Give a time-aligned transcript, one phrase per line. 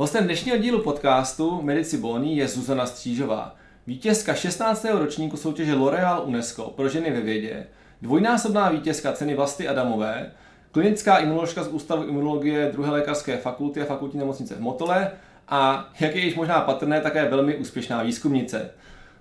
[0.00, 3.56] Hostem dnešního dílu podcastu Medici Boni je Zuzana Střížová,
[3.86, 4.86] vítězka 16.
[4.92, 7.66] ročníku soutěže L'Oreal UNESCO pro ženy ve vědě,
[8.02, 10.32] dvojnásobná vítězka ceny Vlasty Adamové,
[10.72, 15.10] klinická imunoložka z Ústavu imunologie druhé lékařské fakulty a fakultní nemocnice v Motole
[15.48, 18.70] a, jak je již možná patrné, také velmi úspěšná výzkumnice.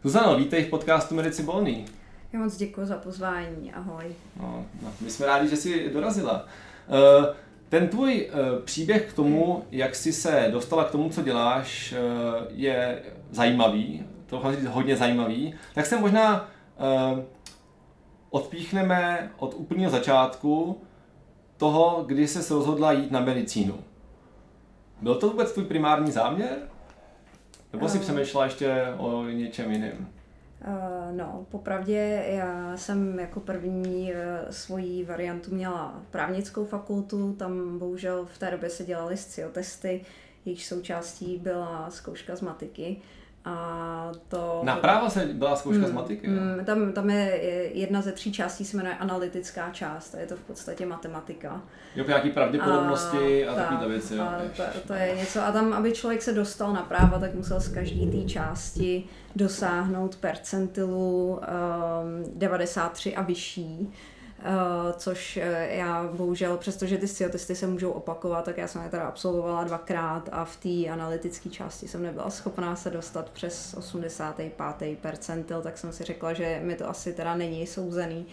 [0.03, 1.85] Zuzano, vítej v podcastu Medici Boni.
[2.33, 4.05] Já moc děkuji za pozvání, ahoj.
[4.39, 6.45] No, no, my jsme rádi, že jsi dorazila.
[7.19, 7.25] Uh,
[7.69, 12.45] ten tvůj uh, příběh k tomu, jak jsi se dostala k tomu, co děláš, uh,
[12.49, 13.01] je
[13.31, 16.49] zajímavý, to říct hodně zajímavý, tak se možná
[17.13, 17.19] uh,
[18.29, 20.81] odpíchneme od úplného začátku
[21.57, 23.79] toho, kdy se rozhodla jít na medicínu.
[25.01, 26.57] Byl to vůbec tvůj primární záměr?
[27.73, 30.07] Nebo si přemýšlela ještě o něčem jiném?
[30.67, 38.25] Uh, no, popravdě já jsem jako první uh, svoji variantu měla právnickou fakultu, tam bohužel
[38.25, 40.05] v té době se dělaly sciotesty,
[40.45, 43.01] jejich součástí byla zkouška z matiky.
[43.49, 44.61] A to...
[44.63, 46.27] Na práva se byla zkouška mm, z matiky?
[46.27, 47.39] Mm, tam, tam je
[47.73, 51.61] jedna ze tří částí, se jmenuje analytická část, a je to v podstatě matematika.
[51.95, 54.15] Jo, nějaký pravděpodobnosti a, a takové věci.
[54.15, 54.23] Jo.
[54.23, 55.41] A to, to je něco.
[55.41, 59.03] A tam, aby člověk se dostal na práva, tak musel z každé té části
[59.35, 63.93] dosáhnout percentilu um, 93 a vyšší.
[64.39, 68.89] Uh, což uh, já bohužel, přestože ty sciotesty se můžou opakovat, tak já jsem je
[68.89, 74.99] teda absolvovala dvakrát a v té analytické části jsem nebyla schopná se dostat přes 85.
[75.01, 78.25] percentil, tak jsem si řekla, že mi to asi teda není souzený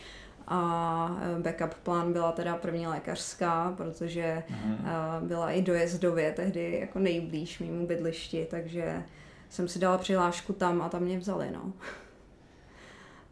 [0.49, 4.87] a eh, backup plán byla teda první lékařská, protože mm.
[5.21, 9.03] byla i dojezdově tehdy jako nejblíž mýmu bydlišti, takže
[9.49, 11.73] jsem si dala přihlášku tam a tam mě vzali, no.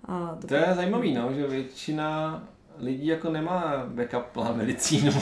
[0.08, 2.42] A to, to je zajímavý, no, že většina
[2.78, 5.12] lidí jako nemá backup plán medicínu.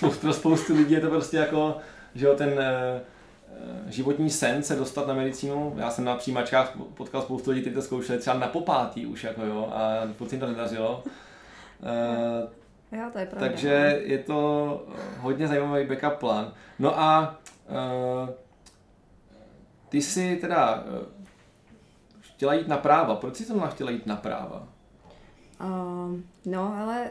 [0.20, 1.76] Pro spoustu lidí je to prostě jako,
[2.14, 3.00] že jo, ten eh,
[3.86, 5.74] životní sen se dostat na medicínu.
[5.76, 9.44] Já jsem na přijímačkách potkal spoustu lidí, kteří to zkoušeli třeba na popátý už, jako
[9.44, 11.02] jo, a furt jim to nedařilo.
[11.82, 13.48] Uh, jo, to je pravda.
[13.48, 14.86] Takže je to
[15.18, 16.52] hodně zajímavý backup plán.
[16.78, 17.38] No a
[19.88, 20.84] ty jsi teda
[22.20, 23.14] chtěla jít na práva.
[23.14, 24.68] Proč jsi to chtěla jít na práva?
[25.62, 27.10] Uh, no, ale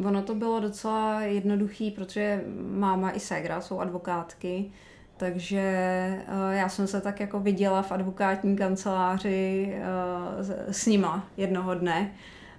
[0.00, 4.70] uh, ono to bylo docela jednoduchý, protože máma i ségra jsou advokátky,
[5.16, 11.26] takže uh, já jsem se tak jako viděla v advokátní kanceláři uh, s, s nima
[11.36, 12.12] jednoho dne.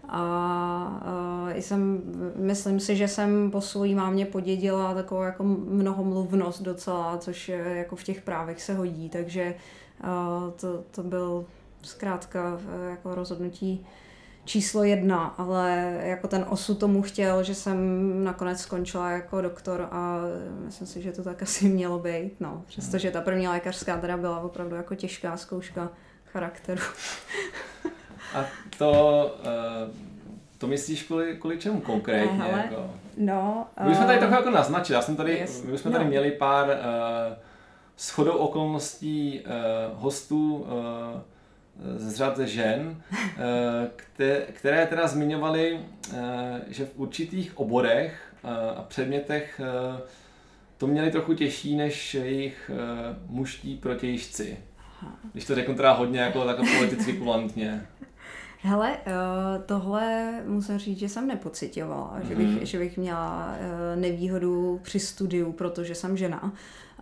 [0.10, 1.02] A
[1.48, 2.02] uh, jsem,
[2.36, 8.04] myslím si, že jsem po svojí mámě podědila takovou jako mnohomluvnost docela, což jako v
[8.04, 9.56] těch právech se hodí, takže
[10.04, 11.46] uh, to, to byl
[11.82, 12.60] zkrátka
[12.90, 13.86] jako rozhodnutí
[14.46, 17.78] číslo jedna, ale jako ten osud tomu chtěl, že jsem
[18.24, 20.20] nakonec skončila jako doktor a
[20.66, 22.64] myslím si, že to tak asi mělo být, no.
[22.68, 25.90] Přestože ta první lékařská teda byla opravdu jako těžká zkouška
[26.26, 26.82] charakteru.
[28.36, 28.46] A
[28.78, 28.92] to,
[29.40, 29.96] uh,
[30.58, 32.38] to myslíš kvůli, kvůli čemu konkrétně?
[32.38, 32.92] Hele, jako?
[33.18, 35.92] No, uh, my jsme tady eh, trochu jako naznačili, já jsem tady, yes, my jsme
[35.92, 36.10] tady no.
[36.10, 36.74] měli pár uh,
[37.98, 41.22] shodou okolností uh, hostů uh,
[41.98, 43.02] z řad žen,
[44.54, 45.80] které teda zmiňovaly,
[46.68, 48.34] že v určitých oborech
[48.76, 49.62] a předmětech
[50.78, 52.72] to měli trochu těžší než jejich
[53.28, 54.58] mužští protějšci.
[55.34, 57.86] Když to řeknu teda hodně jako tak politicky kulantně.
[58.62, 58.98] Hele,
[59.66, 62.28] tohle musím říct, že jsem nepocitovala, mm.
[62.30, 62.66] že, bych, mhm.
[62.66, 63.56] že bych měla
[63.96, 66.54] nevýhodu při studiu, protože jsem žena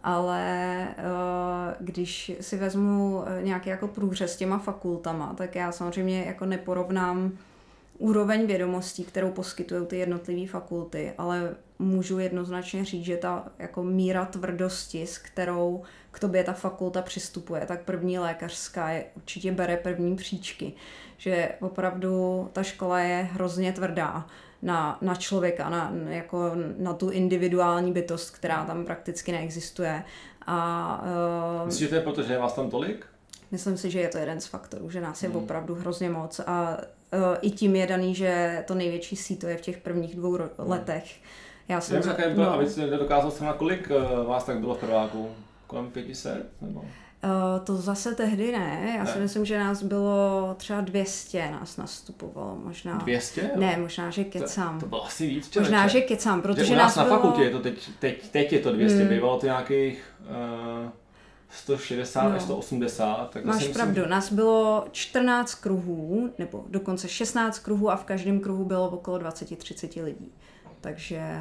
[0.03, 6.24] ale eh, když si vezmu eh, nějaký jako průřez s těma fakultama, tak já samozřejmě
[6.24, 7.31] jako neporovnám
[7.97, 14.25] úroveň vědomostí, kterou poskytují ty jednotlivé fakulty, ale můžu jednoznačně říct, že ta jako míra
[14.25, 20.16] tvrdosti, s kterou k tobě ta fakulta přistupuje, tak první lékařská je, určitě bere první
[20.16, 20.74] příčky.
[21.18, 24.27] Že opravdu ta škola je hrozně tvrdá
[24.63, 30.04] na, na člověka, na, jako na tu individuální bytost, která tam prakticky neexistuje.
[30.48, 31.04] A,
[31.62, 33.06] uh, Myslíš, že to je proto, že je vás tam tolik?
[33.51, 35.38] Myslím si, že je to jeden z faktorů, že nás je hmm.
[35.38, 39.62] opravdu hrozně moc a uh, i tím je daný, že to největší síto je v
[39.62, 40.69] těch prvních dvou ro- hmm.
[40.69, 41.15] letech.
[41.68, 41.95] Já jsem...
[41.95, 42.54] Nevím, jaké bylo, no.
[42.54, 45.30] aby si nedokázal na kolik uh, vás tak bylo v prváku?
[45.68, 46.45] Kolem 500?
[46.62, 46.86] Nebo?
[47.24, 48.94] Uh, to zase tehdy ne.
[48.98, 49.14] Já ne.
[49.14, 52.58] si myslím, že nás bylo třeba 200 nás nastupovalo.
[52.64, 52.98] Možná.
[52.98, 53.42] 200?
[53.42, 53.48] Jo?
[53.56, 54.80] Ne, možná, že kecám.
[54.80, 55.72] To, to bylo asi víc, člověče.
[55.72, 57.16] Možná, že kecám, protože že nás, nás na bylo...
[57.16, 59.08] fakultě je to teď, teď, teď je to 200, hmm.
[59.08, 60.14] bývalo to nějakých
[60.84, 60.90] uh,
[61.50, 62.36] 160 no.
[62.36, 63.30] až 180.
[63.30, 68.40] Tak Máš myslím, pravdu, nás bylo 14 kruhů, nebo dokonce 16 kruhů a v každém
[68.40, 70.31] kruhu bylo okolo 20-30 lidí.
[70.81, 71.40] Takže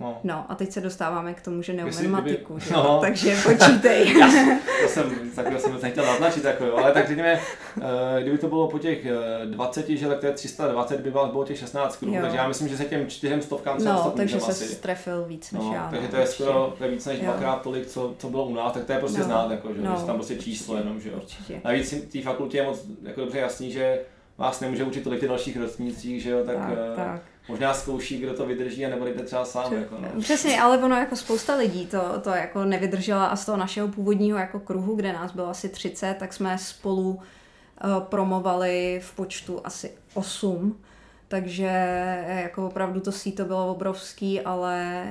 [0.00, 0.18] No.
[0.24, 2.74] no a teď se dostáváme k tomu, že neumím matiku, že?
[2.74, 2.98] No.
[3.00, 4.18] takže počítej.
[4.18, 4.26] Já,
[4.82, 6.76] to jsem, tak jsem nechtěl naznačit, jako jo.
[6.76, 7.40] ale tak řekněme,
[7.80, 9.06] eh, kdyby to bylo po těch
[9.44, 12.68] 20, eh, že tak to je 320, by bylo těch 16 kruhů, takže já myslím,
[12.68, 15.88] že se těm čtyřem stovkám se No, takže se strefil víc než no, já.
[15.90, 17.24] Takže no, to je skoro to je víc než jo.
[17.24, 19.24] dvakrát tolik, co, co bylo u nás, tak to je prostě no.
[19.24, 21.16] znát, jako, že no, tam prostě číslo jenom, že jo.
[21.16, 21.60] Určitě.
[21.64, 24.00] Navíc té fakultě je moc jako dobře jasný, že
[24.38, 27.20] vás nemůže učit tolik ty dalších ročnících, že jo, tak, tak, uh, tak.
[27.50, 29.72] Možná zkouší, kdo to vydrží a nebo jdete třeba sám.
[29.72, 30.20] Jako, no.
[30.20, 34.38] Přesně, ale ono jako spousta lidí to, to jako nevydržela a z toho našeho původního
[34.38, 37.20] jako kruhu, kde nás bylo asi 30, tak jsme spolu uh,
[38.02, 40.76] promovali v počtu asi 8
[41.28, 45.04] takže eh, jako opravdu to síto bylo obrovský, ale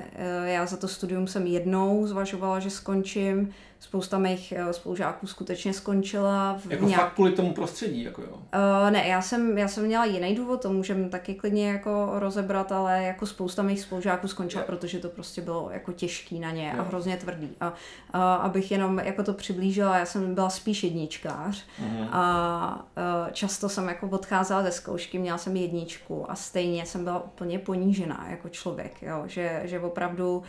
[0.44, 6.58] já za to studium jsem jednou zvažovala, že skončím spousta mých eh, spolužáků skutečně skončila.
[6.60, 7.02] V jako nějak...
[7.02, 8.34] fakt kvůli tomu prostředí, jako jo?
[8.34, 12.72] Uh, ne, já jsem, já jsem měla jiný důvod, to můžeme taky klidně jako rozebrat,
[12.72, 14.66] ale jako spousta mých spolužáků skončila, je.
[14.66, 16.72] protože to prostě bylo jako těžký na ně je.
[16.72, 17.50] a hrozně tvrdý.
[17.62, 17.74] A,
[18.14, 22.08] a abych jenom jako to přiblížila, já jsem byla spíš jedničkář uh-huh.
[22.12, 22.86] a
[23.26, 27.60] uh, často jsem jako odcházela ze zkoušky, měla jsem jedničku a stejně jsem byla úplně
[27.60, 29.24] ponížená jako člověk, jo?
[29.26, 30.44] Že, že opravdu uh,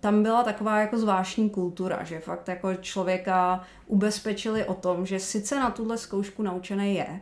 [0.00, 5.60] tam byla taková jako zvláštní kultura, že fakt jako člověka ubezpečili o tom, že sice
[5.60, 7.20] na tuhle zkoušku naučený je,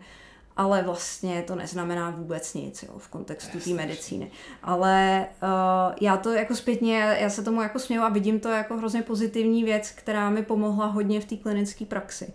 [0.56, 4.30] ale vlastně to neznamená vůbec nic jo, v kontextu té medicíny.
[4.62, 8.76] Ale uh, já to jako zpětně, já se tomu jako směju a vidím to jako
[8.76, 12.32] hrozně pozitivní věc, která mi pomohla hodně v té klinické praxi.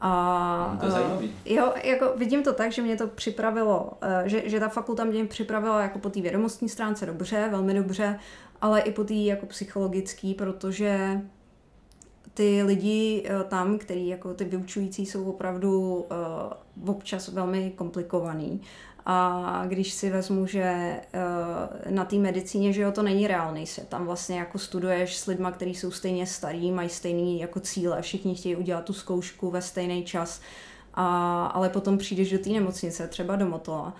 [0.00, 1.34] A, to je zajímavý.
[1.44, 5.24] Jo, jako vidím to tak, že mě to připravilo, uh, že, že ta fakulta mě
[5.24, 8.18] připravila jako po té vědomostní stránce dobře, velmi dobře,
[8.60, 11.20] ale i po té jako psychologický, protože
[12.36, 16.06] ty lidi eh, tam, který jako ty vyučující jsou opravdu
[16.80, 18.60] uh, občas velmi komplikovaný.
[19.06, 23.88] A když si vezmu, že uh, na té medicíně, že jo, to není reálný svět.
[23.88, 28.34] Tam vlastně jako studuješ s lidma, kteří jsou stejně starí, mají stejný jako cíle, všichni
[28.34, 30.40] chtějí udělat tu zkoušku ve stejný čas,
[30.94, 33.94] a, ale potom přijdeš do té nemocnice, třeba do Motola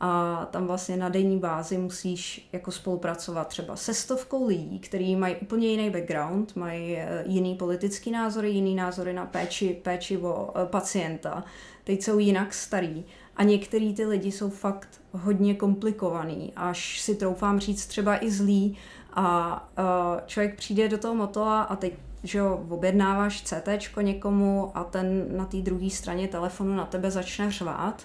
[0.00, 5.36] a tam vlastně na denní bázi musíš jako spolupracovat třeba se stovkou lidí, kteří mají
[5.36, 10.66] úplně jiný background, mají eh, jiný politický názory, jiný názory na péči, péči o eh,
[10.66, 11.44] pacienta,
[11.84, 13.04] teď jsou jinak starý.
[13.36, 18.76] A některý ty lidi jsou fakt hodně komplikovaný, až si troufám říct třeba i zlý
[19.12, 23.68] a uh, člověk přijde do toho motola a teď že jo, objednáváš CT
[24.00, 28.02] někomu a ten na té druhé straně telefonu na tebe začne řvát.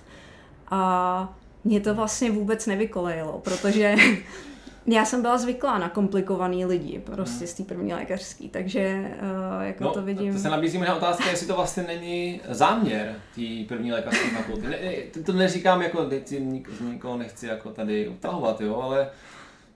[0.71, 1.33] A
[1.65, 3.95] mě to vlastně vůbec nevykolejilo, protože
[4.87, 9.11] já jsem byla zvyklá na komplikovaný lidi, prostě z té první lékařský, takže
[9.57, 10.33] uh, jako no, to vidím.
[10.33, 14.67] To se nabízí možná otázka, jestli to vlastně není záměr té první lékařské fakulty.
[14.67, 14.93] Ne,
[15.25, 16.27] to neříkám jako, teď
[16.77, 19.09] z nikoho nechci jako tady utahovat, jo, ale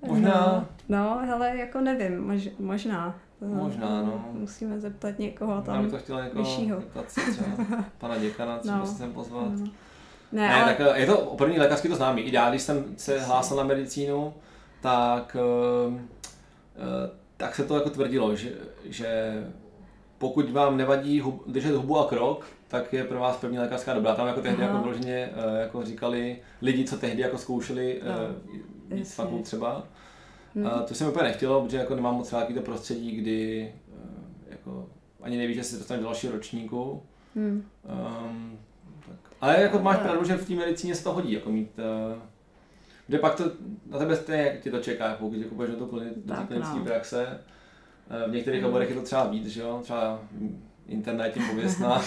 [0.08, 0.68] možná...
[0.90, 3.20] No, no hele, jako nevím, mož, možná.
[3.42, 4.26] Možná, no.
[4.32, 6.80] Musíme zeptat někoho tam Já bych to chtěla někoho vyššího.
[6.80, 8.86] zeptat se třeba pana děkana, třeba no.
[8.86, 9.52] se sem pozvat.
[9.60, 9.68] No.
[10.32, 10.74] Ne, ne ale...
[10.74, 12.22] tak eh, je to první lékařský to známý.
[12.22, 14.34] I já, když jsem se hlásil na medicínu,
[14.82, 16.00] tak, eh,
[16.76, 18.52] eh, tak se to jako tvrdilo, že,
[18.86, 19.34] že
[20.18, 24.16] pokud vám nevadí hub, držet hubu a krok, tak je pro vás první lékařská dobrá.
[24.16, 29.44] Tam jako tehdy jako vloženě jako říkali lidi, co tehdy jako zkoušeli no, víc fakult
[29.44, 29.84] třeba.
[30.56, 30.68] Hmm.
[30.68, 33.72] A to jsem úplně nechtělo, protože jako nemám moc rád to prostředí, kdy
[34.50, 34.90] jako
[35.22, 37.04] ani nevíš, že se dostaneš do dalšího ročníku.
[37.36, 37.64] Hmm.
[38.26, 38.60] Um,
[39.42, 42.18] ale jako máš pravdu, že v té medicíně se to hodí, jako mít uh,
[43.08, 43.44] kde pak to
[43.90, 45.86] na tebe stejně, jak tě to čeká, pokud jako půjdeš do, do
[46.48, 46.86] klinické no.
[46.86, 47.40] praxe.
[48.26, 50.20] Uh, v některých oborech je to třeba víc, že jo, třeba
[50.88, 52.02] internet tím pověstná.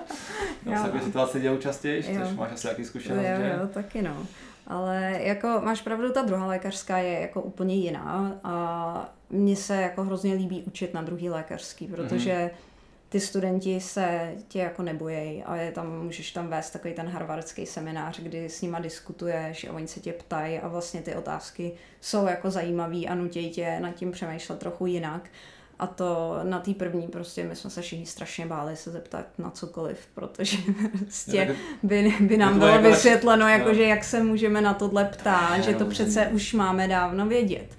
[0.66, 3.56] no, takové situace dějou častěji, což máš asi jaký zkušenost, jo, že?
[3.60, 4.26] Jo, taky no.
[4.66, 10.04] Ale jako máš pravdu, ta druhá lékařská je jako úplně jiná a mně se jako
[10.04, 12.71] hrozně líbí učit na druhý lékařský, protože mm-hmm
[13.12, 17.66] ty studenti se tě jako nebojejí a je tam, můžeš tam vést takový ten harvardský
[17.66, 22.26] seminář, kdy s nima diskutuješ a oni se tě ptají a vlastně ty otázky jsou
[22.26, 25.30] jako zajímavý a nutějí tě nad tím přemýšlet trochu jinak.
[25.78, 29.50] A to na té první prostě my jsme se všichni strašně báli se zeptat na
[29.50, 30.56] cokoliv, protože
[30.98, 35.60] prostě by, by nám bylo jako vysvětleno, jako, že jak se můžeme na tohle ptát,
[35.60, 37.76] že to přece už máme dávno vědět.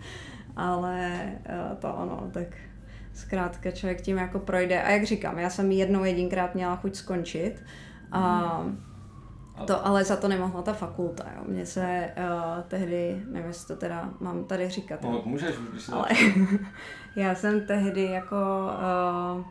[0.56, 1.10] Ale
[1.46, 2.48] eh, to ono, tak
[3.14, 4.84] zkrátka člověk tím jako projde.
[4.84, 7.64] A jak říkám, já jsem jednou jedinkrát měla chuť skončit.
[8.12, 8.66] A
[9.68, 11.24] to ale za to nemohla ta fakulta.
[11.36, 11.44] Jo.
[11.48, 15.02] Mně se uh, tehdy, nevím, jestli to teda mám tady říkat.
[15.02, 16.08] No, můžeš, když ale
[17.16, 18.36] já jsem tehdy jako
[19.36, 19.46] uh,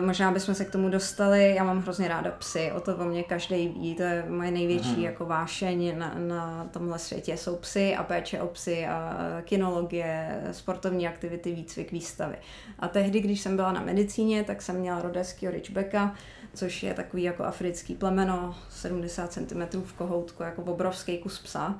[0.00, 1.54] možná bychom se k tomu dostali.
[1.54, 3.94] Já mám hrozně ráda psy, o to o mě každý ví.
[3.94, 5.02] To je moje největší hmm.
[5.02, 7.36] jako vášeň na, na tomhle světě.
[7.36, 12.36] Jsou psy a péče o psy a kinologie, sportovní aktivity, výcvik, výstavy.
[12.78, 16.14] A tehdy, když jsem byla na medicíně, tak jsem měla rodeského Ridgebacka,
[16.54, 21.78] což je takový jako africký plemeno, 70 cm v kohoutku, jako obrovský kus psa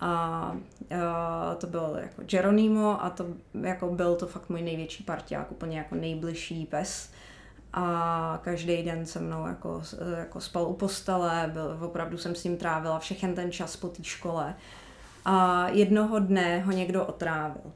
[0.00, 0.52] a,
[1.58, 3.26] to byl jako Geronimo a to
[3.62, 7.10] jako byl to fakt můj největší parťák, úplně jako nejbližší pes
[7.72, 9.82] a každý den se mnou jako,
[10.18, 14.04] jako spal u postele, byl, opravdu jsem s ním trávila všechen ten čas po té
[14.04, 14.54] škole
[15.24, 17.72] a jednoho dne ho někdo otrávil.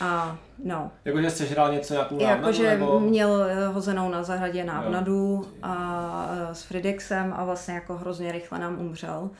[0.00, 0.90] A no.
[1.04, 2.40] Jakože jste žral něco nějakou návnadu?
[2.40, 3.00] Jakože nebo...
[3.00, 9.30] měl hozenou na zahradě návnadu a s Fridexem a vlastně jako hrozně rychle nám umřel.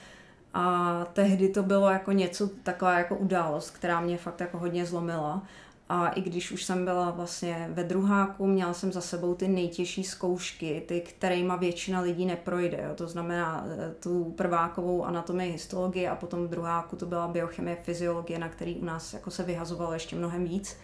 [0.55, 5.43] A tehdy to bylo jako něco, taková jako událost, která mě fakt jako hodně zlomila.
[5.89, 10.05] A i když už jsem byla vlastně ve druháku, měla jsem za sebou ty nejtěžší
[10.05, 12.85] zkoušky, ty, kterýma většina lidí neprojde.
[12.89, 12.95] Jo.
[12.95, 18.39] To znamená eh, tu prvákovou anatomii, histologii a potom v druháku to byla biochemie, fyziologie,
[18.39, 20.77] na který u nás jako se vyhazovalo ještě mnohem víc.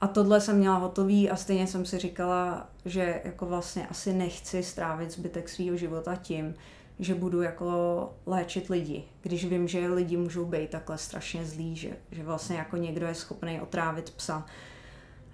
[0.00, 4.62] A tohle jsem měla hotový a stejně jsem si říkala, že jako vlastně asi nechci
[4.62, 6.54] strávit zbytek svého života tím,
[6.98, 11.90] že budu jako léčit lidi, když vím, že lidi můžou být takhle strašně zlí, že,
[12.10, 14.46] že vlastně jako někdo je schopný otrávit psa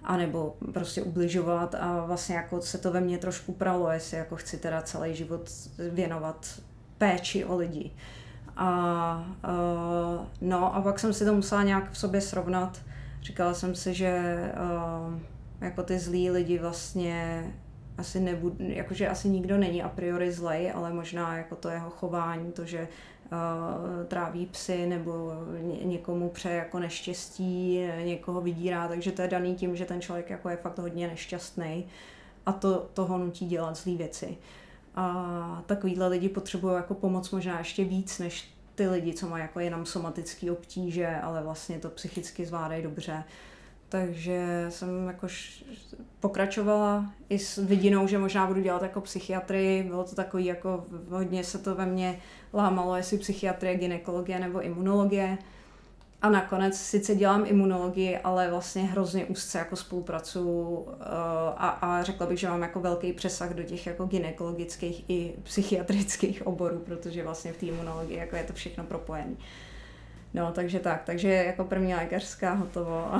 [0.03, 4.57] anebo prostě ubližovat a vlastně jako se to ve mně trošku pralo, jestli jako chci
[4.57, 5.49] teda celý život
[5.89, 6.61] věnovat
[6.97, 7.91] péči o lidi.
[8.57, 12.81] A, uh, no a pak jsem si to musela nějak v sobě srovnat.
[13.21, 15.19] Říkala jsem si, že uh,
[15.61, 17.45] jako ty zlí lidi vlastně
[18.01, 22.51] asi nebudu, jakože asi nikdo není a priori zlej, ale možná jako to jeho chování,
[22.51, 22.87] to, že
[23.31, 29.55] uh, tráví psy nebo ně, někomu přeje jako neštěstí, někoho vydírá, takže to je daný
[29.55, 31.85] tím, že ten člověk jako je fakt hodně nešťastný
[32.45, 34.37] a to toho nutí dělat zlý věci.
[34.95, 39.59] A takovýhle lidi potřebují jako pomoc možná ještě víc, než ty lidi, co mají jako
[39.59, 43.23] jenom somatické obtíže, ale vlastně to psychicky zvládají dobře.
[43.91, 45.27] Takže jsem jako
[46.19, 49.83] pokračovala i s vidinou, že možná budu dělat jako psychiatrii.
[49.83, 52.19] Bylo to takový jako hodně se to ve mně
[52.53, 55.37] lámalo, jestli psychiatrie, ginekologie nebo imunologie.
[56.21, 61.05] A nakonec sice dělám imunologii, ale vlastně hrozně úzce jako spolupracuju eh,
[61.57, 66.47] a, a řekla bych, že mám jako velký přesah do těch jako ginekologických i psychiatrických
[66.47, 69.35] oborů, protože vlastně v té imunologii jako je to všechno propojené.
[70.33, 73.19] No, takže tak, takže jako první lékařská hotovo a,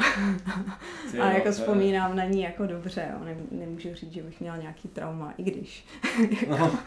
[1.22, 3.25] a jako vzpomínám na ní jako dobře, jo.
[3.25, 5.86] Nem, nemůžu říct, že bych měla nějaký trauma, i když.
[6.41, 6.80] jako, no.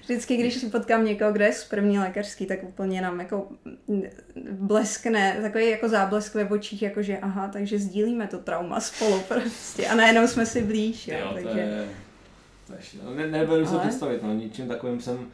[0.00, 3.48] vždycky, když si potkám někoho, kdo je z první lékařský, tak úplně nám jako
[4.50, 9.86] bleskne, takový jako záblesk ve očích, jako že aha, takže sdílíme to trauma spolu prostě
[9.86, 11.50] a najednou jsme si blíž, jo, jo takže...
[11.50, 11.88] To je,
[12.66, 15.28] to je, ne, nebudu si představit, no, ničím takovým jsem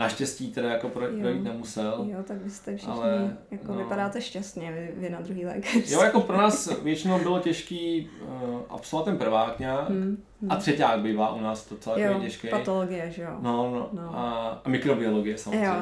[0.00, 1.42] Naštěstí teda jako projít jo.
[1.42, 2.06] nemusel.
[2.08, 3.78] Jo, tak byste všichni ale, jako no.
[3.78, 5.90] vypadáte šťastně, vy, vy na druhý lékař.
[5.90, 10.52] Jo, jako pro nás většinou bylo těžký uh, absolvovat ten prvák nějak hmm, hmm.
[10.52, 12.48] a třeták bývá u nás to celé jo, těžké.
[12.48, 13.36] patologie, že jo.
[13.40, 14.18] No, no, no.
[14.18, 15.66] A, a mikrobiologie samozřejmě.
[15.66, 15.74] Jo.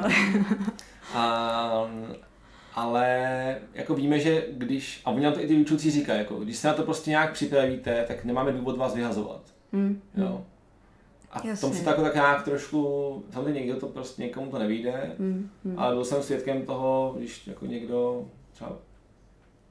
[1.13, 1.89] a,
[2.73, 6.57] ale jako víme, že když, a oni nám to i ty vyučující říkají, jako, když
[6.57, 9.41] se na to prostě nějak připravíte, tak nemáme důvod vás vyhazovat.
[9.73, 10.27] Hmm, jo.
[10.27, 10.43] Hmm.
[11.31, 15.15] A v tom se tak, tak nějak trošku, samozřejmě někdo to prostě, někomu to nevíde,
[15.17, 15.79] mm, mm.
[15.79, 18.71] ale byl jsem svědkem toho, když jako někdo třeba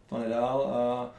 [0.09, 1.11] to nedal a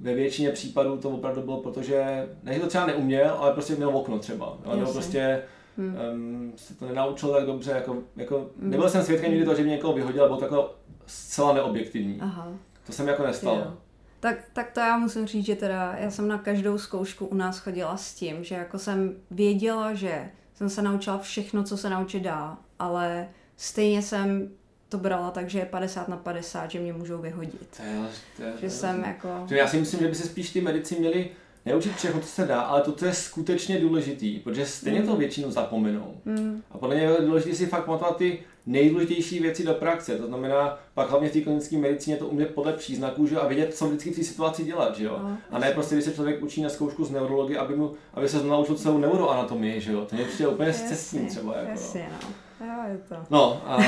[0.00, 3.96] ve většině případů to opravdu bylo, protože ne, že to třeba neuměl, ale prostě měl
[3.96, 4.58] okno třeba.
[4.64, 5.42] Ale nebo prostě
[5.76, 5.96] hmm.
[6.12, 8.70] um, se to nenaučil tak dobře, jako, jako hmm.
[8.70, 10.74] nebyl jsem svědkem nikdy toho, že mě někoho vyhodil, bylo to jako
[11.06, 12.20] zcela neobjektivní.
[12.20, 12.52] Aha.
[12.86, 13.58] To jsem jako nestalo.
[13.58, 13.72] Jo.
[14.20, 17.58] Tak, tak to já musím říct, že teda já jsem na každou zkoušku u nás
[17.58, 22.20] chodila s tím, že jako jsem věděla, že jsem se naučila všechno, co se naučit
[22.20, 24.50] dá, ale stejně jsem
[24.88, 27.76] to brala tak, že je 50 na 50, že mě můžou vyhodit.
[27.76, 29.46] To je, to je, že jsem jako...
[29.50, 31.30] Já si myslím, že by se spíš ty medici měli
[31.66, 35.06] neučit všechno, co se dá, ale to, co je skutečně důležitý, protože stejně mm.
[35.06, 36.20] to většinou zapomenou.
[36.24, 36.62] Mm.
[36.70, 40.18] A podle mě je důležité si fakt pamatovat ty nejdůležitější věci do praxe.
[40.18, 43.74] To znamená, pak hlavně v té klinické medicíně to umět podle příznaků že, a vědět,
[43.74, 44.96] co vždycky v té situaci dělat.
[44.96, 45.18] Že jo?
[45.22, 48.28] No, a ne prostě, když se člověk učí na zkoušku z neurologie, aby, mu, aby
[48.28, 49.80] se naučil celou neuroanatomii.
[49.80, 50.04] Že jo?
[50.04, 51.56] To mě přijde úplně zcestní třeba.
[51.56, 52.66] Jako, jasně, no.
[52.66, 53.14] Jo, je to.
[53.30, 53.78] No, a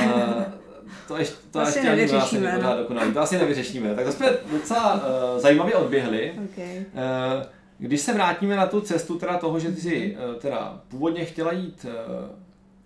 [1.07, 2.17] to ještě, to asi ještě.
[2.17, 2.77] Ani no.
[2.77, 3.13] dokonalý.
[3.13, 3.95] To asi nevyřešíme.
[3.95, 6.33] Tak to jsme docela uh, zajímavě odběhli.
[6.51, 6.77] Okay.
[6.77, 7.45] Uh,
[7.77, 11.51] když se vrátíme na tu cestu teda toho, že ty si uh, teda původně chtěla
[11.51, 11.91] jít uh,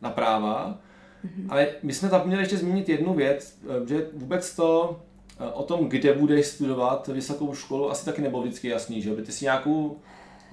[0.02, 0.78] na práva,
[1.25, 1.46] Mm-hmm.
[1.50, 5.00] Ale my jsme zapomněli ještě zmínit jednu věc, eh, že vůbec to
[5.39, 9.22] eh, o tom, kde budeš studovat vysokou školu, asi taky nebylo vždycky jasný, že by
[9.22, 9.98] ty si nějakou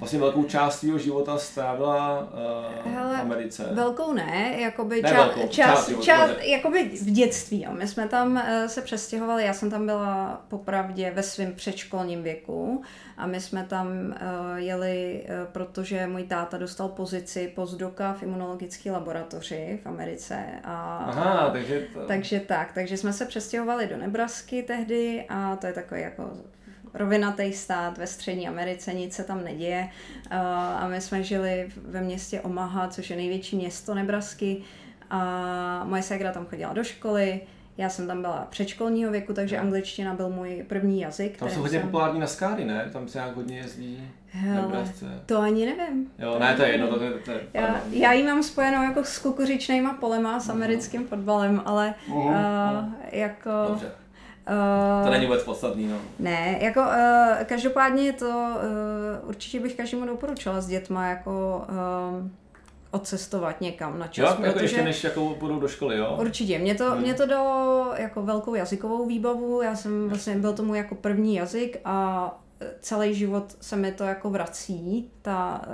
[0.01, 3.69] vlastně velkou část svého života strávila uh, Hele, v Americe.
[3.73, 7.63] Velkou ne, jakoby ne ča- velkou, část, část, života, část jakoby v dětství.
[7.63, 7.71] Jo.
[7.73, 12.83] My jsme tam uh, se přestěhovali, já jsem tam byla popravdě ve svém předškolním věku
[13.17, 14.15] a my jsme tam uh,
[14.57, 20.45] jeli, uh, protože můj táta dostal pozici postdoka v imunologické laboratoři v Americe.
[20.65, 22.07] A, Aha, takže to...
[22.07, 26.31] Takže tak, takže jsme se přestěhovali do Nebrasky tehdy a to je takový jako
[26.95, 29.89] rovinatý stát ve střední Americe, nic se tam neděje.
[30.31, 34.63] A my jsme žili ve městě Omaha, což je největší město Nebrasky.
[35.11, 37.41] A moje ségra tam chodila do školy,
[37.79, 41.37] já jsem tam byla předškolního věku, takže angličtina byl můj první jazyk.
[41.37, 41.89] Tam jsou hodně jsem...
[41.89, 42.91] populární na skáry, ne?
[42.93, 44.09] Tam se nějak hodně jezdí.
[44.33, 44.85] Hele,
[45.27, 46.11] to ani nevím.
[46.19, 46.87] Jo, ne, to je jedno.
[46.89, 51.07] To, to, to, to já, já ji mám spojenou jako s kukuřičnejma polema, s americkým
[51.07, 52.33] fotbalem, ale uh, uh,
[53.13, 53.51] jako...
[53.69, 53.93] Dobře.
[54.49, 55.97] Uh, to není vůbec podstatný, no.
[56.19, 62.29] Ne, jako uh, každopádně to uh, určitě bych každému doporučila s dětma jako uh,
[62.91, 64.39] odcestovat někam na čas.
[64.39, 66.17] Jo, jako ještě než jako budou do školy, jo?
[66.21, 66.59] Určitě.
[66.59, 67.03] Mě to, hmm.
[67.03, 69.63] mě to dalo jako velkou jazykovou výbavu.
[69.63, 72.31] Já jsem vlastně, byl tomu jako první jazyk a
[72.81, 75.65] celý život se mi to jako vrací, ta,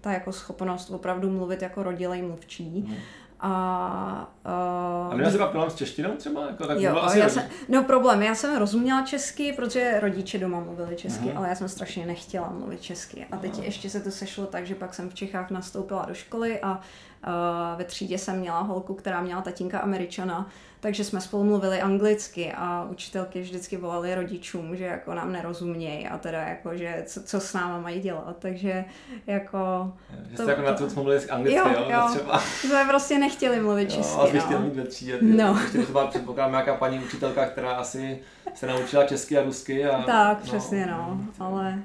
[0.00, 2.84] ta jako schopnost opravdu mluvit jako rodilej mluvčí.
[2.88, 2.96] Hmm.
[3.40, 6.46] A, uh, a měla jsi problém s češtinou třeba?
[6.46, 10.60] Jako, tak jo, asi já jsem, no problém, já jsem rozuměla česky, protože rodiče doma
[10.60, 11.36] mluvili česky, uh-huh.
[11.36, 13.26] ale já jsem strašně nechtěla mluvit česky.
[13.32, 13.62] A teď uh-huh.
[13.62, 17.78] ještě se to sešlo tak, že pak jsem v Čechách nastoupila do školy a uh,
[17.78, 20.48] ve třídě jsem měla holku, která měla tatínka američana,
[20.86, 26.18] takže jsme spolu mluvili anglicky a učitelky vždycky volali rodičům, že jako nám nerozumějí a
[26.18, 28.84] teda jako, že co, co s náma mají dělat, takže
[29.26, 29.92] jako...
[30.28, 31.68] Že jste to, jako na to mluvili anglicky, jo?
[31.68, 32.38] jo, jo třeba.
[32.38, 34.60] Jsme prostě nechtěli mluvit česky, jo, a no.
[34.60, 35.58] mít ve třídě, no.
[35.62, 38.18] ještě byla předpokládám nějaká paní učitelka, která asi
[38.54, 40.02] se naučila česky a rusky a...
[40.02, 41.78] Tak, no, přesně no, ale...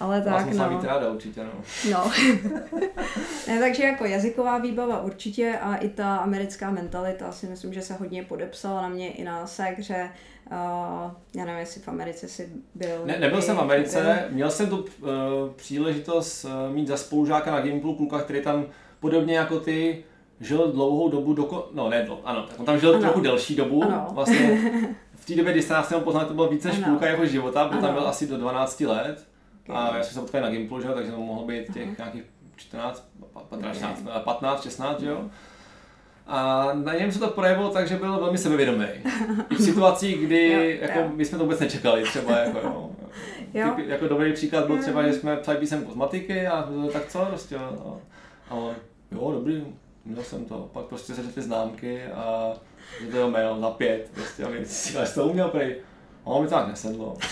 [0.00, 0.80] Ale tak, Vás no.
[0.82, 1.50] ráda určitě, no.
[1.90, 2.12] No.
[3.48, 7.94] ne, takže jako jazyková výbava určitě a i ta americká mentalita si myslím, že se
[7.94, 10.10] hodně podepsala na mě i na sekře.
[10.52, 10.56] Uh,
[11.34, 13.02] já nevím, jestli v Americe si byl.
[13.04, 14.34] Ne, nebyl jsem v Americe, byl...
[14.34, 15.08] měl jsem tu uh,
[15.56, 18.66] příležitost uh, mít za spolužáka na Gimplu kluka, který tam
[19.00, 20.04] podobně jako ty
[20.40, 21.68] žil dlouhou dobu, doko...
[21.74, 23.00] no ne, ano, on tam žil ano.
[23.00, 24.06] trochu delší dobu, ano.
[24.10, 24.60] vlastně
[25.14, 27.80] v té době, kdy jste nás poznal, to bylo více než půlka jeho života, byl
[27.80, 29.27] tam byl asi do 12 let.
[29.68, 30.88] A já jsem se potkal na Gimplu, že?
[30.88, 31.98] takže to mohlo být těch uh-huh.
[31.98, 32.24] nějakých
[32.56, 33.08] 14,
[33.48, 33.84] 15,
[34.24, 35.24] 15, 16, že jo.
[36.26, 38.86] A na něm se to projevilo tak, že byl velmi sebevědomý.
[39.50, 41.10] I v situacích, kdy jo, jako, jo.
[41.14, 42.90] my jsme to vůbec nečekali, třeba jako, jo.
[43.54, 43.72] jo.
[43.76, 47.24] Typ, jako dobrý příklad byl třeba, že jsme psali písemku z matiky a tak co,
[47.24, 48.00] prostě, no.
[48.50, 48.74] a on,
[49.12, 49.64] jo, dobrý,
[50.04, 52.52] měl jsem to, pak prostě se ty známky a
[53.00, 55.76] že to jméno za pět, prostě, a my si to uměl prej.
[56.24, 57.16] Ono mi to tak nesedlo.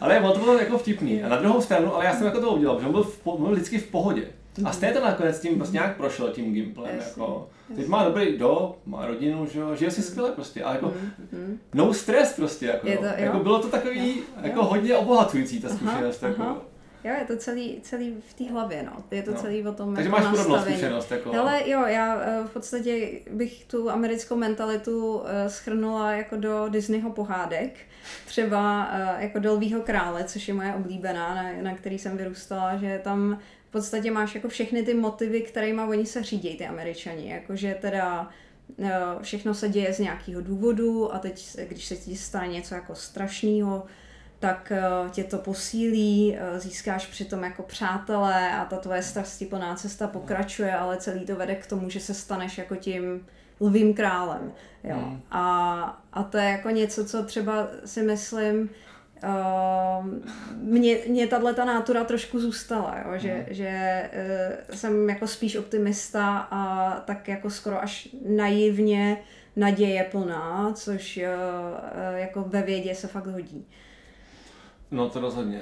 [0.00, 1.22] ale ono to bylo jako vtipný.
[1.22, 3.52] A na druhou stranu, ale já jsem jako to udělal, že on byl, v, byl
[3.52, 4.24] vždycky v pohodě.
[4.64, 6.96] A stejně to nakonec tím prostě nějak prošel tím Gimplem.
[6.98, 7.48] Jako.
[7.76, 11.56] Teď má dobrý do, má rodinu, že jo, žije si skvěle prostě, ale jako mm-hmm.
[11.74, 14.64] no stres prostě, jako, je to, jako bylo to takový, jo, jako jo.
[14.64, 16.42] hodně obohacující ta zkušenost, aha, jako.
[16.42, 16.56] Aha.
[17.04, 19.04] Jo, je to celý, celý v té hlavě, no.
[19.10, 19.36] Je to no.
[19.36, 21.10] celý o tom Takže jako máš podobnou zkušenost.
[21.10, 21.32] Jako...
[21.32, 27.10] Hele, jo, já eh, v podstatě bych tu americkou mentalitu eh, schrnula jako do Disneyho
[27.10, 27.76] pohádek.
[28.26, 33.00] Třeba eh, jako Dolvího krále, což je moje oblíbená, na, na který jsem vyrůstala, že
[33.04, 33.38] tam
[33.68, 37.30] v podstatě máš jako všechny ty motivy, kterými oni se řídí, ty američani.
[37.30, 38.30] Jakože teda
[39.22, 43.86] všechno se děje z nějakého důvodu a teď, když se ti stane něco jako strašného,
[44.44, 50.08] tak eh, tě to posílí, eh, získáš přitom jako přátelé a ta tvoje strastiplná cesta
[50.08, 53.26] pokračuje, ale celý to vede k tomu, že se staneš jako tím
[53.60, 54.52] lvým králem.
[54.84, 54.96] Jo.
[54.96, 55.20] Hmm.
[55.30, 58.70] A, a to je jako něco, co třeba si myslím,
[59.24, 60.06] Uh,
[60.56, 63.18] mě, mě tahle ta nátura trošku zůstala, jo?
[63.18, 63.44] že, hmm.
[63.50, 64.02] že
[64.68, 69.16] uh, jsem jako spíš optimista a tak jako skoro až naivně
[69.56, 73.66] naděje plná, což uh, jako ve vědě se fakt hodí.
[74.94, 75.60] No to rozhodně.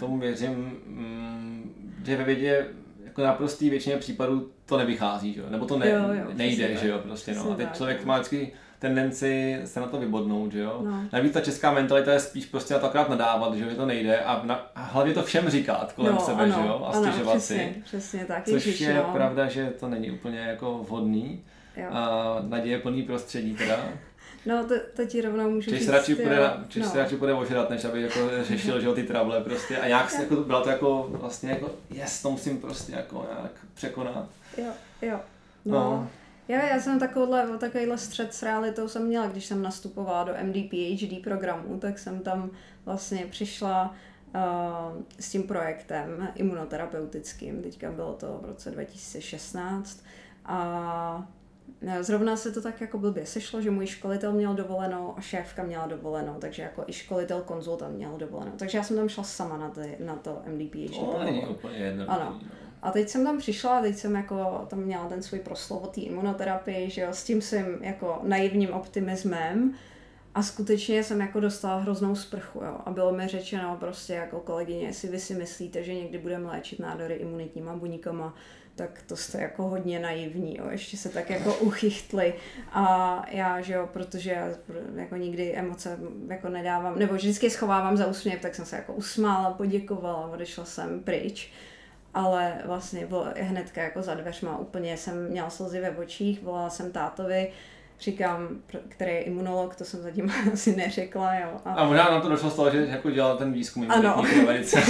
[0.00, 0.50] Tomu věřím,
[0.86, 2.66] mm, že ve vědě
[3.04, 5.46] jako na prostý většině případů to nevychází, že jo?
[5.50, 7.52] nebo to ne, jo, jo, nejde, že jo, prostě no.
[7.52, 10.82] A teď člověk má vždycky tendenci se na to vybodnout, že jo.
[10.84, 11.04] No.
[11.12, 13.86] Navíc ta česká mentalita je spíš prostě na to akorát nadávat, že, jo, že to
[13.86, 16.92] nejde a, na, a hlavně to všem říkat kolem no, sebe, ano, že jo, a
[16.92, 17.74] stěžovat si.
[17.84, 19.10] Přesně tak, Což ježiš, je no.
[19.12, 21.42] pravda, že to není úplně jako vhodný.
[21.76, 21.86] Jo.
[21.90, 23.76] A naděje plný prostředí teda.
[24.46, 25.88] No, to, to ti rovnou můžu Češ říct.
[25.88, 26.90] Radši půjde, no.
[26.90, 29.78] se radši půjde ožrat, než aby jako řešil že, ty trable prostě.
[29.78, 34.28] A nějak jako, bylo to jako vlastně jako, yes, to musím prostě jako nějak překonat.
[34.56, 35.20] Jo, jo.
[35.64, 35.72] No.
[35.72, 36.08] no.
[36.48, 40.54] Já, já jsem takovýhle, takovýhle střed s realitou jsem měla, když jsem nastupovala do MD
[40.54, 42.50] PhD programu, tak jsem tam
[42.84, 43.94] vlastně přišla
[45.20, 47.62] s tím projektem imunoterapeutickým.
[47.62, 50.04] Teďka bylo to v roce 2016
[50.44, 51.28] a
[52.00, 55.86] Zrovna se to tak jako blbě sešlo, že můj školitel měl dovolenou a šéfka měla
[55.86, 58.52] dovolenou, takže jako i školitel konzultant měl dovolenou.
[58.56, 60.98] Takže já jsem tam šla sama na, ty, na to MDPH.
[60.98, 61.94] To není úplně.
[62.08, 62.38] Ano.
[62.42, 62.48] No.
[62.82, 66.00] A teď jsem tam přišla, teď jsem jako tam měla ten svůj proslov o té
[66.00, 69.74] imunoterapii, že jo, s tím svým jako naivním optimismem.
[70.34, 72.78] A skutečně jsem jako dostala hroznou sprchu, jo.
[72.84, 76.78] A bylo mi řečeno prostě jako kolegyně, jestli vy si myslíte, že někdy budeme léčit
[76.78, 78.34] nádory imunitníma buňkama,
[78.74, 80.64] tak to jste jako hodně naivní, jo.
[80.70, 82.34] ještě se tak jako uchychtli
[82.72, 84.48] a já, že jo, protože já
[84.94, 89.50] jako nikdy emoce jako nedávám, nebo vždycky schovávám za úsměv, tak jsem se jako usmála,
[89.50, 91.52] poděkovala, odešla jsem pryč
[92.14, 96.92] ale vlastně bylo hnedka jako za dveřma, úplně jsem měla slzy ve očích, volala jsem
[96.92, 97.52] tátovi,
[98.00, 98.48] říkám,
[98.88, 101.34] který je imunolog, to jsem zatím asi neřekla.
[101.34, 101.48] Jo.
[101.64, 104.24] A, a možná nám to došlo z toho, že jako dělal ten výzkum ano.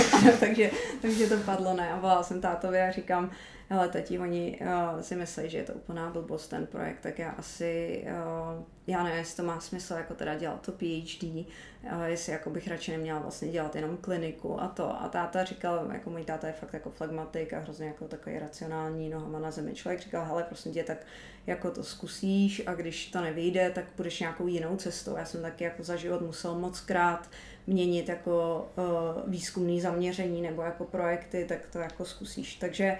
[0.41, 0.71] takže,
[1.03, 1.91] takže to padlo ne.
[1.91, 3.31] A volala jsem tátovi a říkám,
[3.69, 7.31] hele tati, oni uh, si myslí, že je to úplná blbost ten projekt, tak já
[7.31, 12.33] asi, uh, já nevím, jestli to má smysl jako teda dělat to PhD, uh, jestli
[12.33, 15.03] jako bych radši neměla vlastně dělat jenom kliniku a to.
[15.03, 19.09] A táta říkal, jako můj táta je fakt jako flagmatik a hrozně jako takový racionální
[19.09, 19.75] nohama na zemi.
[19.75, 20.99] Člověk říkal, hele, prosím tě, tak
[21.47, 25.17] jako to zkusíš a když to nevyjde, tak půjdeš nějakou jinou cestou.
[25.17, 27.31] Já jsem taky jako za život musel moc krát
[27.67, 32.55] měnit jako uh, výzkumný zaměření nebo jako projekty, tak to jako zkusíš.
[32.55, 32.99] Takže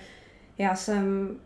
[0.59, 1.37] já jsem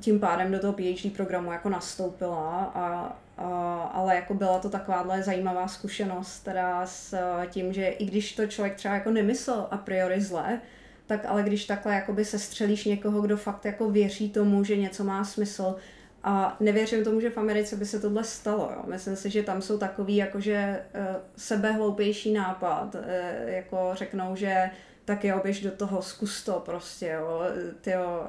[0.00, 5.22] tím pádem do toho PhD programu jako nastoupila, a, a, ale jako byla to takováhle
[5.22, 7.14] zajímavá zkušenost teda s
[7.50, 10.60] tím, že i když to člověk třeba jako nemyslel a priori zle,
[11.06, 15.04] tak ale když takhle jakoby se střelíš někoho, kdo fakt jako věří tomu, že něco
[15.04, 15.76] má smysl,
[16.24, 18.70] a nevěřím tomu, že v Americe by se tohle stalo.
[18.76, 18.82] Jo.
[18.86, 22.94] Myslím si, že tam jsou takový jakože uh, sebehloupější nápad.
[22.94, 23.00] Uh,
[23.46, 24.70] jako řeknou, že
[25.08, 27.42] tak jo, běž do toho, zkus to prostě, jo,
[27.80, 28.26] ty jo,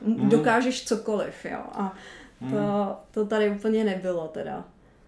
[0.00, 1.94] uh, dokážeš cokoliv, jo, a
[2.38, 2.94] to, mm.
[3.10, 4.64] to tady úplně nebylo teda.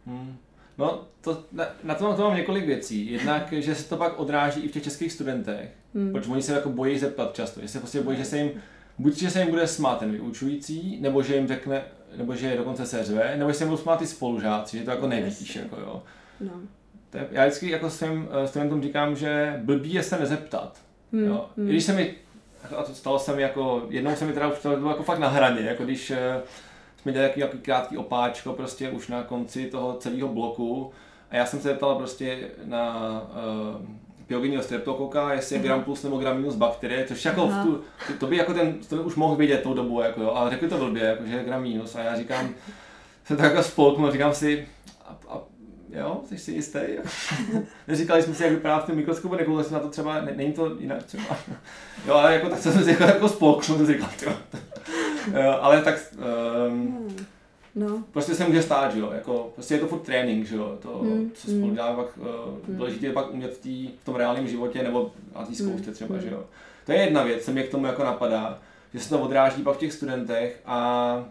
[0.07, 0.37] Mm.
[0.79, 3.13] No, to, na, na to, to mám několik věcí.
[3.13, 6.13] Jednak, že se to pak odráží i v těch českých studentech, mm.
[6.13, 8.51] protože oni se jako bojí zeptat často, že se prostě bojí, že se jim,
[8.99, 11.83] buď že se jim bude smát ten vyučující, nebo že jim řekne,
[12.17, 14.85] nebo že je dokonce se řve, nebo že se jim budou smát ty spolužáci, že
[14.85, 16.03] to jako nevíš, jako jo.
[16.41, 16.53] No.
[17.31, 20.92] Já vždycky jako svým uh, studentům říkám, že blbý je se nezeptat.
[21.13, 21.47] Hmm, jo.
[21.57, 21.69] Hmm.
[21.69, 22.15] Když se mi,
[22.77, 25.19] a to stalo se mi jako, jednou se mi teda už to bylo jako fakt
[25.19, 26.17] na hraně, jako když uh,
[26.97, 30.93] jsme dělali jaký, krátký opáčko prostě už na konci toho celého bloku
[31.31, 33.11] a já jsem se zeptal prostě na
[33.77, 33.87] uh,
[34.27, 37.73] pyogenního streptokoka, jestli je gram plus nebo gram minus bakterie, což jako v tu,
[38.07, 40.69] to, to, by jako ten to už mohl vidět tou dobu, jako jo, ale řekli
[40.69, 42.49] to blbě, jako, že je gram minus a já říkám,
[43.25, 44.69] se tak jako spolknu, říkám si,
[45.05, 45.41] a, a
[45.93, 46.79] jo, jsi si jistý?
[47.89, 50.53] Neříkali jsme si, jak vypadá v tom mikroskopu, nekoukali jsme na to třeba, ne, není
[50.53, 51.25] to jinak třeba.
[52.07, 54.33] jo, ale jako tak jsem si jako, jako spolknul, to říkal, jo.
[55.61, 56.15] ale tak,
[56.69, 57.17] um,
[57.75, 58.05] No.
[58.11, 60.99] Prostě se může stát, že jo, jako, prostě je to furt trénink, že jo, to,
[60.99, 61.31] hmm.
[61.35, 61.75] co spolu hmm.
[61.75, 62.27] děláme, pak uh,
[62.69, 66.15] důležité je pak umět v, tý, v tom reálném životě nebo na té zkoušce třeba,
[66.15, 66.23] hmm.
[66.23, 66.45] že jo.
[66.87, 68.59] To je jedna věc, co mě k tomu jako napadá,
[68.95, 71.25] že se to odráží pak v těch studentech a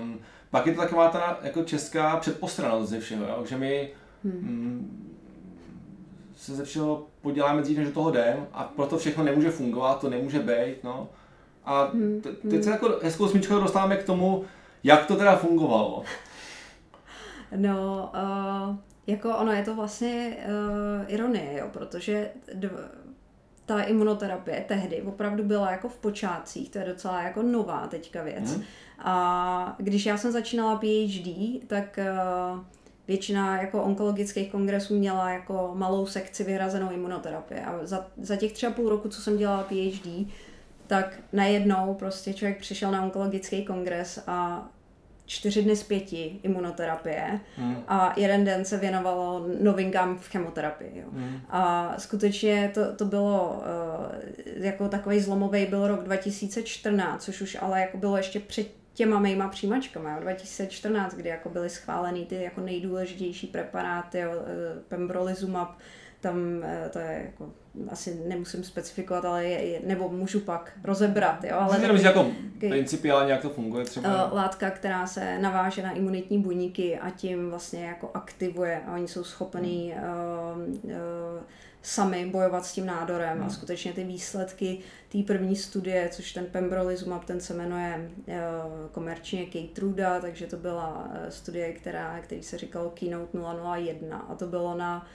[0.00, 0.18] um,
[0.50, 3.44] pak je to taková ta jako česká předpostranost ze všeho, jo?
[3.48, 3.90] že my
[4.24, 4.32] hmm.
[4.32, 5.08] mm,
[6.36, 10.10] se ze všeho poděláme dřív, než do toho jdem a proto všechno nemůže fungovat, to
[10.10, 10.84] nemůže být.
[10.84, 11.08] No.
[11.64, 12.22] A hmm.
[12.50, 14.44] teď se jako hezkou smíčkou dostáváme k tomu,
[14.84, 16.02] jak to teda fungovalo.
[17.56, 22.70] No, uh, jako ono je to vlastně uh, ironie, jo, protože dv,
[23.68, 28.52] ta imunoterapie tehdy opravdu byla jako v počátcích, to je docela jako nová teďka věc.
[28.52, 28.62] Hmm.
[28.98, 31.28] A když já jsem začínala PhD,
[31.66, 32.60] tak uh,
[33.08, 37.64] většina jako onkologických kongresů měla jako malou sekci vyhrazenou imunoterapie.
[37.64, 40.28] A za, za těch třeba půl roku, co jsem dělala PhD,
[40.86, 44.68] tak najednou prostě člověk přišel na onkologický kongres a
[45.28, 47.76] čtyři dny z pěti imunoterapie hmm.
[47.88, 51.00] a jeden den se věnovalo novinkám v chemoterapii.
[51.00, 51.06] Jo.
[51.12, 51.40] Hmm.
[51.48, 53.62] A skutečně to, to bylo
[54.56, 59.18] uh, jako takový zlomový byl rok 2014, což už ale jako bylo ještě před těma
[59.18, 65.78] mýma přijímačkama, jo, 2014, kdy jako byly schváleny ty jako nejdůležitější preparáty, jo, eh, pembrolizumab,
[66.20, 67.52] tam eh, to je jako,
[67.90, 71.44] asi nemusím specifikovat, ale je, je, nebo můžu pak rozebrat.
[71.44, 72.26] Jo, ale taky, jako
[72.58, 74.26] principiálně, jak to funguje třeba?
[74.26, 79.08] Uh, látka, která se naváže na imunitní buňky a tím vlastně jako aktivuje a oni
[79.08, 80.04] jsou schopní hmm.
[80.84, 81.42] uh, uh,
[81.82, 83.46] sami bojovat s tím nádorem hmm.
[83.46, 84.78] a skutečně ty výsledky
[85.08, 88.34] té první studie, což ten pembrolizumab, ten se jmenuje uh,
[88.92, 93.38] komerčně Keytruda, takže to byla studie, která, který se říkalo Keynote
[93.76, 95.08] 001 a to bylo na uh,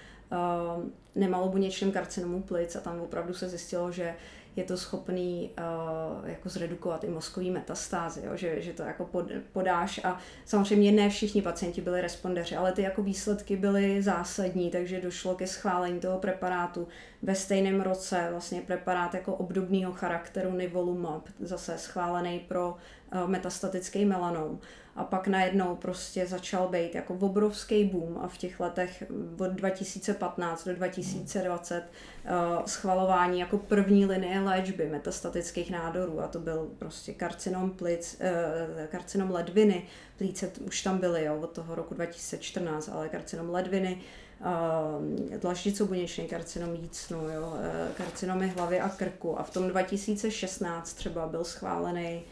[1.16, 4.16] nemalobuněčným karcinomu plic a tam opravdu se zjistilo, že
[4.56, 8.32] je to schopný uh, jako zredukovat i mozkový metastázy, jo?
[8.36, 12.82] Že, že to jako pod, podáš a samozřejmě ne všichni pacienti byli respondeři, ale ty
[12.82, 16.88] jako výsledky byly zásadní, takže došlo ke schválení toho preparátu
[17.22, 22.78] ve stejném roce, vlastně preparát jako obdobného charakteru Nivolumab, zase schválený pro
[23.14, 24.60] uh, metastatický melanom
[24.96, 29.04] a pak najednou prostě začal být jako obrovský boom a v těch letech
[29.40, 36.22] od 2015 do 2020 uh, schvalování jako první linie léčby metastatických nádorů.
[36.22, 39.86] A to byl prostě karcinom plic, uh, karcinom ledviny,
[40.18, 44.02] plíce už tam byly jo, od toho roku 2014, ale karcinom ledviny,
[44.40, 47.54] uh, dlaždicobuněčný karcinom jícnu, jo,
[47.98, 49.40] karcinomy hlavy a krku.
[49.40, 52.24] A v tom 2016 třeba byl schválený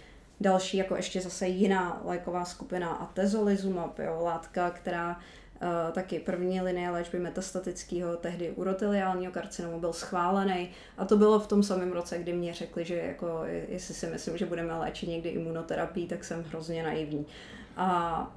[0.41, 5.19] další jako ještě zase jiná léková skupina a tezolizumab, jo, látka, která
[5.63, 11.47] Uh, taky první linie léčby metastatického, tehdy uroteliálního karcinomu byl schválený a to bylo v
[11.47, 15.30] tom samém roce, kdy mě řekli, že jako, jestli si myslím, že budeme léčit někdy
[15.30, 17.25] imunoterapii, tak jsem hrozně naivní.
[17.77, 18.34] A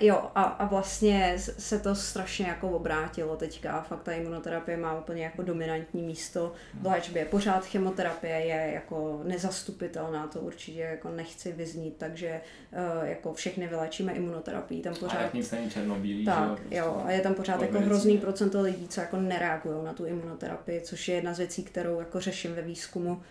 [0.00, 3.82] Jo, a, a vlastně se to strašně jako obrátilo teďka.
[3.82, 7.24] Fakt ta imunoterapie má úplně jako dominantní místo v léčbě.
[7.24, 12.40] Pořád chemoterapie je jako nezastupitelná, to určitě jako nechci vyznít, takže
[12.72, 14.82] uh, jako všechny vylečíme imunoterapii.
[14.82, 15.18] Tam pořád...
[15.18, 18.18] A jak nic není černobílý, tak, jo, prostě jo, a je tam pořád jako hrozný
[18.18, 22.20] procento lidí, co jako nereagují na tu imunoterapii, což je jedna z věcí, kterou jako
[22.20, 23.22] řeším ve výzkumu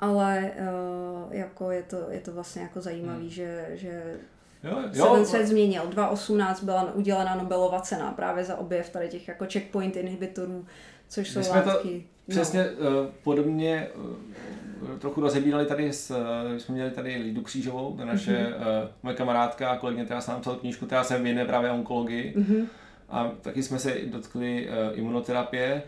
[0.00, 3.28] ale uh, jako je to, je to vlastně jako zajímavé, hmm.
[3.28, 4.16] že, že
[4.64, 5.24] Jo, jo.
[5.24, 5.82] Se změnil.
[5.86, 10.66] 2018 byla udělena Nobelova cena právě za objev tady těch jako checkpoint inhibitorů,
[11.08, 12.06] což jsou jsme látky.
[12.26, 12.90] To přesně no.
[13.22, 18.88] podobně uh, trochu rozebírali tady, s, uh, jsme měli tady Lidu Křížovou, to naše mm-hmm.
[19.02, 22.34] moje kamarádka a kolegyně, která se nám psala knížku, která se věnuje právě onkologii.
[22.36, 22.66] Mm-hmm.
[23.08, 25.82] A taky jsme se dotkli imunoterapie.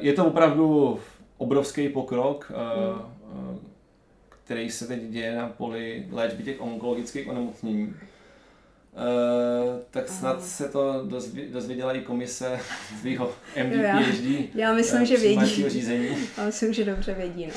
[0.00, 0.98] Je to opravdu
[1.38, 2.52] obrovský pokrok.
[3.34, 3.58] Mm.
[4.48, 7.94] Který se teď děje na poli léčby těch onkologických onemocnění.
[8.98, 10.40] Uh, tak snad Aha.
[10.40, 11.06] se to
[11.52, 12.60] dozvěděla i komise
[13.00, 13.32] svého
[13.64, 14.00] MD, já.
[14.54, 15.68] Já myslím, uh, že vědí.
[15.68, 16.08] Řízení.
[16.38, 17.46] Já myslím, že dobře vědí.
[17.46, 17.52] No.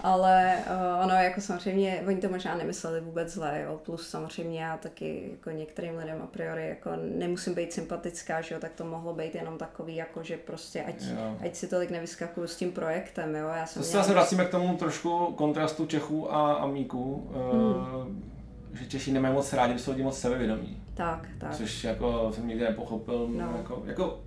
[0.00, 3.80] Ale uh, ono jako samozřejmě, oni to možná nemysleli vůbec zlé, jo.
[3.84, 8.60] plus samozřejmě já taky jako některým lidem a priori jako nemusím být sympatická, že jo,
[8.60, 11.02] tak to mohlo být jenom takový, jako že prostě ať,
[11.44, 13.48] ať si tolik nevyskakuju s tím projektem, jo.
[13.48, 17.30] Já jsem to se vracíme k tomu trošku kontrastu Čechů a Amíků.
[17.34, 18.33] Uh, hmm
[18.74, 20.82] že Češi nemají moc rádi, jsou lidi moc sebevědomí.
[20.94, 21.54] Tak, tak.
[21.54, 23.28] Což jako jsem nikdy nepochopil.
[23.28, 23.54] No.
[23.56, 24.20] Jako, jako...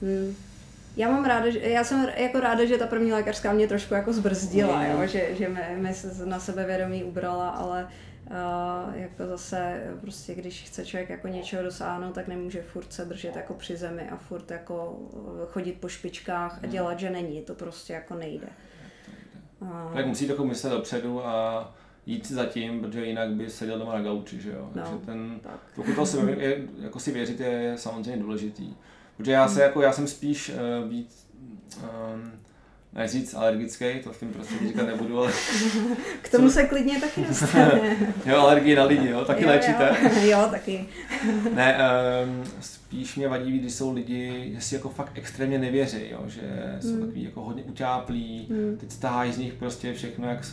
[0.00, 0.34] Hmm.
[0.96, 4.12] Já mám ráda, že, já jsem jako ráda, že ta první lékařská mě trošku jako
[4.12, 4.90] zbrzdila, mm.
[4.90, 5.06] jo?
[5.06, 7.88] že, že mě, mě se na sebevědomí ubrala, ale
[8.30, 13.36] uh, jako zase prostě, když chce člověk jako něčeho dosáhnout, tak nemůže furt se držet
[13.36, 14.98] jako při zemi a furt jako
[15.46, 18.48] chodit po špičkách a dělat, že není, to prostě jako nejde.
[19.60, 21.74] Uh, tak musí to myslet dopředu a
[22.06, 24.70] jít za tím, protože jinak by seděl doma na gauči, že jo.
[24.74, 25.60] No, Takže ten, tak.
[25.74, 28.74] pokud to si, je, jako si věřit je samozřejmě důležitý.
[29.16, 29.62] Protože já se hmm.
[29.62, 31.26] jako, já jsem spíš uh, víc,
[31.82, 32.32] um,
[32.92, 35.32] nechci říct alergický, to v tom prostředí říkat nebudu, ale...
[36.22, 37.96] K tomu se klidně taky dostane.
[38.26, 39.96] jo, alergii na lidi, jo, taky jo, léčíte.
[40.02, 40.86] Jo, jo taky.
[41.54, 41.78] ne,
[42.24, 42.44] um,
[42.94, 46.20] spíš mě vadí, když jsou lidi, že si jako fakt extrémně nevěří, jo?
[46.26, 47.00] že jsou mm.
[47.00, 48.76] takový jako hodně utáplí, mm.
[48.76, 50.44] teď stáhají z nich prostě všechno jak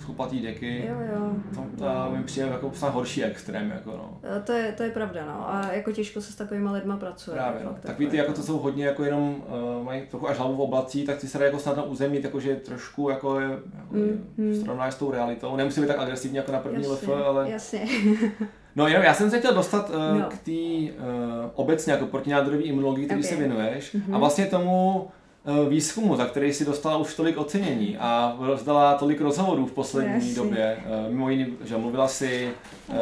[0.00, 0.84] schlupatý deky.
[0.88, 1.32] Jo, jo.
[1.54, 3.70] To, to mi přijde jako snad horší extrém.
[3.70, 4.20] Jako, no.
[4.44, 5.54] To je, to je pravda, no.
[5.54, 7.34] A jako těžko se s takovými lidmi pracuje.
[7.34, 7.76] Právě, no.
[7.80, 9.44] Tak víte, jako to jsou hodně jako jenom,
[9.78, 12.56] uh, mají trochu až hlavu v oblací, tak ty se jako snad na uzemnit, jakože
[12.56, 13.94] trošku jako je, jako
[14.36, 14.60] mm.
[14.62, 15.56] srovnáš s tou realitou.
[15.56, 17.50] Nemusí být tak agresivní jako na první jasně, LF, ale...
[17.50, 17.80] Jasně.
[18.76, 20.26] No jenom já jsem se chtěl dostat uh, no.
[20.28, 23.30] k té uh, obecně jako protinádorové imunologii, který okay.
[23.30, 24.14] se věnuješ mm-hmm.
[24.14, 25.08] a vlastně tomu
[25.44, 30.14] uh, výzkumu, za který si dostala už tolik ocenění a rozdala tolik rozhovorů v poslední
[30.14, 30.34] Jasně.
[30.34, 30.84] době.
[30.86, 32.50] Uh, mimo jiný, že mluvila si
[32.88, 32.96] uh,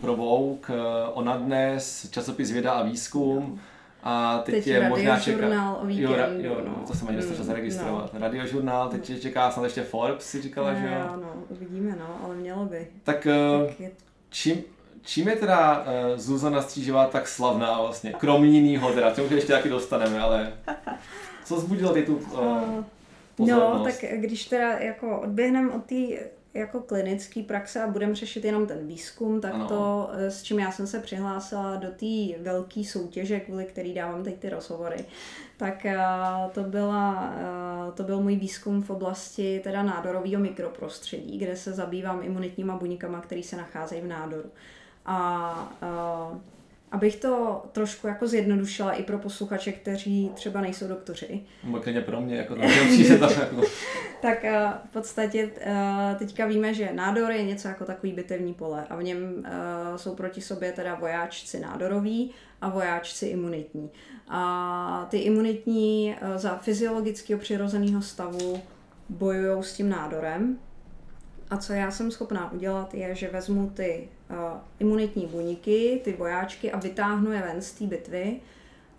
[0.00, 0.76] pro Vogue, uh,
[1.12, 3.60] Ona dnes, časopis Věda a výzkum.
[4.02, 5.76] A teď, teď je možná čeká...
[5.82, 6.84] o víkendu, jo, jo, no.
[6.86, 8.14] to se ani dostat zaregistrovat.
[8.14, 8.20] No.
[8.20, 9.20] Radiožurnál, teď mm.
[9.20, 11.16] čeká snad ještě Forbes, si říkala, ne, že jo?
[11.16, 12.86] No, uvidíme, no, ale mělo by.
[13.04, 13.26] Tak,
[13.68, 13.90] tak je...
[14.30, 14.62] čím,
[15.10, 18.12] Čím je teda uh, Zuzana Střížová tak slavná vlastně?
[18.12, 20.52] Krom jinýho teda, čemu ještě taky dostaneme, ale
[21.44, 22.84] co zbudilo ty tu uh,
[23.38, 25.94] No, tak když teda jako odběhneme od té
[26.54, 29.68] jako klinické praxe a budeme řešit jenom ten výzkum, tak ano.
[29.68, 34.38] to, s čím já jsem se přihlásila do té velké soutěže, kvůli který dávám teď
[34.38, 35.04] ty rozhovory,
[35.56, 35.86] tak
[36.52, 37.34] to, byla,
[37.94, 43.42] to byl můj výzkum v oblasti teda nádorového mikroprostředí, kde se zabývám imunitníma buňkama, které
[43.42, 44.50] se nacházejí v nádoru.
[45.06, 45.72] A
[46.92, 51.40] abych to trošku jako zjednodušila i pro posluchače, kteří třeba nejsou doktoři.
[51.80, 52.62] Klidně pro mě, jako to
[53.06, 53.62] se tam jako...
[54.22, 54.50] tak uh,
[54.90, 59.02] v podstatě uh, teďka víme, že nádor je něco jako takový bitevní pole a v
[59.02, 63.90] něm uh, jsou proti sobě teda vojáčci nádoroví a vojáčci imunitní.
[64.28, 68.62] A ty imunitní uh, za fyziologického přirozeného stavu
[69.08, 70.58] bojují s tím nádorem,
[71.50, 74.19] a co já jsem schopná udělat, je, že vezmu ty uh,
[74.78, 78.40] imunitní buňky, ty vojáčky a vytáhnu je ven z té bitvy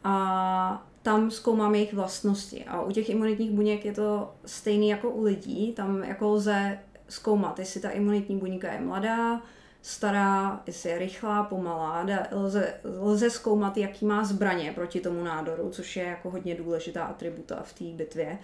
[0.03, 2.65] a tam zkoumám jejich vlastnosti.
[2.65, 5.73] A u těch imunitních buněk je to stejný jako u lidí.
[5.73, 9.41] Tam jako lze zkoumat, jestli ta imunitní buňka je mladá,
[9.81, 12.05] stará, jestli je rychlá, pomalá.
[12.31, 17.63] Lze, lze zkoumat, jaký má zbraně proti tomu nádoru, což je jako hodně důležitá atributa
[17.63, 18.37] v té bitvě.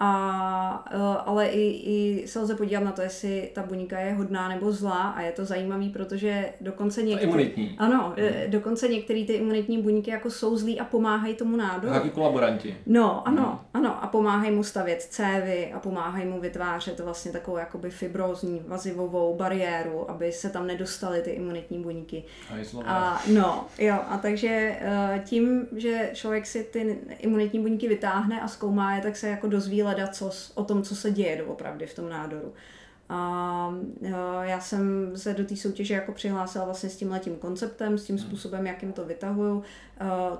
[0.00, 4.48] A, eh, ale i, i se lze podívat na to, jestli ta buňka je hodná
[4.48, 7.28] nebo zlá a je to zajímavý, protože dokonce některé...
[7.28, 7.74] Imunitní.
[7.78, 8.50] Ano, hmm.
[8.50, 11.92] dokonce některé ty imunitní buňky jako jsou zlí a pomáhají tomu nádoru.
[11.92, 12.76] Taky kolaboranti.
[12.86, 13.58] No, ano, hmm.
[13.74, 14.04] ano.
[14.04, 20.10] A pomáhají mu stavět cévy a pomáhají mu vytvářet vlastně takovou jakoby fibrózní vazivovou bariéru,
[20.10, 22.24] aby se tam nedostaly ty imunitní buňky.
[22.84, 28.40] A, a no, jo, a takže eh, tím, že člověk si ty imunitní buňky vytáhne
[28.40, 31.86] a zkoumá je, tak se jako dozví hledat co, o tom, co se děje doopravdy
[31.86, 32.54] v tom nádoru.
[33.08, 33.72] A
[34.42, 38.16] já jsem se do té soutěže jako přihlásila vlastně s tím letím konceptem, s tím
[38.16, 38.26] hmm.
[38.26, 39.62] způsobem, jakým to vytahuju,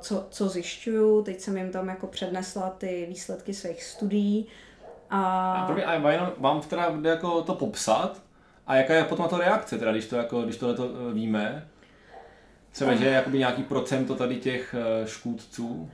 [0.00, 1.22] co, co zjišťuju.
[1.22, 4.46] Teď jsem jim tam jako přednesla ty výsledky svých studií.
[5.10, 8.22] A, a, první, a vám teda bude jako to popsat,
[8.66, 11.68] a jaká je potom to reakce, teda, když to, jako, když tohle to e, víme?
[12.72, 15.90] Třeba, že je jakoby nějaký procento tady těch e, škůdců?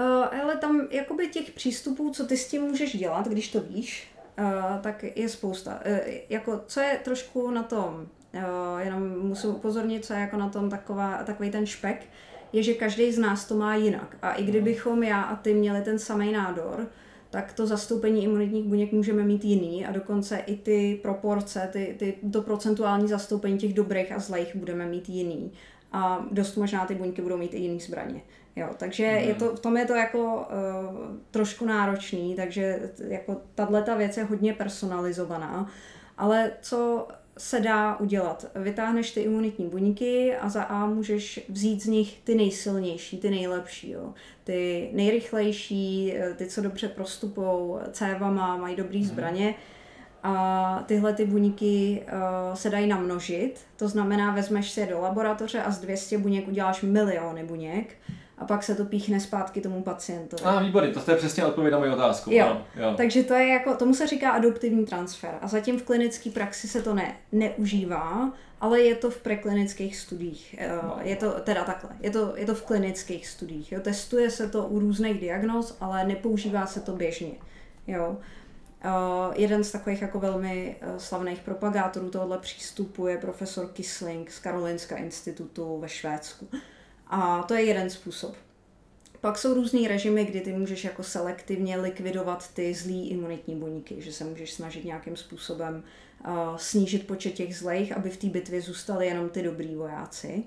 [0.00, 4.08] Uh, ale tam jakoby těch přístupů, co ty s tím můžeš dělat, když to víš,
[4.38, 5.80] uh, tak je spousta.
[5.86, 8.40] Uh, jako, co je trošku na tom, uh,
[8.80, 12.06] jenom musím upozornit, co je jako na tom taková, takový ten špek,
[12.52, 14.16] je, že každý z nás to má jinak.
[14.22, 16.86] A i kdybychom já a ty měli ten samý nádor,
[17.30, 22.14] tak to zastoupení imunitních buněk můžeme mít jiný a dokonce i ty proporce, ty, ty,
[22.32, 25.52] to procentuální zastoupení těch dobrých a zlejch budeme mít jiný.
[25.92, 28.20] A dost možná ty buňky budou mít i jiný zbraně.
[28.56, 29.28] Jo, takže hmm.
[29.28, 34.24] je to, v tom je to jako uh, trošku náročný, takže jako tato věc je
[34.24, 35.70] hodně personalizovaná,
[36.18, 38.46] ale co se dá udělat.
[38.54, 43.90] Vytáhneš ty imunitní buňky a za A můžeš vzít z nich ty nejsilnější, ty nejlepší,
[43.90, 44.14] jo.
[44.44, 49.08] ty nejrychlejší, eh, ty, co dobře prostupou cévama, mají dobrý hmm.
[49.08, 49.54] zbraně.
[50.26, 55.62] A tyhle ty buňky uh, se dají namnožit, to znamená, vezmeš si je do laboratoře
[55.62, 57.96] a z 200 buněk uděláš miliony buněk
[58.38, 60.42] a pak se to píchne zpátky tomu pacientovi.
[60.44, 62.30] A ah, výborně, to je přesně odpověď na moji otázku.
[62.32, 62.46] Jo.
[62.46, 62.94] Ano, jo.
[62.96, 66.82] Takže to je jako, tomu se říká adoptivní transfer a zatím v klinické praxi se
[66.82, 70.54] to ne, neužívá, ale je to v preklinických studiích.
[70.58, 70.96] Eh, no.
[71.02, 73.72] Je to teda takhle, je to, je to v klinických studiích.
[73.72, 73.80] Jo.
[73.80, 77.32] Testuje se to u různých diagnóz, ale nepoužívá se to běžně.
[77.86, 78.16] Jo.
[78.84, 84.38] Uh, jeden z takových jako velmi uh, slavných propagátorů tohoto přístupu je profesor Kisling z
[84.38, 86.48] Karolinska institutu ve Švédsku.
[87.06, 88.36] A to je jeden způsob.
[89.24, 94.12] Pak jsou různý režimy, kdy ty můžeš jako selektivně likvidovat ty zlý imunitní buňky, že
[94.12, 95.82] se můžeš snažit nějakým způsobem
[96.26, 100.44] uh, snížit počet těch zlejch, aby v té bitvě zůstali jenom ty dobrý vojáci.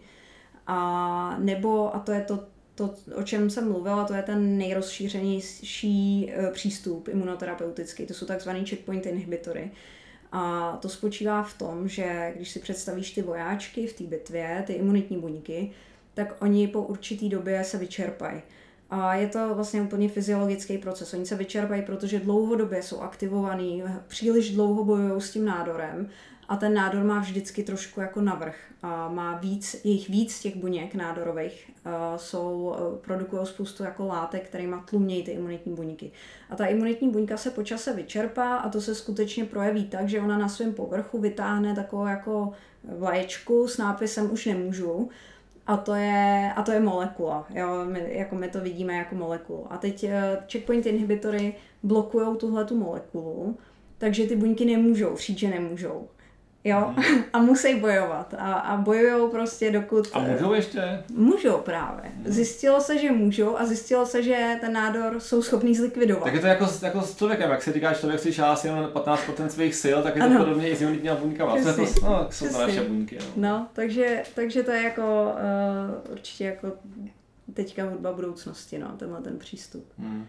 [0.68, 2.44] A nebo, a to je to,
[2.76, 8.66] to, o čem jsem mluvila, to je ten nejrozšířenější uh, přístup imunoterapeutický, to jsou takzvané
[8.66, 9.72] checkpoint inhibitory.
[10.32, 14.74] A to spočívá v tom, že když si představíš ty vojáčky v té bitvě, ty
[14.74, 15.72] imunitní buňky,
[16.18, 18.42] tak oni po určitý době se vyčerpají.
[18.90, 21.14] A je to vlastně úplně fyziologický proces.
[21.14, 26.10] Oni se vyčerpají, protože dlouhodobě jsou aktivovaný, příliš dlouho bojují s tím nádorem
[26.50, 28.56] a ten nádor má vždycky trošku jako navrh.
[28.82, 31.72] A má víc, jejich víc těch buněk nádorových
[32.16, 36.12] jsou, produkují spoustu jako látek, kterými tlumějí ty imunitní buňky.
[36.50, 40.22] A ta imunitní buňka se po čase vyčerpá a to se skutečně projeví tak, že
[40.22, 42.52] ona na svém povrchu vytáhne takovou jako
[42.98, 45.10] vlaječku s nápisem už nemůžu
[45.68, 47.48] a to je, a to je molekula.
[47.50, 47.86] Jo?
[47.86, 49.68] My, jako my to vidíme jako molekulu.
[49.70, 50.10] A teď uh,
[50.52, 51.54] checkpoint inhibitory
[51.84, 53.58] blokují tuhle tu molekulu,
[53.98, 56.08] takže ty buňky nemůžou, že nemůžou.
[56.64, 56.94] Jo?
[56.98, 57.24] Hmm.
[57.34, 58.34] A musí bojovat.
[58.38, 60.08] A, a bojují prostě dokud...
[60.14, 61.04] A můžou ještě?
[61.14, 62.12] Můžou právě.
[62.16, 62.24] Hmm.
[62.26, 66.24] Zjistilo se, že můžou a zjistilo se, že ten nádor jsou schopní zlikvidovat.
[66.24, 68.86] Tak je to jako, jako s člověkem, jak se říká, že člověk si šáhá jenom
[68.86, 70.40] 15% svých sil, tak je to ano.
[70.40, 71.56] podobně i s imunitníma buňkama.
[71.56, 73.18] To, to, no, jsou to naše buňky.
[73.20, 75.32] No, no takže, takže to je jako
[76.06, 76.72] uh, určitě jako
[77.54, 79.86] teďka hudba budoucnosti, no, tenhle ten přístup.
[80.00, 80.26] Hmm.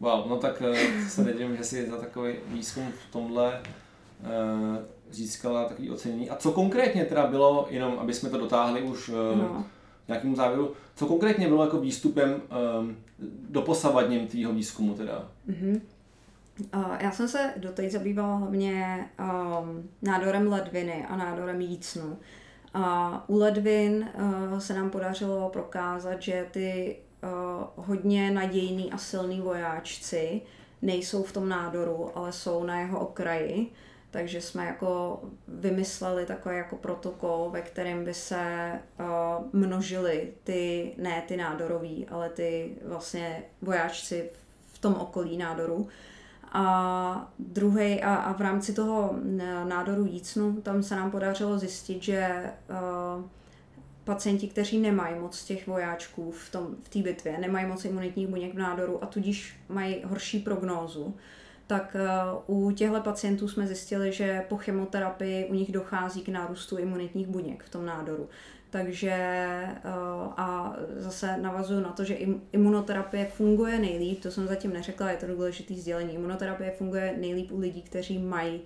[0.00, 0.76] Wow, no tak uh,
[1.08, 3.60] se nedivím, že si za takový výzkum v tomhle
[5.12, 6.30] získala takový ocenění.
[6.30, 9.64] A co konkrétně teda bylo, jenom aby jsme to dotáhli už uh, no.
[10.08, 10.72] nějakému závěru.
[10.94, 12.42] Co konkrétně bylo jako výstupem
[12.80, 12.96] um,
[13.50, 15.28] doposavadním tvýho výzkumu teda?
[15.48, 15.80] Mm-hmm.
[16.74, 22.18] Uh, já jsem se doteď zabývala hlavně um, nádorem ledviny a nádorem jícnu.
[22.74, 29.40] A u ledvin uh, se nám podařilo prokázat, že ty uh, hodně nadějný a silný
[29.40, 30.42] vojáčci
[30.82, 33.72] nejsou v tom nádoru, ale jsou na jeho okraji.
[34.12, 39.06] Takže jsme jako vymysleli takový jako protokol, ve kterém by se uh,
[39.52, 44.30] množily ty, ne ty nádorový, ale ty vlastně vojáčci
[44.72, 45.88] v tom okolí nádoru.
[46.52, 49.14] A druhý a, a v rámci toho
[49.68, 53.24] nádoru jícnu, tam se nám podařilo zjistit, že uh,
[54.04, 56.58] pacienti, kteří nemají moc těch vojáčků v té
[56.98, 61.14] v bitvě, nemají moc imunitních buněk v nádoru a tudíž mají horší prognózu,
[61.72, 61.96] tak
[62.48, 67.26] uh, u těchto pacientů jsme zjistili, že po chemoterapii u nich dochází k nárůstu imunitních
[67.26, 68.28] buněk v tom nádoru.
[68.70, 69.16] Takže
[69.84, 72.16] uh, a zase navazuju na to, že
[72.52, 76.14] imunoterapie funguje nejlíp, to jsem zatím neřekla, je to důležité sdělení.
[76.14, 78.60] Imunoterapie funguje nejlíp u lidí, kteří mají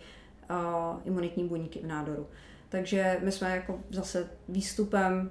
[0.50, 2.26] uh, imunitní buňky v nádoru.
[2.68, 5.30] Takže my jsme jako zase výstupem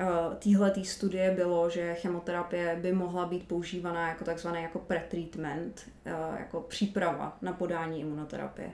[0.00, 6.38] uh, téhle studie bylo, že chemoterapie by mohla být používaná jako takzvaný jako pretreatment, uh,
[6.38, 8.70] jako příprava na podání imunoterapie.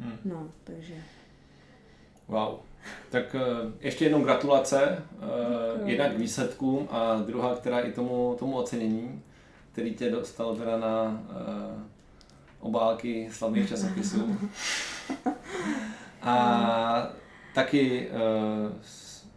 [0.00, 0.18] Hmm.
[0.24, 0.94] No, takže...
[2.28, 2.54] Wow.
[3.10, 5.02] Tak uh, ještě jednou gratulace,
[5.80, 9.22] uh, jednak k výsledkům a druhá, která i tomu, tomu ocenění,
[9.72, 11.22] který tě dostal teda na
[12.60, 14.36] obálky slavných časopisů.
[16.22, 17.08] A
[17.54, 18.08] taky,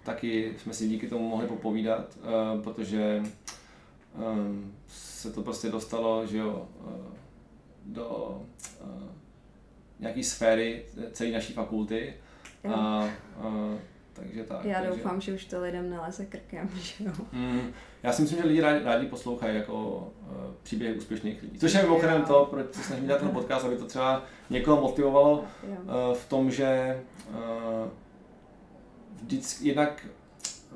[0.03, 3.23] taky jsme si díky tomu mohli popovídat, uh, protože
[4.33, 6.91] um, se to prostě dostalo, že jo, uh,
[7.85, 8.41] do
[8.83, 8.87] uh,
[9.99, 12.13] nějaký sféry celé naší fakulty.
[12.73, 13.09] A, a,
[14.13, 14.65] takže tak.
[14.65, 14.89] Já takže...
[14.89, 17.11] doufám, že už to lidem neleze krkem, že jo.
[17.31, 17.71] Mm,
[18.03, 19.73] já si myslím, že lidi rádi, rádi poslouchají jako
[20.21, 21.59] uh, příběhy úspěšných lidí.
[21.59, 25.39] Což je mimochodem to, proč se snažím dělat ten podcast, aby to třeba někoho motivovalo
[25.39, 27.37] uh, v tom, že uh,
[29.21, 30.07] vždycky, jednak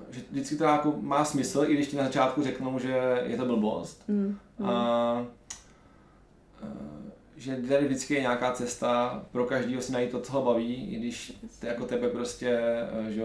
[0.09, 3.45] že vždycky to jako má smysl, i když ti na začátku řeknou, že je to
[3.45, 4.03] blbost.
[4.07, 4.69] Mm, mm.
[4.69, 5.25] A,
[7.37, 10.99] že tady vždycky je nějaká cesta pro každého si najít to, co ho baví, i
[10.99, 12.59] když to jako tebe prostě,
[13.09, 13.23] že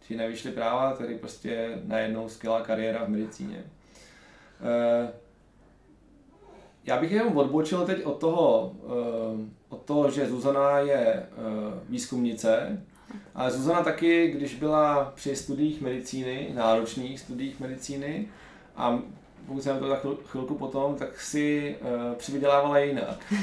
[0.00, 3.64] ti nevyšly práva, tady prostě najednou skvělá kariéra v medicíně.
[6.84, 8.72] Já bych jenom odbočil teď od toho,
[9.68, 11.26] od toho, že Zuzana je
[11.88, 12.82] výzkumnice,
[13.34, 18.28] ale Zuzana taky, když byla při studiích medicíny, náročných studiích medicíny,
[18.76, 18.98] a
[19.46, 23.16] pokud jsem to tak chvilku potom, tak si uh, přivydělávala jinak.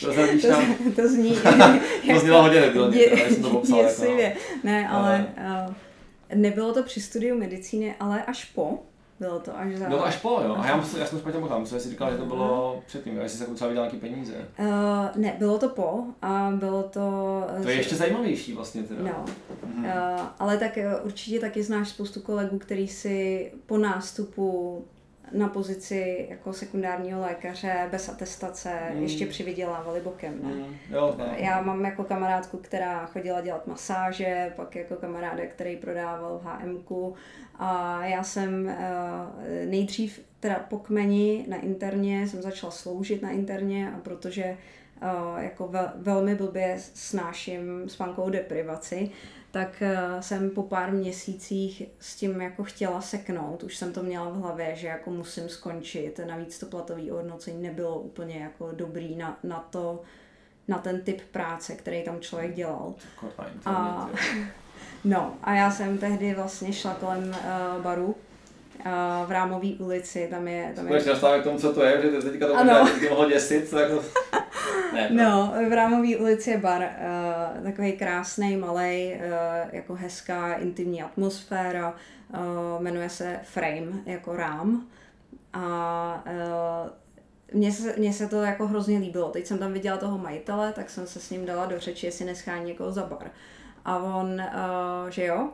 [0.00, 1.30] to, to, tam, to zní...
[2.12, 3.78] to znělo hodně nebylo, jsem to popsal.
[3.78, 4.30] Jako, no.
[4.64, 5.26] Ne, ale
[5.68, 5.74] uh,
[6.34, 8.78] nebylo to při studiu medicíny, ale až po.
[9.20, 9.86] Bylo to až za...
[9.86, 10.56] Bylo to až po, jo.
[10.58, 13.38] A já, musel, já jsem špatně pochám, jsem si říkal, že to bylo předtím, jestli
[13.38, 14.48] se docela vydělal nějaký peníze.
[14.58, 14.66] Uh,
[15.16, 17.00] ne, bylo to po a bylo to...
[17.62, 19.02] To je ještě zajímavější vlastně teda.
[19.02, 19.24] No,
[19.74, 19.84] hmm.
[19.84, 19.90] uh,
[20.38, 24.84] ale tak určitě taky znáš spoustu kolegů, který si po nástupu
[25.36, 29.02] na pozici jako sekundárního lékaře bez atestace mm.
[29.02, 30.38] ještě přivydělávali bokem.
[30.42, 30.54] Ne?
[30.54, 30.76] Mm.
[30.90, 31.34] Jo, ne.
[31.36, 37.14] Já mám jako kamarádku, která chodila dělat masáže, pak jako kamaráde, který prodával v HMku
[37.58, 43.92] a já jsem uh, nejdřív teda po kmeni na interně jsem začala sloužit na interně
[43.92, 44.56] a protože
[45.38, 49.10] jako ve, velmi blbě snáším spánkovou deprivaci,
[49.50, 53.62] tak uh, jsem po pár měsících s tím jako chtěla seknout.
[53.62, 56.20] Už jsem to měla v hlavě, že jako musím skončit.
[56.26, 60.02] Navíc to platové ohodnocení nebylo úplně jako dobrý na, na to,
[60.68, 62.94] na ten typ práce, který tam člověk dělal.
[63.64, 64.10] A,
[65.04, 68.16] no a já jsem tehdy vlastně šla kolem uh, baru
[69.26, 70.72] v Rámové ulici, tam je...
[70.76, 71.40] Tam je...
[71.40, 72.88] k tomu, co to je, že teďka to ano.
[73.10, 74.02] mohlo děsit, tak to...
[74.94, 79.20] ne, no, v Rámové ulici je bar, uh, takový krásný, malý, uh,
[79.72, 81.94] jako hezká, intimní atmosféra,
[82.34, 84.86] uh, jmenuje se Frame, jako rám.
[85.52, 86.90] A uh,
[87.52, 89.28] mně se, mně se to jako hrozně líbilo.
[89.28, 92.24] Teď jsem tam viděla toho majitele, tak jsem se s ním dala do řeči, jestli
[92.24, 93.30] neschání někoho za bar.
[93.84, 95.50] A on, uh, že jo,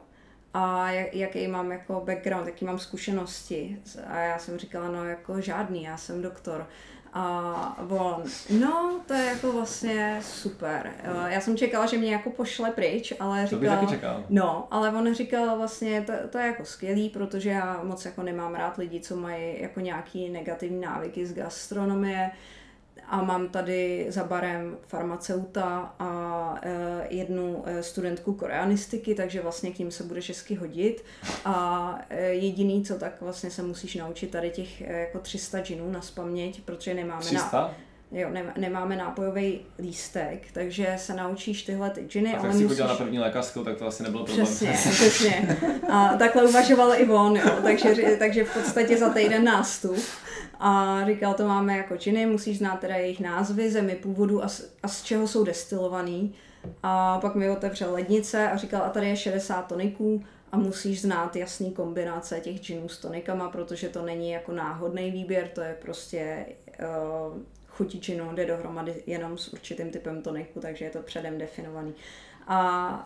[0.54, 3.78] a jaký mám jako background, jaký mám zkušenosti.
[4.06, 6.66] A já jsem říkala, no jako žádný, já jsem doktor.
[7.14, 8.22] A on,
[8.60, 10.90] no, to je jako vlastně super.
[11.26, 13.76] Já jsem čekala, že mě jako pošle pryč, ale říkal...
[13.76, 14.24] To čekal.
[14.28, 18.54] No, ale on říkal vlastně, to, to je jako skvělý, protože já moc jako nemám
[18.54, 22.30] rád lidi, co mají jako nějaký negativní návyky z gastronomie
[23.12, 29.78] a mám tady za barem farmaceuta a e, jednu e, studentku koreanistiky, takže vlastně k
[29.78, 31.04] ním se bude česky hodit.
[31.44, 36.00] A e, jediný, co tak vlastně se musíš naučit tady těch jako 300 džinů na
[36.00, 37.60] spaměť, protože nemáme 300?
[37.60, 37.74] na...
[38.14, 42.34] Jo, ne, nemáme nápojový lístek, takže se naučíš tyhle ty džiny.
[42.34, 42.78] A ale si musíš...
[42.78, 44.46] na první lékařskou, tak to asi nebylo problém.
[44.46, 45.58] Přesně, přesně.
[45.92, 47.50] A takhle uvažoval i on, jo.
[47.62, 49.96] Takže, takže v podstatě za týden nástup
[50.60, 54.74] a říkal, to máme jako činy, musíš znát teda jejich názvy, zemi původu a z,
[54.82, 56.34] a z čeho jsou destilovaný.
[56.82, 61.36] A pak mi otevřel lednice a říkal, a tady je 60 toniků a musíš znát
[61.36, 66.46] jasný kombinace těch džinů s tonikama, protože to není jako náhodný výběr, to je prostě
[66.80, 67.42] uh,
[67.76, 71.94] chutí džinu, jde dohromady jenom s určitým typem toniku, takže je to předem definovaný.
[72.46, 73.04] A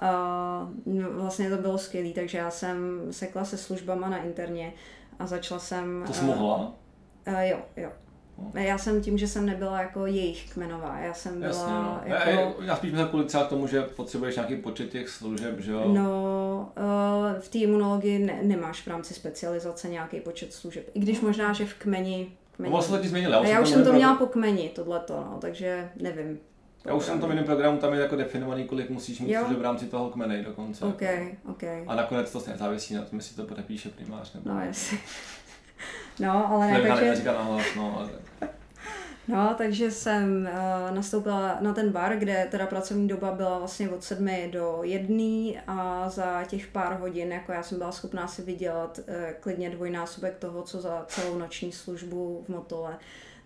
[0.85, 4.73] uh, vlastně to bylo skvělé, takže já jsem sekla se službama na interně
[5.19, 6.05] a začala jsem...
[6.07, 6.75] To jsi mohla?
[7.29, 7.91] Uh, jo, jo.
[8.39, 8.61] No.
[8.61, 12.01] Já jsem tím, že jsem nebyla jako jejich kmenová, já jsem byla Jasně, no.
[12.05, 12.31] jako...
[12.31, 15.73] Já, já spíš myslím kvůli třeba k tomu, že potřebuješ nějaký počet těch služeb, že
[15.73, 15.89] jo?
[15.93, 20.91] No, uh, v té imunologii ne, nemáš v rámci specializace nějaký počet služeb.
[20.95, 22.33] I když možná, že v kmeni...
[22.57, 22.71] kmeni.
[22.71, 23.23] No, vlastně to ti.
[23.23, 26.39] Já, já už jsem to měla po kmeni, tohleto, no, takže nevím.
[26.85, 29.63] Já už jsem to jiném programu, tam je jako definovaný, kolik musíš mít služeb v
[29.63, 30.85] rámci toho kmene dokonce.
[30.85, 31.03] OK,
[31.49, 31.63] OK.
[31.87, 34.51] A nakonec to nezávisí na tom, jestli to podepíše primář nebo...
[34.51, 34.99] No, jasně.
[36.21, 37.25] No, ale ne, takže...
[37.25, 38.11] nahlas, no, ale...
[39.29, 44.05] No, takže jsem uh, nastoupila na ten bar, kde teda pracovní doba byla vlastně od
[44.05, 48.99] sedmi do jedné a za těch pár hodin, jako já jsem byla schopná si vydělat
[48.99, 52.99] uh, klidně dvojnásobek toho, co za celou noční službu v Motole.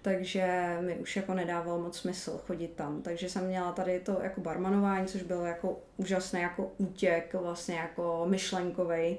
[0.02, 3.02] Takže mi už jako nedával moc smysl chodit tam.
[3.02, 8.26] Takže jsem měla tady to jako barmanování, což bylo jako úžasné jako útěk, vlastně jako
[8.28, 9.16] myšlenkový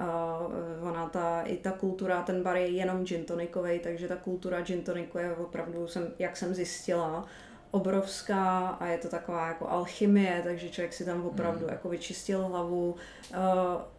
[0.00, 4.62] Uh, ona ta, i ta kultura, ten bar je jenom gin tonikový, takže ta kultura
[4.62, 7.24] gin toniku je opravdu, jsem, jak jsem zjistila,
[7.70, 11.72] obrovská a je to taková jako alchymie, takže člověk si tam opravdu mm.
[11.72, 12.96] jako vyčistil hlavu.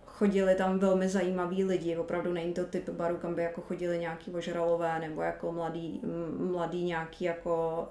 [0.06, 4.32] Chodili tam velmi zajímaví lidi, opravdu není to typ baru, kam by jako chodili nějaký
[4.32, 6.02] ožralové nebo jako mladý,
[6.38, 7.88] mladý nějaký jako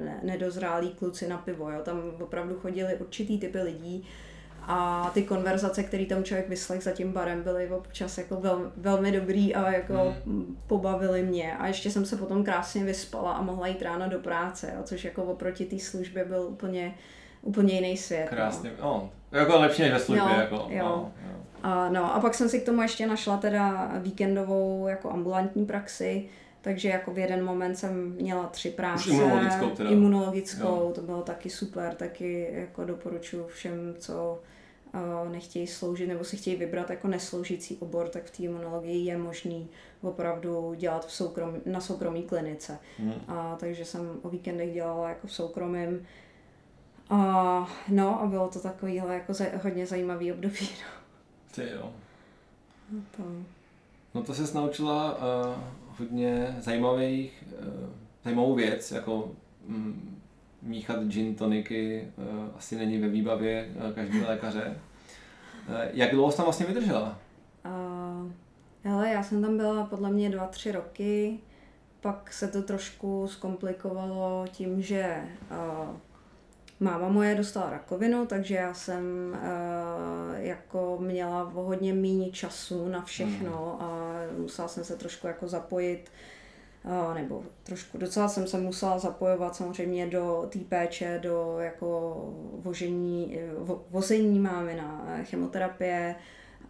[0.00, 1.80] ne, nedozrálí kluci na pivo, jo.
[1.82, 4.06] tam opravdu chodili určitý typy lidí,
[4.70, 9.12] a ty konverzace, které tam člověk vyslech za tím barem, byly občas jako vel, velmi
[9.12, 10.56] dobrý a jako mm.
[10.66, 11.56] pobavili mě.
[11.56, 15.04] A ještě jsem se potom krásně vyspala a mohla jít ráno do práce, jo, což
[15.04, 16.94] jako oproti té službě byl úplně,
[17.42, 18.28] úplně jiný svět.
[18.28, 18.84] Krásně, no.
[18.84, 19.38] no.
[19.38, 20.28] Jako lepší než ve službě.
[20.28, 20.84] No, jako, jo.
[20.84, 21.36] No, jo.
[21.62, 26.28] A, no, a pak jsem si k tomu ještě našla teda víkendovou jako ambulantní praxi,
[26.60, 29.10] takže jako v jeden moment jsem měla tři práce.
[29.10, 29.90] Už imunologickou teda.
[29.90, 30.92] Imunologickou, jo.
[30.94, 34.40] to bylo taky super, taky jako doporučuji všem, co
[35.30, 39.68] nechtějí sloužit nebo si chtějí vybrat jako nesloužící obor, tak v té imunologii je možný
[40.02, 42.78] opravdu dělat v soukrom, na soukromí klinice.
[42.98, 43.14] Hmm.
[43.28, 46.06] A, takže jsem o víkendech dělala jako v soukromém.
[47.10, 50.68] A, no a bylo to takovýhle jako za, hodně zajímavý období.
[50.70, 51.00] No.
[51.54, 51.92] Ty jo.
[52.92, 53.22] No to,
[54.14, 55.62] no to se naučila uh,
[55.98, 57.90] hodně zajímavých, uh,
[58.24, 59.30] zajímavou věc, jako
[59.66, 60.17] mm,
[60.62, 62.24] míchat gin toniky uh,
[62.56, 64.78] asi není ve výbavě uh, každého lékaře.
[65.68, 67.18] Uh, jak dlouho jsi tam vlastně vydržela?
[67.66, 68.32] Uh,
[68.84, 71.38] hele, já jsem tam byla podle mě dva, tři roky,
[72.00, 75.96] pak se to trošku zkomplikovalo tím, že uh,
[76.80, 83.76] máma moje dostala rakovinu, takže já jsem uh, jako měla hodně méně času na všechno
[83.80, 83.86] mm.
[83.86, 86.10] a musela jsem se trošku jako zapojit
[87.14, 92.16] nebo trošku docela jsem se musela zapojovat samozřejmě do té péče, do jako
[92.52, 96.14] vožení, vo, vození máme na chemoterapie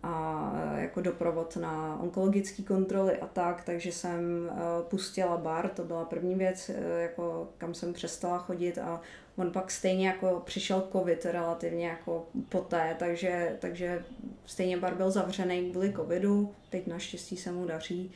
[0.02, 4.50] a jako doprovod na onkologické kontroly a tak, takže jsem
[4.88, 9.00] pustila bar, to byla první věc, jako kam jsem přestala chodit a
[9.36, 14.04] on pak stejně jako přišel covid relativně jako poté, takže, takže
[14.46, 18.12] stejně bar byl zavřený kvůli covidu, teď naštěstí se mu daří.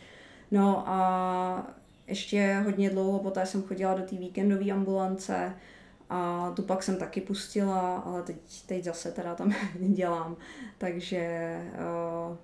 [0.50, 1.66] No a
[2.12, 5.54] ještě hodně dlouho poté jsem chodila do té víkendové ambulance
[6.10, 8.36] a tu pak jsem taky pustila, ale teď,
[8.66, 10.36] teď zase teda tam dělám.
[10.78, 11.56] Takže
[12.28, 12.36] uh,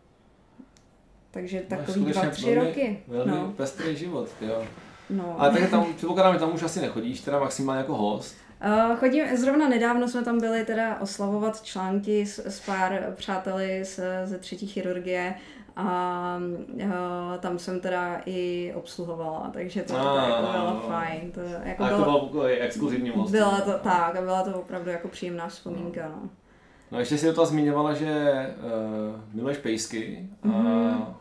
[1.30, 3.02] takže no, takový dva, tři velmi, roky.
[3.08, 3.52] Velmi no.
[3.56, 4.64] pestrý život, jo.
[5.10, 5.40] No.
[5.40, 8.36] Ale tak tam, předpokládám, že tam už asi nechodíš, teda maximálně jako host.
[8.66, 14.00] Uh, chodím, zrovna nedávno jsme tam byli teda oslavovat články s, s pár přáteli z,
[14.24, 15.34] ze třetí chirurgie
[15.78, 16.40] a
[16.74, 16.90] uh,
[17.40, 21.32] tam jsem teda i obsluhovala, takže to, to jako bylo fajn.
[21.32, 23.30] To, jako a bylo, to bylo exkluzivní most.
[23.30, 26.08] Byla to tak a byla to opravdu jako příjemná vzpomínka.
[26.08, 26.28] No.
[26.90, 31.14] No ještě si to zmiňovala, že uh, miluješ pejsky a mm-hmm.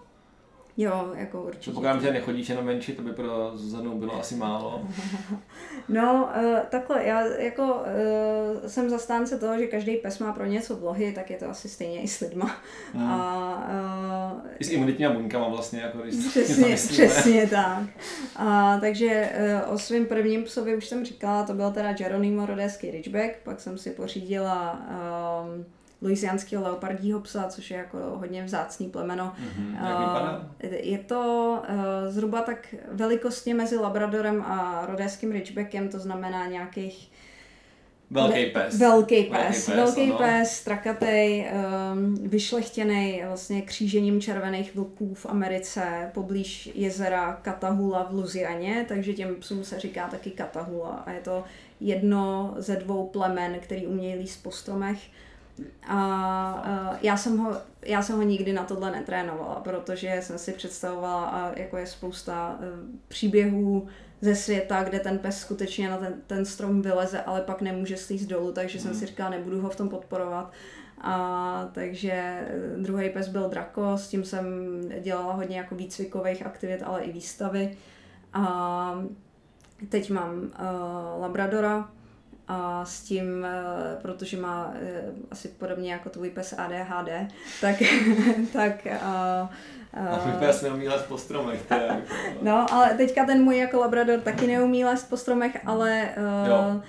[0.77, 1.73] Jo, jako určitě.
[1.73, 4.87] Pokládám, že nechodíš jenom venčit, to by pro Zuzanu bylo asi málo.
[5.89, 10.75] No, uh, takhle, já jako uh, jsem zastánce toho, že každý pes má pro něco
[10.75, 12.55] vlohy, tak je to asi stejně i s lidma.
[12.93, 13.11] Hmm.
[13.11, 13.69] A,
[14.33, 17.83] uh, I s imunitníma buňkama vlastně, jako když Přesně, přesně tak.
[18.35, 19.31] A, takže
[19.69, 23.77] o svém prvním psovi už jsem říkala, to byl teda Geronimo Rodeský Ridgeback, pak jsem
[23.77, 24.81] si pořídila
[25.45, 25.65] um,
[26.01, 29.33] Louisianského leopardího psa, což je jako hodně vzácný plemeno.
[29.59, 30.39] Mm-hmm.
[30.79, 31.75] Je to uh,
[32.11, 37.11] zhruba tak velikostně mezi Labradorem a rodéským Ridgebackem, to znamená nějakých
[38.11, 38.77] Velký pes.
[38.79, 41.51] Velký pes, velký pes, pes strakatej,
[41.93, 49.35] um, vyšlechtěný vlastně křížením červených vlků v Americe poblíž jezera Katahula v Luzianě, takže těm
[49.35, 51.43] psům se říká taky Katahula a je to
[51.79, 54.99] jedno ze dvou plemen, který umějí líst po stromech
[55.87, 60.51] a uh, já, jsem ho, já jsem ho nikdy na tohle netrénovala, protože jsem si
[60.51, 62.65] představovala, a jako je spousta uh,
[63.07, 63.87] příběhů
[64.21, 68.27] ze světa, kde ten pes skutečně na ten, ten strom vyleze, ale pak nemůže slízt
[68.27, 68.83] dolů, takže mm.
[68.83, 69.07] jsem si hmm.
[69.07, 70.51] říkala, nebudu ho v tom podporovat.
[71.01, 72.47] A takže e,
[72.77, 74.45] druhý pes byl Draco, s tím jsem
[75.01, 77.77] dělala hodně jako výcvikových aktivit, ale i výstavy.
[78.33, 79.03] A
[79.89, 81.89] teď mám uh, Labradora,
[82.47, 83.61] a s tím, eh,
[84.01, 87.09] protože má eh, asi podobně jako tvůj pes ADHD,
[87.61, 87.75] tak,
[88.53, 89.49] tak a,
[89.93, 91.65] a, a můj pes neumí lézt po stromech.
[91.71, 92.01] je,
[92.41, 96.81] no, ale teďka ten můj jako labrador taky neumí lézt po stromech, ale uh,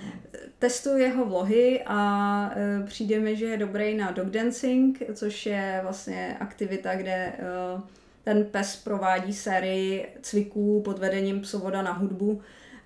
[0.59, 5.79] testuju jeho vlohy a uh, přijde mi, že je dobrý na dog dancing, což je
[5.83, 7.33] vlastně aktivita, kde
[7.75, 7.81] uh,
[8.23, 12.41] ten pes provádí sérii cviků pod vedením psovoda na hudbu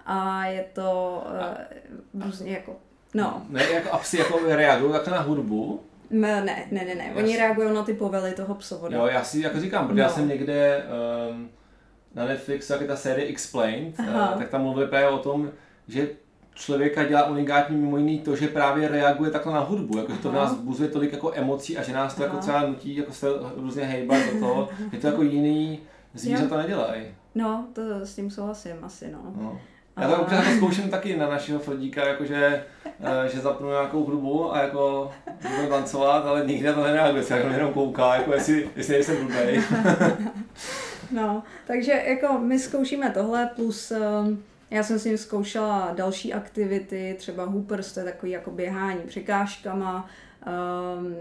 [0.06, 1.24] a je to
[2.14, 2.76] uh, různě jako,
[3.14, 3.46] no.
[3.50, 5.82] Ne, jako a psi jako reagují takhle na hudbu?
[6.10, 7.14] Ne, ne, ne, ne, ne.
[7.16, 8.98] oni reagují na ty povely toho psovoda.
[8.98, 10.04] Jo, já si jako říkám, protože no.
[10.04, 10.84] já jsem někde
[11.32, 11.50] um,
[12.16, 15.52] na Netflixu, jak je ta série Explained, uh, tak tam mluvili právě o tom,
[15.88, 16.08] že
[16.56, 20.30] člověka dělá unikátní mimo jiný to, že právě reaguje takhle na hudbu, jako, že to
[20.30, 22.46] v nás buzuje tolik jako emocí a že nás to jako Aha.
[22.46, 25.80] jako třeba nutí jako se různě hejbat do toho, že to jako jiný
[26.14, 27.04] zvířata nedělají.
[27.36, 29.34] No, to s tím souhlasím asi, no.
[29.36, 29.62] no.
[30.02, 34.56] Já to občas jako zkouším taky na našeho Frodíka, jakože, eh, že zapnu nějakou hudbu
[34.56, 35.12] a jako
[35.56, 39.64] budu tancovat, ale nikdy to nereaguje, se jako jenom kouká, jako jestli, jestli nejsem blbej.
[41.12, 47.16] no, takže jako my zkoušíme tohle, plus um, já jsem s ním zkoušela další aktivity,
[47.18, 50.10] třeba hoopers, to je takový jako běhání překážkama,
[50.98, 51.16] um,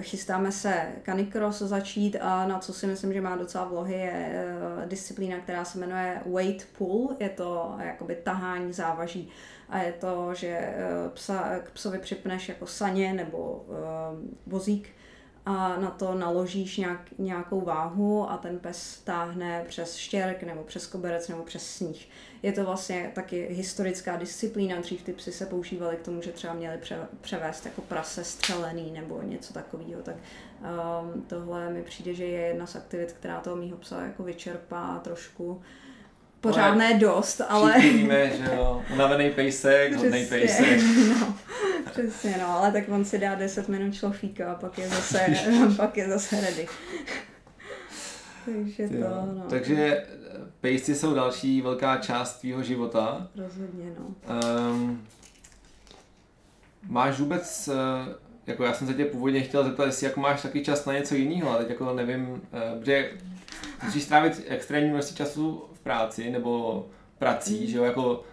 [0.00, 4.44] chystáme se canicross začít a na co si myslím, že má docela vlohy je
[4.80, 9.28] uh, disciplína, která se jmenuje weight pull, je to jakoby tahání závaží
[9.68, 13.74] a je to, že uh, psa, k psovi připneš jako saně nebo uh,
[14.46, 14.88] vozík
[15.46, 20.86] a na to naložíš nějak, nějakou váhu a ten pes táhne přes štěrk nebo přes
[20.86, 22.08] koberec nebo přes sníh.
[22.42, 26.54] Je to vlastně taky historická disciplína, dřív ty psy se používaly k tomu, že třeba
[26.54, 26.78] měli
[27.20, 32.66] převést jako prase střelený nebo něco takového, tak um, tohle mi přijde, že je jedna
[32.66, 35.62] z aktivit, která toho mýho psa jako vyčerpá trošku
[36.40, 37.78] pořádné ale dost, ale...
[37.78, 40.80] víme, že jo, unavený pejsek, hodnej pejsek.
[41.20, 41.34] No,
[41.92, 45.26] přesně, no, ale tak on si dá 10 minut šlofíka a pak je zase,
[45.76, 46.66] pak je zase ready.
[48.44, 49.46] Takže to, no.
[49.50, 50.06] Takže
[50.60, 53.28] pejsci jsou další velká část tvýho života.
[53.36, 54.34] Rozhodně, no.
[54.70, 55.06] Um,
[56.88, 58.14] máš vůbec, eh,
[58.46, 61.14] jako já jsem se tě původně chtěl zeptat, jestli jako máš taky čas na něco
[61.14, 63.10] jiného, ale teď jako nevím, eh, protože
[63.84, 66.86] musíš strávit extrémní množství času v práci nebo
[67.18, 67.66] prací, mm.
[67.66, 68.24] že jo, jako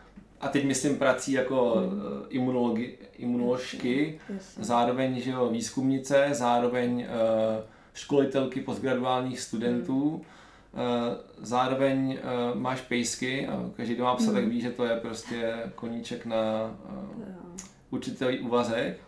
[0.42, 2.02] a teď myslím prací jako mm.
[2.30, 4.20] imunologi, imunoložky,
[4.60, 7.64] zároveň že jo, výzkumnice, zároveň uh,
[7.94, 10.35] školitelky postgraduálních studentů, mm.
[10.76, 10.82] Uh,
[11.38, 12.20] zároveň
[12.54, 16.26] uh, máš pejsky a každý, kdo má psa, tak ví, že to je prostě koníček
[16.26, 16.36] na
[16.90, 17.26] uh,
[17.90, 19.00] určitý úvazek.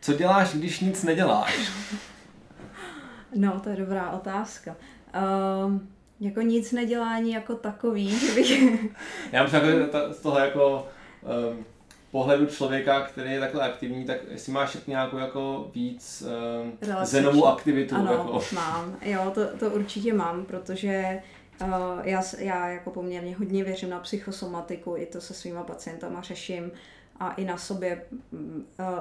[0.00, 1.70] Co děláš, když nic neděláš?
[3.34, 4.76] No, to je dobrá otázka.
[5.66, 5.88] Um,
[6.20, 8.62] jako nic nedělání jako takový, že bych...
[9.32, 10.88] Já myslím, jako z toho jako
[11.50, 11.64] um,
[12.10, 16.24] pohledu člověka, který je takhle aktivní, tak jestli máš nějakou jako víc
[16.62, 17.94] um, zenovou aktivitu.
[17.94, 18.40] Ano, jako.
[18.54, 18.96] mám.
[19.02, 21.22] Jo, to, to určitě mám, protože
[21.62, 21.68] uh,
[22.02, 26.72] já, já jako poměrně hodně věřím na psychosomatiku, i to se svýma pacientama řeším
[27.20, 28.02] a i na sobě
[28.32, 28.38] uh,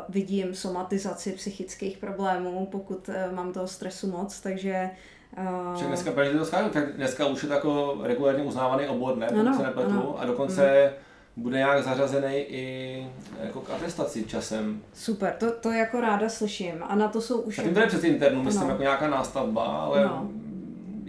[0.10, 4.89] vidím somatizaci psychických problémů, pokud uh, mám toho stresu moc, takže
[5.38, 5.84] Uh...
[5.84, 9.28] dneska, to tak dneska už je to jako regulárně uznávaný obor, ne?
[9.28, 9.89] Ano, se nepletu.
[9.89, 10.20] Ano.
[10.20, 11.09] A dokonce mm.
[11.42, 13.08] Bude nějak zařazený i
[13.44, 14.82] jako k atestaci časem.
[14.94, 16.84] Super, to, to jako ráda slyším.
[16.88, 17.56] A na to jsou už...
[17.56, 18.70] Tak je přes internu, myslím, no.
[18.70, 20.30] jako nějaká nástavba, ale no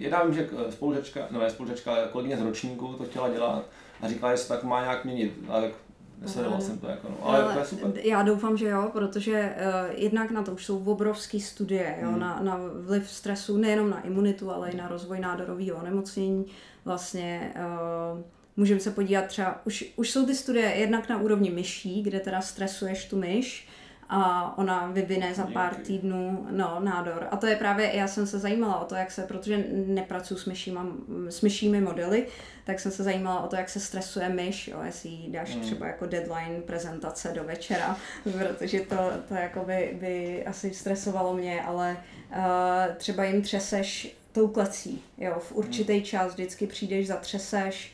[0.01, 3.65] jedna vím, že spolužačka, no ne spolužačka, ale kolegyně z ročníku to chtěla dělat
[4.01, 5.33] a říkala, že se tak má nějak měnit.
[5.49, 5.71] A tak
[6.21, 7.17] Nesledoval jsem to jako, no.
[7.23, 7.93] ale, ale to je super.
[8.05, 12.21] Já doufám, že jo, protože uh, jednak na to už jsou obrovské studie, jo, hmm.
[12.21, 16.47] na, na vliv stresu nejenom na imunitu, ale i na rozvoj nádorového onemocnění.
[16.85, 17.55] Vlastně
[18.15, 18.21] uh,
[18.61, 22.41] můžeme se podívat třeba, už, už jsou ty studie jednak na úrovni myší, kde teda
[22.41, 23.69] stresuješ tu myš,
[24.13, 27.29] a ona vyvine za pár týdnů no, nádor.
[27.31, 30.45] A to je právě, já jsem se zajímala o to, jak se, protože nepracuji s,
[30.47, 30.87] myšíma,
[31.29, 32.27] s myšími modely,
[32.65, 35.61] tak jsem se zajímala o to, jak se stresuje myš, jo, jestli jí dáš mm.
[35.61, 37.97] třeba jako deadline prezentace do večera,
[38.39, 38.97] protože to,
[39.29, 41.97] to jako by, by asi stresovalo mě, ale
[42.31, 46.03] uh, třeba jim třeseš tou klecí, jo, v určitý mm.
[46.03, 47.93] čas vždycky přijdeš, zatřeseš,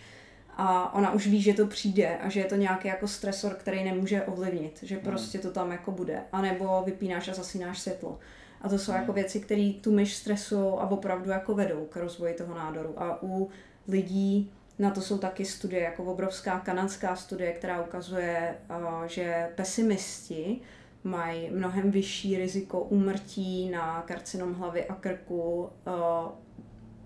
[0.56, 3.84] a ona už ví, že to přijde a že je to nějaký jako stresor, který
[3.84, 5.04] nemůže ovlivnit, že hmm.
[5.04, 6.22] prostě to tam jako bude.
[6.32, 8.18] A nebo vypínáš a zasínáš světlo.
[8.62, 9.14] A to jsou jako hmm.
[9.14, 13.02] věci, které tu myš stresují a opravdu jako vedou k rozvoji toho nádoru.
[13.02, 13.48] A u
[13.88, 18.54] lidí na to jsou taky studie, jako obrovská kanadská studie, která ukazuje,
[19.06, 20.60] že pesimisti
[21.04, 25.70] mají mnohem vyšší riziko úmrtí na karcinom hlavy a krku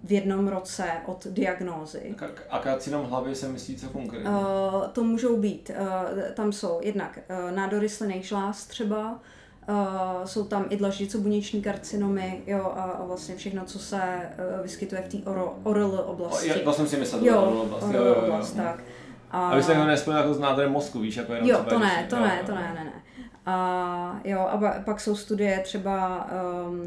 [0.05, 2.15] v jednom roce od diagnózy.
[2.51, 4.31] A karcinom hlavy se myslí co konkrétně?
[4.31, 9.21] Uh, to můžou být, uh, tam jsou jednak uh, nádory slinných žláz třeba,
[9.69, 15.03] Uh, jsou tam i dlaždico-buněční karcinomy, jo, a, a vlastně všechno, co se uh, vyskytuje
[15.03, 15.31] v té
[15.65, 16.51] ORL oblasti.
[16.51, 18.83] O, já, to jsem si myslel, jo, ORL oblast, jo, jo, jo, oblast, tak.
[19.31, 22.07] A, a vy jste nespojil jako s nádorem mozku, víš, jako jenom Jo, to ne,
[22.11, 23.03] to ne, to ne, ne, ne.
[23.47, 26.27] A jo, a pak jsou studie třeba
[26.67, 26.87] um, uh,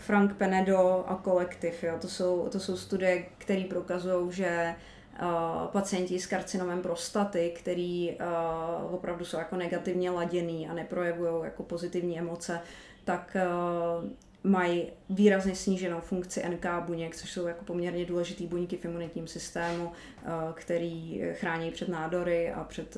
[0.00, 1.82] Frank Penedo a kolektiv.
[1.84, 1.94] Jo.
[2.00, 4.74] To, jsou, to jsou studie, které prokazují, že
[5.22, 5.28] uh,
[5.66, 12.18] pacienti s karcinomem prostaty, který uh, opravdu jsou jako negativně laděný a neprojevují jako pozitivní
[12.18, 12.60] emoce,
[13.04, 14.10] tak uh,
[14.44, 19.92] mají výrazně sníženou funkci NK buněk, což jsou jako poměrně důležitý buňky v imunitním systému,
[20.54, 22.96] který chrání před nádory a před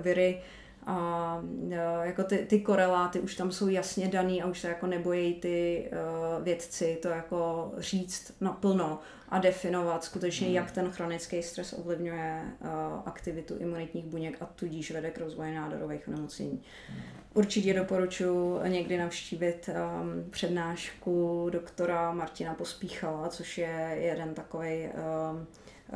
[0.00, 0.42] viry
[0.86, 4.86] a e, jako ty, ty koreláty už tam jsou jasně daný a už se jako
[4.86, 10.54] nebojí ty uh, vědci to jako říct naplno a definovat skutečně, mm.
[10.54, 12.68] jak ten chronický stres ovlivňuje uh,
[13.06, 16.62] aktivitu imunitních buněk a tudíž vede k rozvoji nádorových onemocnění.
[16.90, 16.96] Mm.
[17.34, 25.46] Určitě doporučuji někdy navštívit um, přednášku doktora Martina Pospíchala, což je jeden takový um,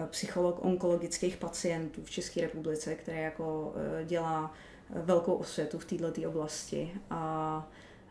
[0.07, 4.55] psycholog onkologických pacientů v České republice, který jako uh, dělá
[4.91, 7.69] velkou osvětu v této oblasti a,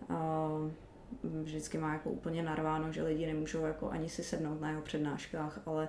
[0.09, 0.49] a
[1.23, 5.59] vždycky má jako úplně narváno, že lidi nemůžou jako ani si sednout na jeho přednáškách,
[5.65, 5.87] ale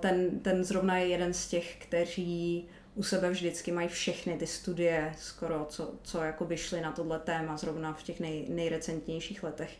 [0.00, 5.12] ten, ten zrovna je jeden z těch, kteří u sebe vždycky mají všechny ty studie
[5.18, 9.78] skoro, co, co jako vyšly na tohle téma zrovna v těch nej, nejrecentnějších letech.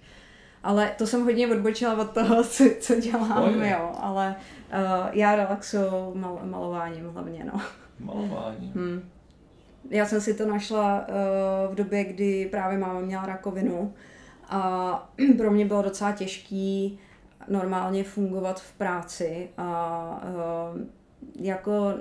[0.63, 4.37] Ale to jsem hodně odbočila od toho, co, co dělám, jo, ale
[4.73, 7.61] uh, já relaxuju mal, malováním hlavně, no.
[8.01, 8.73] Malováním?
[8.73, 9.11] Hmm
[9.91, 13.95] já jsem si to našla uh, v době, kdy právě máma měla rakovinu
[14.49, 16.99] a pro mě bylo docela těžký
[17.49, 20.23] normálně fungovat v práci a
[20.75, 20.81] uh,
[21.37, 21.95] jako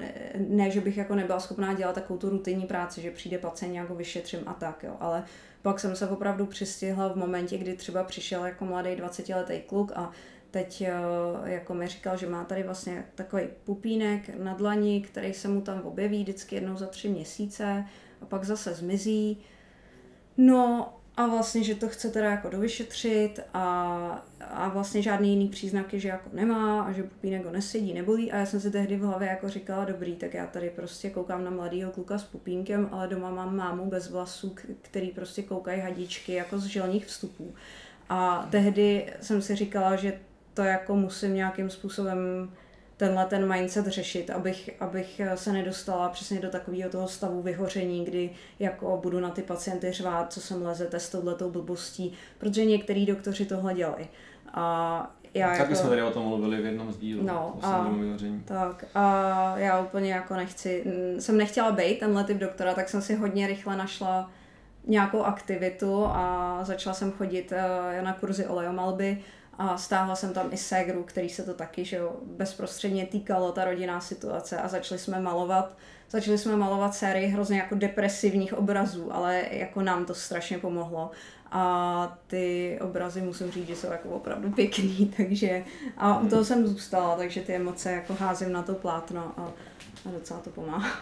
[0.47, 3.95] ne, že bych jako nebyla schopná dělat takovou tu rutinní práci, že přijde pacient, jako
[3.95, 5.23] vyšetřím a tak, jo, ale
[5.61, 10.11] pak jsem se opravdu přistihla v momentě, kdy třeba přišel jako mladý 20-letý kluk a
[10.51, 10.91] teď eh,
[11.45, 15.81] jako mi říkal, že má tady vlastně takový pupínek na dlani, který se mu tam
[15.81, 17.85] objeví vždycky jednou za tři měsíce
[18.21, 19.37] a pak zase zmizí.
[20.37, 25.99] No a vlastně, že to chce teda jako dovyšetřit a, a vlastně žádný jiný příznaky,
[25.99, 29.01] že jako nemá a že pupínek ho nesedí, nebolí a já jsem si tehdy v
[29.01, 33.07] hlavě jako říkala, dobrý, tak já tady prostě koukám na mladýho kluka s pupínkem, ale
[33.07, 37.53] doma mám mámu bez vlasů, který prostě koukají hadičky jako z želních vstupů.
[38.09, 40.19] A tehdy jsem si říkala, že
[40.61, 42.17] to jako musím nějakým způsobem
[42.97, 48.29] tenhle ten mindset řešit, abych, abych se nedostala přesně do takového toho stavu vyhoření, kdy
[48.59, 53.45] jako budu na ty pacienty řvát, co jsem lezete s touhletou blbostí, protože některý doktoři
[53.45, 54.07] tohle dělají.
[54.53, 55.75] A já Taky jako...
[55.75, 57.23] jsme tady o tom mluvili v jednom z dílů.
[57.23, 57.89] No, a,
[58.45, 60.83] tak a já úplně jako nechci,
[61.19, 64.31] jsem nechtěla být tenhle typ doktora, tak jsem si hodně rychle našla
[64.87, 69.17] nějakou aktivitu a začala jsem chodit eh, na kurzy oleomalby,
[69.57, 73.65] a stáhla jsem tam i ségru, který se to taky že jo, bezprostředně týkalo, ta
[73.65, 75.77] rodinná situace a začali jsme malovat.
[76.09, 81.11] Začali jsme malovat sérii hrozně jako depresivních obrazů, ale jako nám to strašně pomohlo.
[81.51, 85.63] A ty obrazy musím říct, že jsou jako opravdu pěkný, takže
[85.97, 89.41] a u toho jsem zůstala, takže ty emoce jako házím na to plátno a,
[90.05, 90.99] a docela to pomáhá.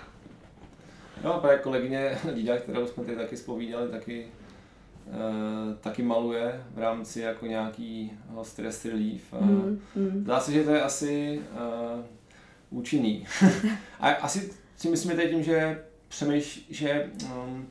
[1.24, 4.28] No a právě kolegyně Lída, kterou jsme tady taky spovídali, taky
[5.82, 9.34] taky maluje v rámci jako nějaký stress relief.
[9.42, 10.22] Mm, mm.
[10.24, 13.26] Zdá se, že to je asi uh, účinný.
[14.00, 17.68] a asi si myslím, že tím, že přemýšlí, že um,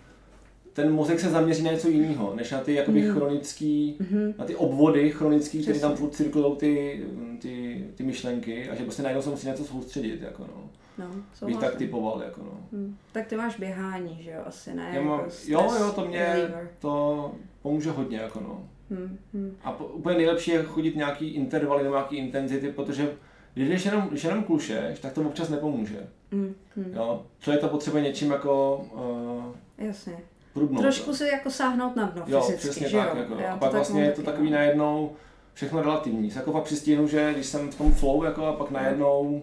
[0.72, 3.14] ten mozek se zaměří na něco jiného, než na ty jakoby mm.
[3.14, 4.34] chronický, mm-hmm.
[4.39, 7.05] na ty obvody chronický, které tam furt cirkulují ty,
[7.39, 10.70] ty, ty, myšlenky a že prostě najednou se musí na to soustředit, jako no.
[10.99, 11.11] No,
[11.46, 12.61] Bych tak typoval, jako no.
[12.72, 12.96] Hmm.
[13.12, 14.90] Tak ty máš běhání, že jo, asi ne?
[14.94, 16.70] Já mám, jako jo, jo, to mě, reliever.
[16.78, 17.32] to
[17.62, 18.68] pomůže hodně, jako no.
[18.90, 19.57] Hmm, hmm.
[19.64, 23.11] A po, úplně nejlepší je chodit nějaký intervaly nebo nějaký intenzity, protože
[23.55, 26.09] když jenom, když jenom klušeš, tak to občas nepomůže.
[26.32, 26.92] Hmm, hmm.
[26.94, 28.84] Jo, člověk to potřebuje něčím jako...
[28.94, 30.18] Uh, Jasně
[30.59, 30.82] prudnout.
[30.82, 33.20] Trošku si jako sáhnout na dno jo, fyzicky, přesně že tak, jo?
[33.20, 35.12] Jako, a pak vlastně je to takový najednou
[35.55, 36.30] všechno relativní.
[36.30, 39.42] Se jako fakt přistíhnu, že když jsem v tom flow jako, a pak najednou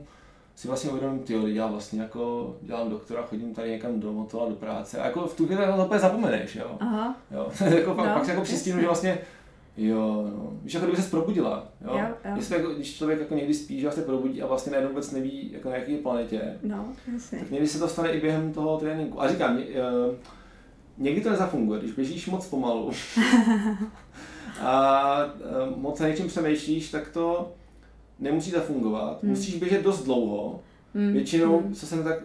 [0.56, 4.56] si vlastně uvědomím, ty já vlastně jako dělám doktora, chodím tady někam do motola, do
[4.56, 6.78] práce a jako v tu chvíli to úplně zapomeneš, jo.
[6.80, 7.16] Aha.
[7.32, 7.52] jo.
[7.76, 9.18] jako, no, pak, se jako přistínu, že vlastně
[9.78, 10.52] Jo, no.
[10.64, 11.98] Víš, jako kdyby se probudila, jo.
[11.98, 12.32] jo, jo.
[12.36, 15.52] Jestli jako, když člověk jako někdy spí, že se probudí a vlastně najednou vůbec neví,
[15.52, 17.40] jako na jaké planetě, no, jasně.
[17.40, 19.22] tak někdy se to stane i během toho tréninku.
[19.22, 20.16] A říkám, uh,
[20.98, 22.92] někdy to nezafunguje, když běžíš moc pomalu
[24.62, 25.34] a
[25.76, 27.52] moc na něčím přemýšlíš, tak to
[28.20, 29.24] nemusí zafungovat.
[29.24, 29.30] Hmm.
[29.30, 30.60] Musíš běžet dost dlouho.
[30.96, 31.14] Hmm.
[31.14, 31.74] Většinou, hmm.
[31.74, 32.20] co jsem tak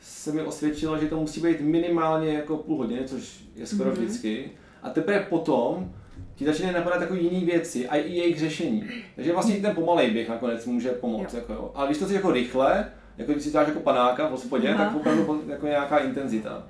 [0.00, 3.98] se mi osvědčilo, že to musí být minimálně jako půl hodiny, což je skoro hmm.
[3.98, 4.50] vždycky.
[4.82, 5.92] A teprve potom
[6.34, 8.84] ti začínají napadat takové jiné věci a i jejich řešení.
[9.16, 11.34] Takže vlastně ten pomalej běh nakonec může pomoct.
[11.34, 11.40] Jo.
[11.40, 11.70] Jako, jo.
[11.74, 14.84] Ale když to si jako rychle, jako když si dáš jako panáka v hospodě, Aha.
[14.84, 16.66] tak opravdu jako nějaká intenzita.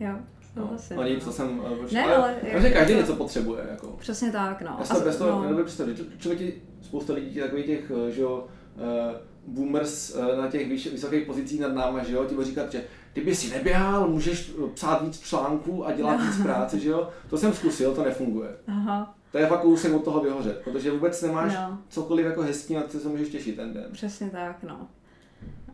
[0.00, 0.14] Jo.
[0.56, 3.00] No, no, no nic, to jsem uh, ne, ale, ale jako, každý to...
[3.00, 3.66] něco potřebuje.
[3.70, 3.86] Jako.
[3.86, 4.76] Přesně tak, no.
[4.78, 5.64] Já to bez toho no.
[5.64, 6.02] představit.
[6.18, 8.46] Člověk, spousta lidí, takových těch, eh, že jo,
[8.76, 12.84] uh, boomers uh, na těch vyš, vysokých pozicích nad náma, že jo, ti říkat, že
[13.12, 17.08] kdyby si neběhal, můžeš psát víc článků a dělat víc práce, že jo.
[17.30, 18.48] To jsem zkusil, to nefunguje.
[18.66, 19.14] Aha.
[19.32, 21.78] To je fakt kousek od toho vyhořet, protože vůbec nemáš no.
[21.88, 23.86] cokoliv jako hezký, na co se můžeš těšit ten den.
[23.92, 24.88] Přesně tak, no.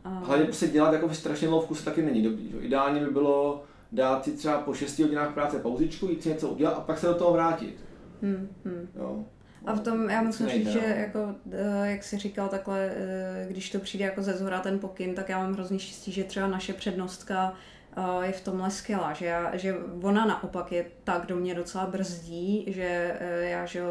[0.06, 0.26] Uh...
[0.26, 2.50] Hlavně prostě dělat jako strašně dlouho vkuse taky není dobrý.
[2.50, 2.58] Že?
[2.58, 6.72] Ideálně by bylo dát si třeba po 6 hodinách práce pauzičku, jít si něco udělat
[6.72, 7.84] a pak se do toho vrátit.
[8.22, 8.88] Hmm, hmm.
[8.96, 9.24] Jo.
[9.66, 10.94] A v tom já musím říct, že no.
[10.94, 15.14] jako, eh, jak jsi říkal takhle, eh, když to přijde jako ze zhora ten pokyn,
[15.14, 17.54] tak já mám hrozně štěstí, že třeba naše přednostka
[17.96, 21.86] eh, je v tomhle skvělá, že, já, že ona naopak je tak, kdo mě docela
[21.86, 23.82] brzdí, že já, že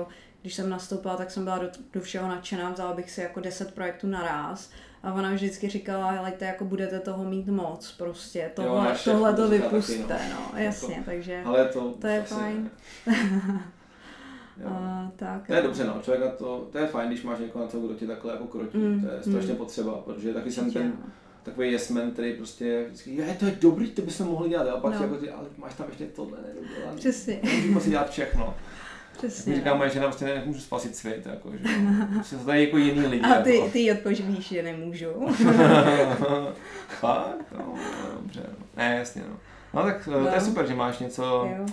[0.42, 3.74] když jsem nastoupila, tak jsem byla do, do všeho nadšená, vzala bych si jako 10
[3.74, 4.72] projektů naraz
[5.04, 9.50] a ona vždycky říkala, helejte, jako budete toho mít moc, prostě, tohle, jo, tohle to
[9.50, 10.52] vypuste, taky, no.
[10.54, 12.70] no, jasně, jako, takže ale to, to je fajn.
[14.66, 17.66] a, tak, to je dobře, no, člověk na to, to je fajn, když máš někoho
[17.66, 19.58] na to, kdo ti takhle jako krotí, mm, to je strašně mm.
[19.58, 20.94] potřeba, protože taky jsem ten,
[21.44, 24.94] takový jesmen, který prostě vždycky, je, to je dobrý, to bychom mohli dělat, a pak
[24.94, 25.02] no.
[25.02, 26.96] jako ty, ale máš tam ještě tohle nedodělat.
[26.96, 27.40] Přesně.
[27.44, 28.56] Můžeme si dělat všechno.
[29.18, 29.56] Přesně.
[29.56, 31.58] Říká moje žena, prostě nemůžu spasit svět, jako, že
[32.14, 33.24] prostě to tady jako jiný lidi.
[33.38, 33.70] A ty, jako.
[33.70, 35.08] ty odpovíš, že nemůžu.
[36.88, 37.52] Fakt?
[37.52, 38.44] No, no, dobře.
[38.48, 38.66] No.
[38.78, 39.38] Ne, jasně, no.
[39.74, 40.14] No tak no.
[40.14, 40.42] to je no.
[40.42, 41.24] super, že máš něco,
[41.58, 41.66] jo.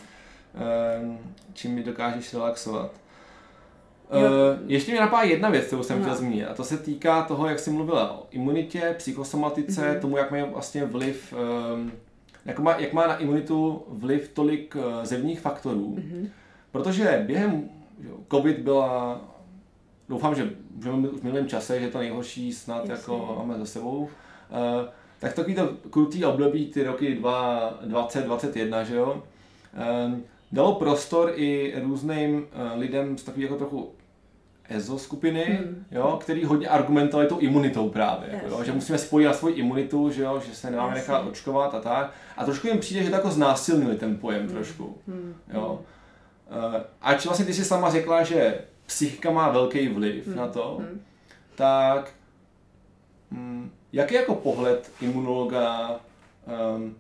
[0.55, 1.19] Ehm,
[1.53, 2.93] čím mi dokážeš relaxovat.
[4.13, 4.21] Jo.
[4.21, 6.05] Uh, ještě mi napadá jedna věc, kterou jsem no.
[6.05, 10.01] chtěl zmínit, a to se týká toho, jak jsi mluvila o imunitě, psychosomatice, mm-hmm.
[10.01, 11.35] tomu, jak má vlastně vliv,
[12.45, 15.97] jak, má, jak má na imunitu vliv tolik zevních faktorů.
[15.99, 16.29] Mm-hmm.
[16.73, 17.69] Protože během
[18.31, 19.21] COVID byla,
[20.09, 22.93] doufám, že můžeme v minulém čase, že to nejhorší snad Jasně.
[22.93, 24.09] jako máme za sebou, uh,
[25.19, 29.23] tak takový to krutý období, ty roky 2020, 2021, že jo,
[30.13, 30.19] uh,
[30.53, 33.93] dalo prostor i různým uh, lidem z takový jako trochu
[34.69, 35.85] EZO skupiny, hmm.
[35.91, 40.23] jo, který hodně argumentovali tou imunitou právě, jako, jo, že musíme spojit svoji imunitu, že,
[40.23, 42.13] jo, že se nemáme nechat očkovat a tak.
[42.37, 44.51] A trošku jim přijde, že to jako znásilnili ten pojem hmm.
[44.51, 44.97] trošku.
[45.07, 45.35] Hmm.
[45.53, 45.73] Jo.
[45.73, 45.79] Uh,
[47.01, 50.37] ač vlastně ty jsi sama řekla, že psychika má velký vliv hmm.
[50.37, 51.01] na to, hmm.
[51.55, 52.11] tak
[53.31, 56.01] hm, jaký jako pohled imunologa
[56.77, 56.97] um,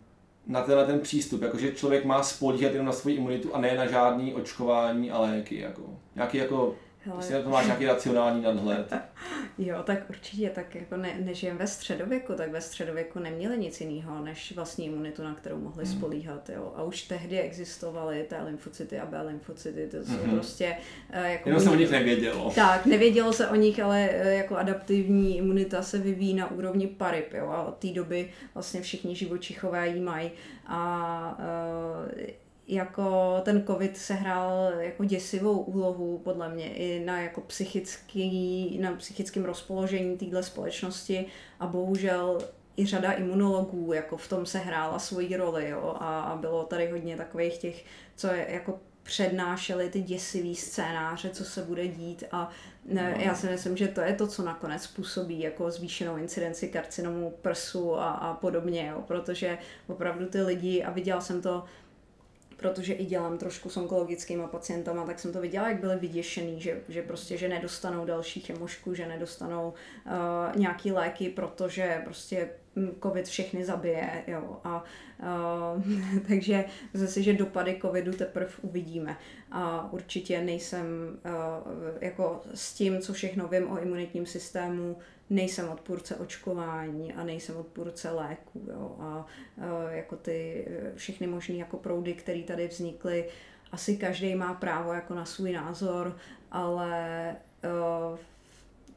[0.46, 3.86] na tenhle ten přístup, jakože člověk má spolíhat jenom na svoji imunitu a ne na
[3.86, 5.82] žádný očkování a léky, jako,
[6.16, 6.74] jaký jako
[7.08, 7.20] Hele.
[7.20, 8.92] Jestli to máš nějaký racionální nadhled.
[9.58, 14.24] jo, tak určitě, tak jako ne, nežijem ve středověku, tak ve středověku neměli nic jiného
[14.24, 15.96] než vlastní imunitu, na kterou mohli hmm.
[15.96, 16.72] spolíhat, jo.
[16.76, 20.34] A už tehdy existovaly ty lymfocyty a B lymfocyty, to jsou hmm.
[20.34, 20.76] prostě...
[21.16, 22.52] Uh, jako Jenom se o nich nevědělo.
[22.54, 27.34] Tak, nevědělo se o nich, ale uh, jako adaptivní imunita se vyvíjí na úrovni paryp,
[27.34, 27.48] jo.
[27.48, 30.30] A od té doby vlastně všichni živočichové jí mají.
[30.66, 32.26] A uh,
[32.68, 39.44] jako ten covid sehrál jako děsivou úlohu podle mě i na jako psychický, na psychickém
[39.44, 41.26] rozpoložení téhle společnosti.
[41.60, 42.38] A bohužel
[42.76, 46.90] i řada imunologů jako v tom se hrála svoji roli jo, a, a bylo tady
[46.90, 47.84] hodně takových těch,
[48.16, 52.24] co je jako přednášeli ty děsivý scénáře, co se bude dít.
[52.32, 52.50] A
[52.84, 53.24] ne, no.
[53.24, 57.98] já si myslím, že to je to, co nakonec způsobí jako zvýšenou incidenci karcinomu prsu
[57.98, 61.64] a, a podobně, jo, protože opravdu ty lidi, a viděla jsem to
[62.58, 66.80] protože i dělám trošku s onkologickými pacientama, tak jsem to viděla, jak byli vyděšený, že,
[66.88, 69.74] že prostě, že nedostanou další chemošku, že nedostanou
[70.06, 72.48] uh, nějaký léky, protože prostě
[73.02, 74.84] covid všechny zabije, jo, a
[75.76, 75.82] uh,
[76.28, 76.64] takže
[76.94, 79.16] zase, že dopady covidu teprve uvidíme.
[79.50, 80.86] A určitě nejsem
[81.24, 81.32] uh,
[82.00, 84.96] jako s tím, co všechno vím o imunitním systému,
[85.30, 88.62] nejsem odpůrce očkování a nejsem odpůrce léků.
[88.68, 88.96] Jo.
[89.00, 89.26] A
[89.56, 93.28] uh, jako ty všechny možné jako proudy, které tady vznikly,
[93.72, 96.16] asi každý má právo jako na svůj názor,
[96.50, 97.36] ale
[98.12, 98.18] uh,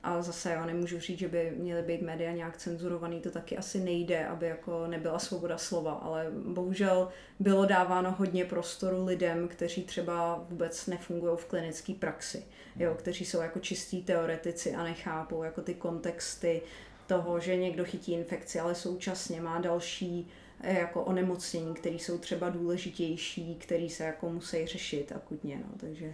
[0.04, 3.80] a zase jo, nemůžu říct, že by měly být média nějak cenzurovaný, to taky asi
[3.80, 10.46] nejde, aby jako nebyla svoboda slova, ale bohužel bylo dáváno hodně prostoru lidem, kteří třeba
[10.50, 12.46] vůbec nefungují v klinické praxi,
[12.76, 16.62] jo, kteří jsou jako čistí teoretici a nechápou jako ty kontexty
[17.08, 20.28] toho, že někdo chytí infekci, ale současně má další
[20.62, 26.14] eh, jako onemocnění, které jsou třeba důležitější, které se jako musí řešit akutně, no, takže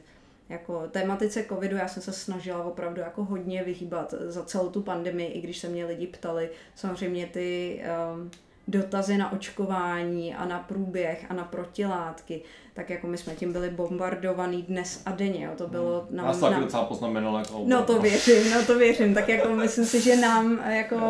[0.50, 5.28] jako tématice covidu já jsem se snažila opravdu jako hodně vyhýbat za celou tu pandemii,
[5.28, 7.82] i když se mě lidi ptali, samozřejmě ty
[8.14, 8.32] um,
[8.68, 12.42] dotazy na očkování a na průběh a na protilátky,
[12.74, 15.52] tak jako my jsme tím byli bombardovaný dnes a denně, jo.
[15.58, 16.18] to bylo hmm.
[16.18, 16.26] nám...
[16.26, 16.64] Já se nám...
[16.64, 17.64] docela poznamenal jako...
[17.66, 21.02] No to věřím, no to věřím, tak jako myslím si, že nám jako uh,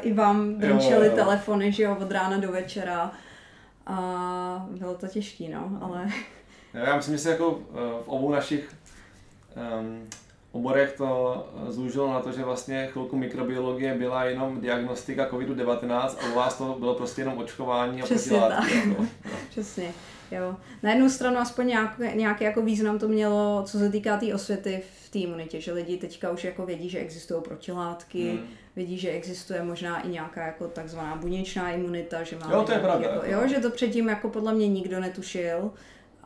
[0.00, 3.12] i vám brnčeli telefony, že jo, od rána do večera.
[3.86, 6.08] A bylo to těžký, no, ale...
[6.84, 7.74] Já myslím, že se jako eh,
[8.04, 8.74] v obou našich
[9.80, 10.08] um,
[10.52, 16.34] oborech to zúžilo na to, že vlastně chvilku mikrobiologie byla jenom diagnostika COVID-19 a u
[16.34, 18.70] vás to bylo prostě jenom očkování a Přesně tak.
[18.70, 19.06] Jako.
[19.50, 19.92] Přesně.
[20.30, 20.56] Jo.
[20.82, 24.34] Na jednu stranu aspoň nějaký, nějaký jako význam to mělo, co se týká té tý
[24.34, 28.48] osvěty v té imunitě, že lidi teďka už jako vědí, že existují protilátky, hmm.
[28.76, 32.78] vědí, že existuje možná i nějaká jako takzvaná buněčná imunita, že máme jo, to je
[32.78, 35.70] pravda, jako, jo, že to předtím jako podle mě nikdo netušil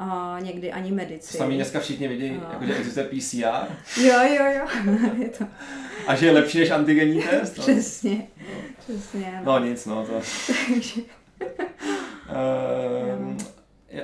[0.00, 1.36] a někdy ani medici.
[1.36, 2.52] Sami dneska všichni vidí, a...
[2.52, 3.72] jako, že existuje PCR.
[4.00, 4.92] Jo, jo, jo.
[5.22, 5.44] je to...
[6.06, 7.58] A že je lepší než antigenní test.
[7.58, 7.62] No?
[7.62, 8.60] Přesně, no.
[8.78, 9.42] přesně.
[9.44, 9.52] No.
[9.58, 10.12] no nic, no to.
[10.68, 11.00] Takže...
[12.28, 13.36] uh,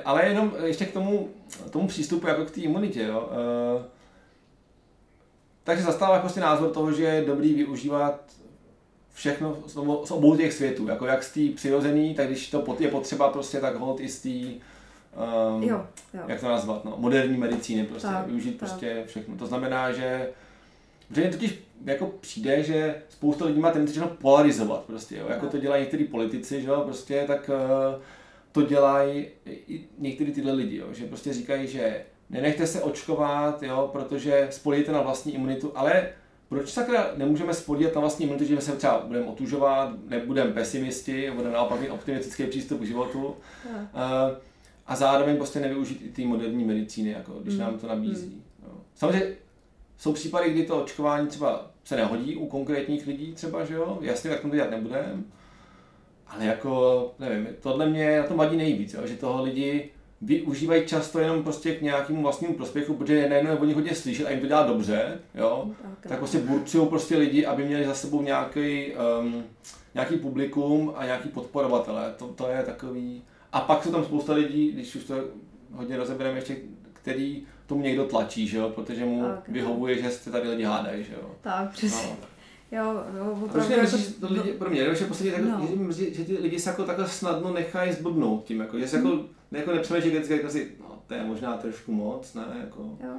[0.05, 1.29] ale jenom ještě k tomu,
[1.69, 3.29] tomu přístupu jako k té imunitě, jo.
[3.77, 3.85] Uh,
[5.63, 8.23] takže zastává prostě názor toho, že je dobrý využívat
[9.13, 9.57] všechno
[10.05, 13.59] z obou těch světů, jako jak z té přirozený, tak když to je potřeba prostě,
[13.59, 14.67] tak hold i z té
[15.55, 16.21] um, jo, jo.
[16.27, 18.57] jak to nazvat, no, moderní medicíny, prostě tak, využít tak.
[18.57, 19.35] prostě všechno.
[19.35, 20.29] To znamená, že
[21.11, 25.25] že mně totiž jako přijde, že spousta lidí má tendenci polarizovat prostě, jo.
[25.29, 28.01] jako to dělají někteří politici, že jo, prostě, tak uh,
[28.51, 33.89] to dělají i někteří tyhle lidi, jo, že prostě říkají, že nenechte se očkovat, jo,
[33.91, 36.09] protože spolíte na vlastní imunitu, ale
[36.49, 41.53] proč sakra nemůžeme spodívat na vlastní imunitu, že se třeba budeme otužovat, nebudeme pesimisti, budeme
[41.53, 43.25] naopak mít optimistický přístup k životu.
[43.25, 43.35] Uh,
[44.87, 47.59] a zároveň prostě nevyužít i ty moderní medicíny, jako, když mm.
[47.59, 48.27] nám to nabízí.
[48.27, 48.43] Mm.
[48.63, 48.73] No.
[48.95, 49.35] Samozřejmě
[49.97, 54.29] jsou případy, kdy to očkování třeba se nehodí u konkrétních lidí třeba, že jo, jasně,
[54.29, 55.23] tak to dělat nebudeme,
[56.27, 59.89] ale jako, nevím, tohle mě na tom vadí nejvíc, jo, že toho lidi
[60.21, 64.39] využívají často jenom prostě k nějakému vlastnímu prospěchu, protože nejenom oni hodně slyšet a jim
[64.39, 68.91] to dělá dobře, jo, tak, tak prostě burcují prostě lidi, aby měli za sebou nějaký,
[69.21, 69.43] um,
[69.93, 72.13] nějaký publikum a nějaký podporovatele.
[72.17, 73.21] To, to je takový,
[73.57, 75.15] a pak jsou tam spousta lidí, když už to
[75.71, 76.55] hodně rozebereme ještě,
[76.93, 81.03] který tomu někdo tlačí, že jo, protože mu tak, vyhovuje, že se tady lidi hádají,
[81.03, 81.31] že jo.
[81.41, 82.09] Tak, přesně.
[82.09, 82.27] No.
[82.71, 83.47] Jo, jo, opravdu.
[83.47, 85.91] Proč nemyslíš, to lidi, pro mě, že, poslední, tak, no.
[85.91, 89.09] že, že ty lidi se jako takhle snadno nechají zblbnout tím, jako, že se jako,
[89.09, 89.27] hmm.
[89.51, 92.81] jako nepřemýšlí vždycky, jako si, no, to je možná trošku moc, ne, jako.
[92.81, 93.13] Jo.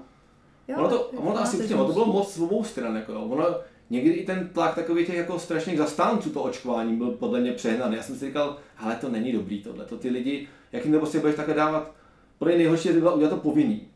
[0.69, 3.13] Jo, ono to, ono to asi to bylo moc z obou stran, jako.
[3.23, 3.45] Ono,
[3.91, 7.97] někdy i ten tlak takových těch jako strašných zastánců to očkování byl podle mě přehnaný.
[7.97, 10.99] Já jsem si říkal, ale to není dobrý tohle, to ty lidi, jak jim to
[10.99, 11.95] prostě budeš takhle dávat,
[12.39, 13.89] podle nejhorší je to udělat to povinný.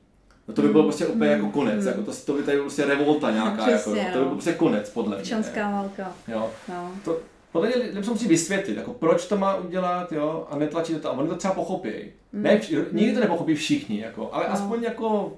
[0.49, 1.87] No to by bylo prostě úplně jako konec, mm.
[1.87, 4.91] jako to, to by tady prostě revolta nějaká, Přesně, jako, to by byl prostě konec
[4.91, 5.23] podle mě.
[5.23, 6.13] Občanská válka.
[6.29, 6.51] Jo.
[6.69, 6.93] No.
[7.05, 7.19] To,
[7.53, 11.09] podle mě lidem se musí vysvětlit, jako proč to má udělat, jo, a netlačit to,
[11.09, 11.91] a oni to třeba pochopí.
[12.33, 12.43] Mm.
[12.43, 12.61] Ne,
[12.93, 14.53] nikdy to nepochopí všichni, jako, ale no.
[14.53, 15.37] aspoň jako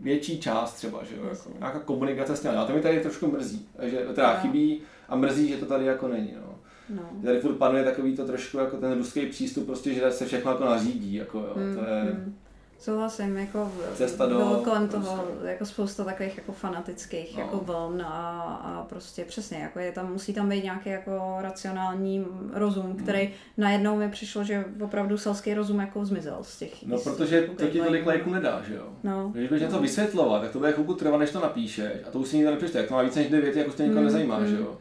[0.00, 3.26] větší část třeba, že jo, jako, nějaká komunikace s těmi, a to mi tady trošku
[3.26, 4.40] mrzí, že teda no.
[4.40, 6.54] chybí a mrzí, že to tady jako není, no.
[6.90, 7.02] No.
[7.24, 10.64] Tady furt panuje takový to trošku jako ten ruský přístup, prostě, že se všechno jako
[10.64, 12.02] nařídí, jako jo, mm, to je...
[12.02, 12.34] Mm.
[12.78, 15.48] Souhlasím, jako Cesta do, bylo kolem toho prostě.
[15.48, 17.42] jako spousta takových jako fanatických no.
[17.42, 22.26] jako vln a, a prostě přesně, jako je tam, musí tam být nějaký jako racionální
[22.52, 23.30] rozum, který hmm.
[23.56, 27.80] najednou mi přišlo, že opravdu selský rozum jako zmizel z těch No protože to ti
[27.80, 28.86] tolik lajků nedá, že jo?
[29.04, 29.30] No.
[29.34, 32.28] Když budeš něco vysvětlovat, tak to bude chvilku trvat, než to napíšeš a to už
[32.28, 34.38] si nikdo nepřečte, jak to má více než dvě věty, jako to nikoho mm, nezajímá,
[34.38, 34.46] mm.
[34.46, 34.76] že jo?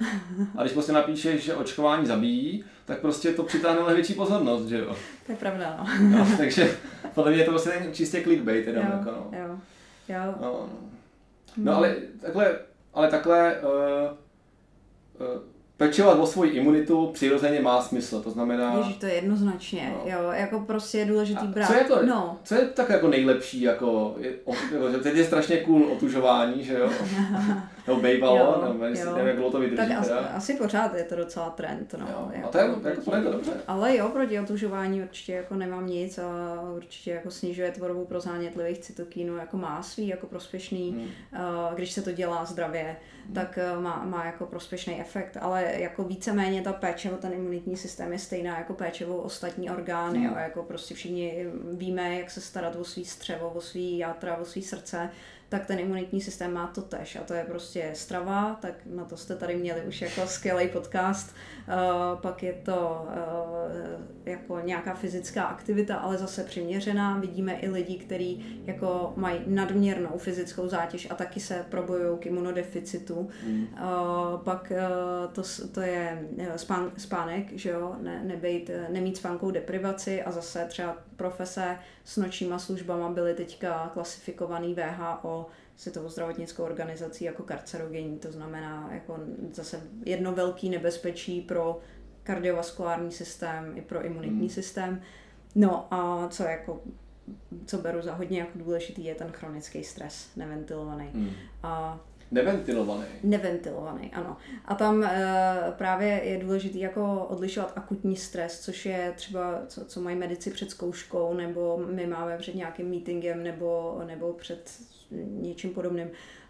[0.56, 4.96] A když prostě napíšeš, že očkování zabíjí, tak prostě to přitáhne větší pozornost, že jo?
[5.26, 6.10] To je pravda, no.
[6.18, 6.72] no takže
[7.16, 9.40] podle mě je to vlastně čistě clickbait, teda, jo, jako, no.
[9.40, 9.60] Jo,
[10.08, 10.36] jo.
[10.42, 10.70] No, no.
[11.58, 11.78] no hmm.
[11.78, 12.60] ale takhle,
[12.94, 15.42] ale takhle uh, uh,
[15.78, 18.78] pečovat o svoji imunitu přirozeně má smysl, to znamená...
[18.78, 20.12] Ježiš, to je jednoznačně, no.
[20.12, 21.68] jo, jako prostě je důležitý brát.
[21.68, 22.40] Co je to, no.
[22.44, 24.34] co je tak jako nejlepší, jako, je,
[24.72, 26.90] jako teď je strašně cool otužování, že jo?
[27.88, 29.90] Nebo bejvalo, jo, nebo nevím, jak bylo to vydrží.
[29.90, 32.08] Tak asi, asi, pořád je to docela trend, no.
[32.10, 33.52] Jo, jako, a to je, jako, to je to dobře.
[33.68, 39.38] Ale jo, proti otužování určitě jako nemám nic a určitě jako snižuje tvorbu prozánětlivých cytokínů,
[39.38, 41.02] jako má svý jako prospěšný, hmm.
[41.02, 43.34] uh, když se to dělá zdravě, hmm.
[43.34, 47.78] tak uh, má, má jako prospěšný efekt, ale jako víceméně ta péče o ten imunitní
[47.78, 50.28] systém je stejná jako péče o ostatní orgány, hmm.
[50.28, 54.46] jo, jako prostě všichni víme, jak se starat o svý střevo, o svý játra, o
[54.46, 55.10] svý srdce,
[55.56, 59.18] tak ten imunitní systém má to tež a to je prostě strava, tak na to
[59.18, 61.36] jste tady měli už jako skvělý podcast.
[61.68, 67.18] Uh, pak je to uh, jako nějaká fyzická aktivita, ale zase přiměřená.
[67.18, 73.30] Vidíme i lidi, kteří jako mají nadměrnou fyzickou zátěž a taky se probojují k imunodeficitu.
[73.48, 73.62] Mm.
[73.62, 75.42] Uh, pak uh, to,
[75.72, 81.78] to je spán, spánek, že jo, ne, nebejt, nemít spánkou deprivaci a zase třeba profese
[82.04, 89.20] s nočníma službama byly teďka klasifikovaný VHO Světovou zdravotnickou organizací jako karcerogenní, to znamená jako
[89.54, 91.80] zase jedno velký nebezpečí pro
[92.24, 94.50] kardiovaskulární systém i pro imunitní hmm.
[94.50, 95.02] systém.
[95.56, 96.82] No a co jako
[97.66, 101.10] co beru za hodně jako důležitý, je ten chronický stres, neventilovaný.
[101.14, 101.30] Hmm.
[101.64, 102.00] A
[102.32, 103.06] Neventilovaný.
[103.24, 104.38] Neventilovaný, ano.
[104.66, 105.12] A tam e,
[105.78, 110.72] právě je důležité jako odlišovat akutní stres, což je třeba, co, co mají medici před
[110.72, 114.72] zkouškou, nebo my máme před nějakým meetingem, nebo, nebo před
[115.42, 116.08] něčím podobným.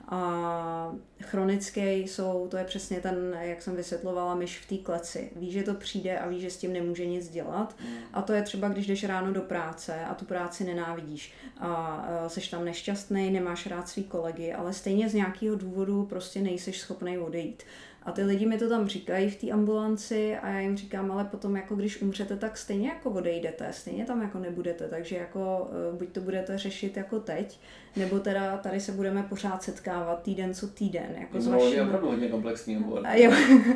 [0.08, 5.32] A chronický jsou, to je přesně ten, jak jsem vysvětlovala, myš v té kleci.
[5.36, 7.76] Ví, že to přijde a ví, že s tím nemůže nic dělat.
[8.14, 12.48] A to je třeba, když jdeš ráno do práce a tu práci nenávidíš a seš
[12.48, 17.64] tam nešťastný, nemáš rád svý kolegy, ale stejně z nějakého důvodu prostě nejseš schopný odejít.
[18.06, 21.24] A ty lidi mi to tam říkají v té ambulanci a já jim říkám, ale
[21.26, 25.98] potom jako když umřete, tak stejně jako odejdete, stejně tam jako nebudete, takže jako eh,
[25.98, 27.60] buď to budete řešit jako teď,
[27.96, 31.16] nebo teda tady se budeme pořád setkávat týden co týden.
[31.20, 31.74] Jako s vaším...
[31.74, 33.04] je opravdu hodně komplexní obor.
[33.14, 33.32] Jo.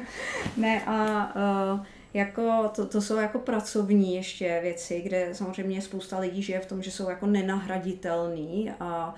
[0.58, 1.32] ne a
[1.76, 6.66] uh, jako to, to jsou jako pracovní ještě věci, kde samozřejmě spousta lidí žije v
[6.66, 9.16] tom, že jsou jako nenahraditelný a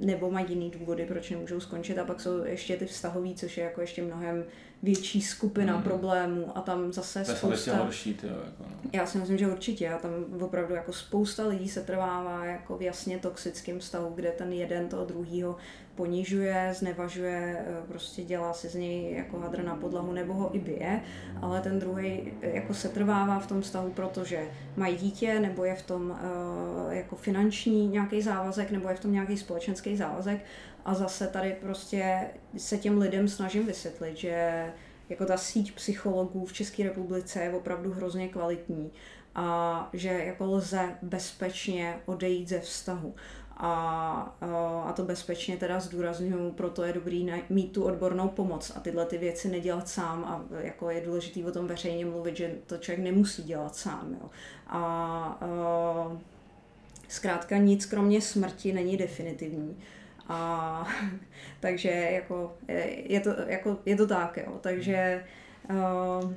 [0.00, 1.98] nebo mají jiný důvody, proč nemůžou skončit.
[1.98, 4.44] A pak jsou ještě ty vztahový, což je jako ještě mnohem
[4.82, 5.82] větší skupina mm.
[5.82, 7.76] problémů a tam zase to spousta...
[7.76, 8.90] horší, tyjo, jako no.
[8.92, 10.10] Já si myslím, že určitě a tam
[10.40, 15.04] opravdu jako spousta lidí se trvává jako v jasně toxickém vztahu, kde ten jeden toho
[15.04, 15.56] druhýho
[15.94, 20.58] ponižuje, znevažuje, eh, prostě dělá si z něj jako hadr na podlahu nebo ho i
[20.58, 21.00] bije,
[21.42, 24.40] ale ten druhý eh, jako se trvává v tom vztahu, protože
[24.76, 29.12] mají dítě, nebo je v tom uh, jako finanční nějaký závazek, nebo je v tom
[29.12, 30.40] nějaký společenský závazek
[30.84, 32.26] a zase tady prostě
[32.56, 34.64] se těm lidem snažím vysvětlit, že
[35.08, 38.90] jako ta síť psychologů v České republice je opravdu hrozně kvalitní
[39.34, 43.14] a že jako lze bezpečně odejít ze vztahu.
[43.62, 44.36] A,
[44.86, 49.18] a to bezpečně teda zdůraznuju, proto je dobrý mít tu odbornou pomoc a tyhle ty
[49.18, 53.42] věci nedělat sám a jako je důležité o tom veřejně mluvit, že to člověk nemusí
[53.42, 54.16] dělat sám.
[54.20, 54.30] Jo.
[54.66, 54.78] A,
[55.40, 56.18] a
[57.08, 59.76] zkrátka nic kromě smrti není definitivní.
[60.30, 60.86] A
[61.60, 62.54] takže jako
[63.04, 64.58] je to, jako, je to tak, jo.
[64.60, 65.24] Takže
[65.70, 66.32] uh,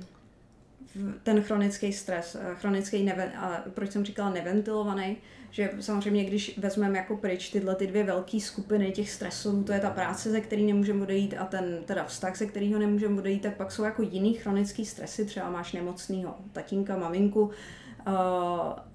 [1.23, 5.17] ten chronický stres, chronický, neven, ale proč jsem říkala neventilovaný,
[5.51, 9.79] že samozřejmě, když vezmeme jako pryč tyhle ty dvě velké skupiny těch stresů, to je
[9.79, 13.57] ta práce, ze který nemůžeme odejít a ten teda vztah, ze kterého nemůžeme odejít, tak
[13.57, 17.53] pak jsou jako jiný chronický stresy, třeba máš nemocného tatínka, maminku, uh,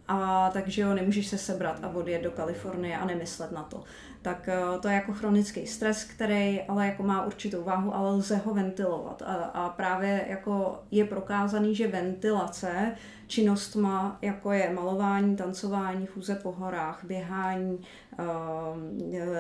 [0.09, 3.85] a takže jo, nemůžeš se sebrat a odjet do Kalifornie a nemyslet na to.
[4.23, 8.37] Tak uh, to je jako chronický stres, který ale jako má určitou váhu, ale lze
[8.37, 9.23] ho ventilovat.
[9.23, 12.97] A, a právě jako je prokázaný, že ventilace
[13.27, 17.79] činnostma, jako je malování, tancování, chůze po horách, běhání
[18.19, 18.27] uh,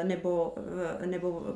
[0.04, 0.54] nebo,
[1.00, 1.46] uh, nebo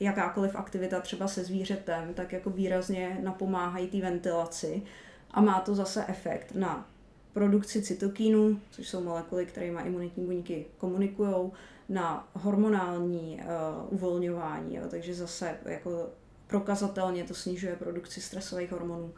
[0.00, 4.82] jakákoliv aktivita třeba se zvířetem, tak jako výrazně napomáhají té ventilaci
[5.30, 6.86] a má to zase efekt na
[7.32, 11.50] produkci cytokínů, což jsou molekuly, kterými imunitní buňky komunikují,
[11.88, 14.76] na hormonální uh, uvolňování.
[14.76, 14.82] Jo.
[14.90, 16.08] Takže zase jako
[16.46, 19.14] prokazatelně to snižuje produkci stresových hormonů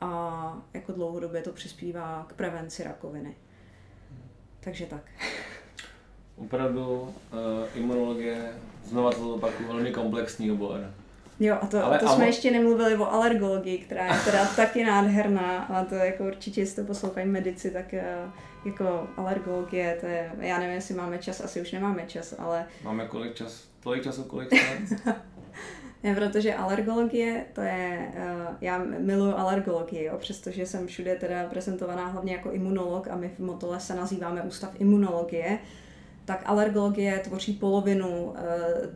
[0.00, 3.36] a jako dlouhodobě to přispívá k prevenci rakoviny.
[4.60, 5.02] Takže tak.
[6.36, 7.10] Opravdu uh,
[7.74, 8.52] imunologie,
[8.84, 10.90] znova to opakuju, velmi komplexní obor.
[11.40, 12.26] Jo, a to, Ale, to jsme ale...
[12.26, 16.86] ještě nemluvili o alergologii, která je teda taky nádherná a to jako určitě, jestli to
[16.86, 18.30] poslouchají medici, tak uh,
[18.66, 22.66] jako alergologie, to je, já nevím, jestli máme čas, asi už nemáme čas, ale...
[22.82, 24.50] Máme kolik čas, tolik času, kolik
[26.02, 32.06] Ne, protože alergologie, to je, uh, já miluji alergologii, jo, přestože jsem všude teda prezentovaná
[32.06, 35.58] hlavně jako imunolog a my v Motole se nazýváme Ústav imunologie,
[36.24, 38.34] tak alergologie tvoří polovinu uh,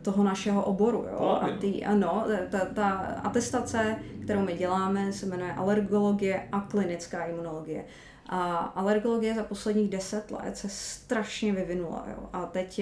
[0.01, 1.05] toho našeho oboru.
[1.11, 1.39] Jo?
[1.41, 2.89] A ty, ano, ta, ta
[3.23, 7.85] atestace, kterou my děláme, se jmenuje alergologie a klinická imunologie.
[8.33, 12.05] A alergologie za posledních deset let se strašně vyvinula.
[12.11, 12.29] Jo?
[12.33, 12.81] A teď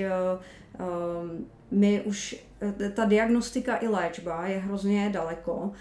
[0.79, 2.45] um, my už,
[2.95, 5.71] ta diagnostika i léčba je hrozně daleko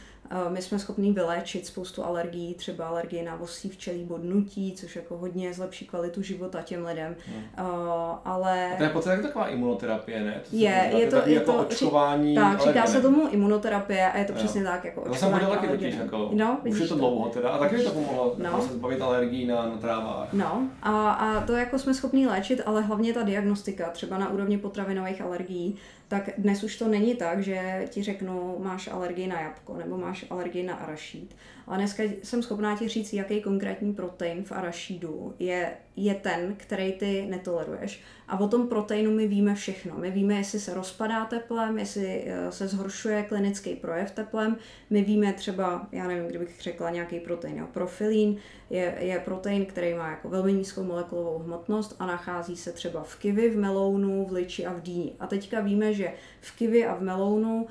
[0.48, 5.54] my jsme schopni vyléčit spoustu alergií, třeba alergie na vosí včelí bodnutí, což jako hodně
[5.54, 7.16] zlepší kvalitu života těm lidem.
[7.26, 7.68] Hmm.
[7.68, 8.72] Uh, ale...
[8.72, 10.40] A to je poté taková imunoterapie, ne?
[10.50, 14.24] To je, je to, je jako to, očkování tak, říká se tomu imunoterapie a je
[14.24, 14.38] to jo.
[14.38, 15.40] přesně tak, jako očkování.
[15.40, 17.90] To jsem taky totiž, jako, no, už je to dlouho teda, a taky mi to
[17.90, 18.44] pomohlo no.
[18.44, 20.32] Jako se zbavit alergií na, na trávách.
[20.32, 24.58] No, a, a to jako jsme schopni léčit, ale hlavně ta diagnostika, třeba na úrovni
[24.58, 25.76] potravinových alergií,
[26.08, 30.24] tak dnes už to není tak, že ti řeknu, máš alergii na jabko nebo máš
[30.30, 31.36] alergii na arašíd.
[31.68, 36.92] Ale dneska jsem schopná ti říct, jaký konkrétní protein v arašídu je, je ten, který
[36.92, 38.02] ty netoleruješ.
[38.28, 39.94] A o tom proteinu my víme všechno.
[39.98, 44.56] My víme, jestli se rozpadá teplem, jestli eh, se zhoršuje klinický projev teplem.
[44.90, 48.36] My víme třeba, já nevím, kdybych řekla nějaký protein, jo, profilín
[48.70, 53.16] je, je protein, který má jako velmi nízkou molekulovou hmotnost a nachází se třeba v
[53.16, 55.12] kivi, v melounu, v liči a v dýni.
[55.20, 57.66] A teďka víme, že v kivi a v melounu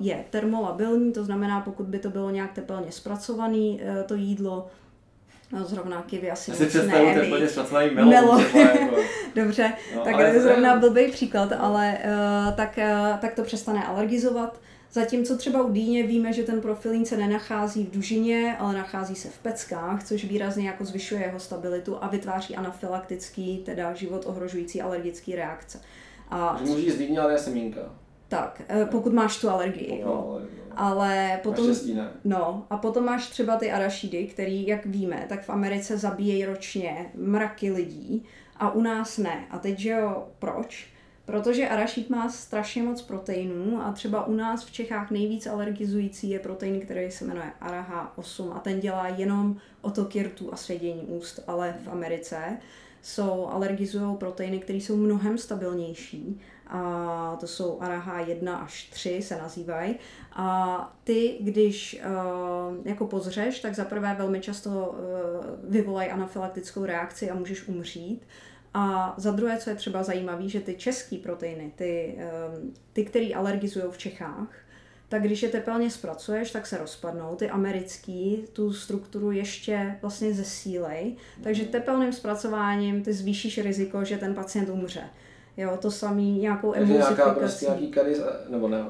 [0.00, 4.66] je termolabilní, to znamená, pokud by to bylo nějak tepelně zpracované, eh, to jídlo,
[5.52, 7.48] No, zrovna kivy asi moc ne.
[7.48, 8.44] Zpracovaný melon.
[8.54, 8.96] jako...
[9.34, 14.60] Dobře, no, tak je zrovna blbý příklad, ale uh, tak, uh, tak to přestane alergizovat.
[14.92, 19.28] Zatímco třeba u dýně víme, že ten profilín se nenachází v dužině, ale nachází se
[19.28, 25.34] v peckách, což výrazně jako zvyšuje jeho stabilitu a vytváří anafylaktický, teda život ohrožující alergický
[25.34, 25.80] reakce.
[26.30, 26.60] A...
[26.64, 27.80] Že můžeš z dýně, ale je semínka.
[28.28, 30.40] Tak, eh, pokud máš tu alergii, jo.
[30.76, 31.74] Ale potom,
[32.24, 37.10] no, a potom máš třeba ty arašidy, který, jak víme, tak v Americe zabíjejí ročně
[37.14, 38.24] mraky lidí
[38.56, 39.46] a u nás ne.
[39.50, 40.88] A teď, že jo, proč?
[41.24, 46.38] Protože arašid má strašně moc proteinů a třeba u nás v Čechách nejvíc alergizující je
[46.38, 51.74] protein, který se jmenuje ARAH8 a ten dělá jenom otoky rtů a svědění úst, ale
[51.84, 52.58] v Americe
[53.02, 59.36] jsou alergizují proteiny, které jsou mnohem stabilnější a to jsou ARAH 1 až 3 se
[59.36, 59.96] nazývají.
[60.32, 67.34] A ty, když uh, jako pozřeš, tak zaprvé velmi často uh, vyvolají anafylaktickou reakci a
[67.34, 68.26] můžeš umřít.
[68.74, 72.18] A za druhé, co je třeba zajímavé, že ty české proteiny, ty,
[72.62, 74.48] um, ty které alergizují v Čechách,
[75.08, 77.34] tak když je tepelně zpracuješ, tak se rozpadnou.
[77.36, 84.34] Ty americký tu strukturu ještě vlastně zesílej, takže tepelným zpracováním ty zvýšíš riziko, že ten
[84.34, 85.04] pacient umře.
[85.58, 88.16] Jo, to samý nějakou Takže nějaká prostě nějaký kary,
[88.48, 88.84] nebo ne,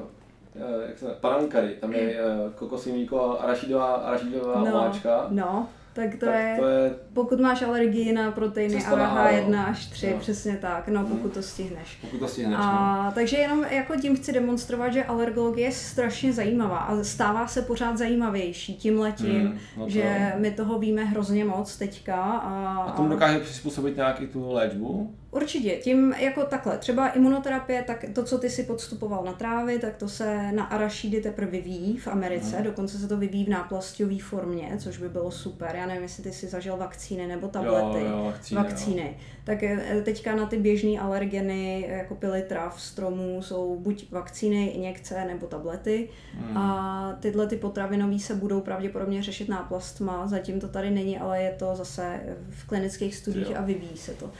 [0.55, 5.27] eh, jak se parankary, tam je eh, kokosový mlíko a arašidová, arašidová no, omáčka.
[5.29, 10.11] No, tak to, tak je, to je, pokud máš alergii na proteiny AH1 až 3,
[10.11, 10.19] no.
[10.19, 11.31] přesně tak, no pokud hmm.
[11.31, 11.97] to stihneš.
[12.01, 13.11] Pokud to stihneš, a, no.
[13.15, 17.97] Takže jenom jako tím chci demonstrovat, že alergologie je strašně zajímavá a stává se pořád
[17.97, 19.89] zajímavější tím letím, hmm, no to...
[19.89, 22.23] že my toho víme hrozně moc teďka.
[22.23, 25.15] A, a tomu dokáže přizpůsobit nějaký tu léčbu?
[25.31, 29.95] Určitě, tím jako takhle, třeba imunoterapie, tak to, co ty si podstupoval na trávy, tak
[29.95, 32.65] to se na arašidy teprve vyvíjí v Americe, hmm.
[32.65, 35.75] dokonce se to vyvíjí v náplastové formě, což by bylo super.
[35.75, 38.05] Já nevím, jestli ty si zažil vakcíny nebo tablety.
[38.05, 39.01] Jo, jo, vakcíny, vakcíny.
[39.01, 39.25] Jo.
[39.43, 45.25] Tak eh, teďka na ty běžné alergeny, jako pily trav, stromů, jsou buď vakcíny, injekce
[45.25, 46.09] nebo tablety.
[46.33, 46.57] Hmm.
[46.57, 51.51] A tyhle ty potravinové se budou pravděpodobně řešit náplastma, zatím to tady není, ale je
[51.51, 52.19] to zase
[52.49, 53.55] v klinických studiích jo.
[53.57, 54.31] a vyvíjí se to.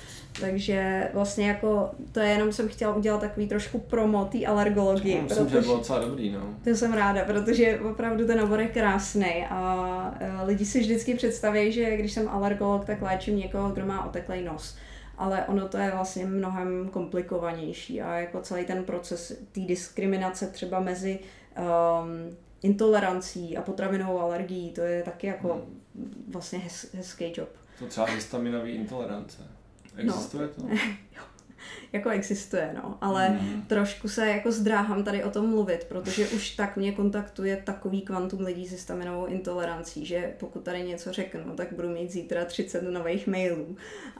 [0.42, 5.16] Takže vlastně jako, to je jenom jsem chtěla udělat takový trošku promo té alergologii.
[5.16, 6.40] No, myslím, protože, že bylo docela dobrý, no.
[6.64, 11.98] To jsem ráda, protože opravdu ten obor je krásný a lidi si vždycky představí, že
[11.98, 14.78] když jsem alergolog, tak léčím někoho, kdo má oteklý nos.
[15.18, 20.80] Ale ono to je vlastně mnohem komplikovanější a jako celý ten proces té diskriminace třeba
[20.80, 21.20] mezi
[21.58, 26.26] um, intolerancí a potravinovou alergií, to je taky jako hmm.
[26.32, 27.50] vlastně hez, hezký job.
[27.80, 29.38] To třeba histaminový intolerance.
[30.00, 30.64] Existuje no.
[30.64, 30.76] to?
[31.94, 33.62] jako existuje, no, ale mm.
[33.68, 38.40] trošku se jako zdráhám tady o tom mluvit, protože už tak mě kontaktuje takový kvantum
[38.40, 43.28] lidí s histaminovou intolerancí, že pokud tady něco řeknu, tak budu mít zítra 30 nových
[43.28, 43.78] mailů.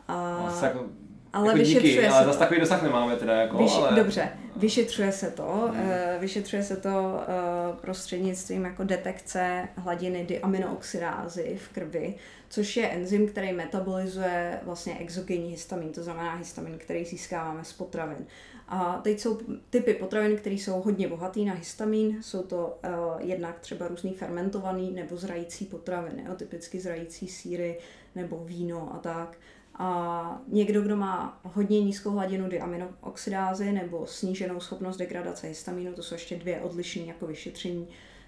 [0.08, 0.50] A...
[0.62, 0.86] No, jako
[1.34, 3.96] ale jako vyšetřuje díky, se ale zase takový dosah nemáme teda, jako, Vyš, ale...
[3.96, 4.30] Dobře,
[4.60, 5.82] vyšetřuje se to, hmm.
[5.82, 12.16] uh, vyšetřuje se to uh, prostřednictvím jako detekce hladiny diaminooxidázy v krvi,
[12.50, 18.26] což je enzym, který metabolizuje vlastně exogenní histamin, to znamená histamin, který získáváme z potravin.
[18.68, 23.60] A teď jsou typy potravin, které jsou hodně bohatý na histamin, jsou to uh, jednak
[23.60, 27.78] třeba různý fermentovaný nebo zrající potraviny, jo, typicky zrající síry
[28.16, 29.38] nebo víno a tak.
[29.82, 36.16] A někdo, kdo má hodně nízkou hladinu diaminooxidázy nebo sníženou schopnost degradace histamínu, to jsou
[36.16, 37.88] ještě dvě odlišné jako vyšetření,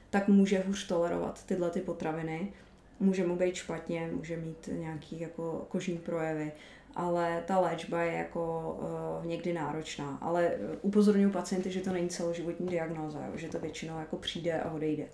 [0.09, 2.53] tak může hůř tolerovat tyhle ty potraviny.
[2.99, 6.51] Může mu být špatně, může mít nějaký jako kožní projevy,
[6.95, 8.75] ale ta léčba je jako
[9.19, 10.17] uh, někdy náročná.
[10.21, 10.51] Ale
[10.81, 15.05] upozorňuji pacienty, že to není celoživotní diagnóza, že to většinou jako přijde a odejde.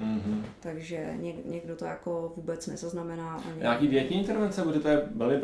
[0.00, 0.42] Mm-hmm.
[0.60, 3.34] Takže něk, někdo to jako vůbec nezaznamená.
[3.34, 3.60] Ani...
[3.60, 5.38] Nějaký dietní intervence bude to je velmi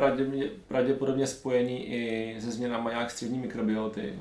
[0.69, 4.13] pravděpodobně spojený i se změnami nějak střední mikrobioty.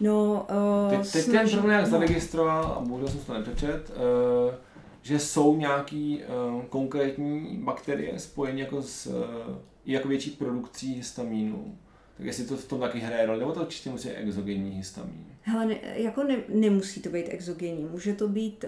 [0.00, 1.58] No, uh, Teď, teď snažím...
[1.58, 4.54] ten nějak zaregistroval, a bohužel jsem to nepřečet, uh,
[5.02, 6.22] že jsou nějaký
[6.56, 9.56] uh, konkrétní bakterie spojeny jako s uh,
[9.86, 11.78] jako větší produkcí histamínu.
[12.16, 15.26] Tak jestli to v tom taky hraje roli, nebo to určitě musí být exogenní histamin?
[15.42, 18.64] Hele, ne, jako ne, nemusí to být exogenní, může to být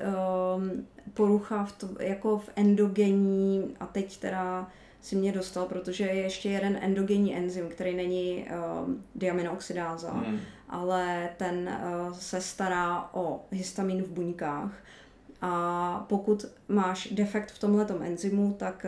[0.56, 4.70] um, porucha v to, jako v endogenní, a teď teda
[5.00, 8.46] si mě dostal, protože je ještě jeden endogenní enzym, který není
[8.84, 10.40] um, diaminooxidáza, hmm.
[10.68, 14.72] ale ten uh, se stará o histamin v buňkách
[15.40, 18.86] a pokud máš defekt v tomhle enzymu, tak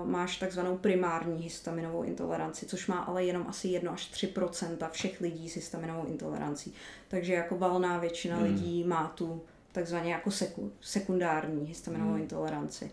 [0.00, 5.20] uh, máš takzvanou primární histaminovou intoleranci, což má ale jenom asi 1 až 3% všech
[5.20, 6.74] lidí s histaminovou intolerancí.
[7.08, 8.44] Takže jako valná většina hmm.
[8.44, 9.42] lidí má tu
[9.72, 12.22] takzvaně jako seku, sekundární histaminovou hmm.
[12.22, 12.90] intoleranci.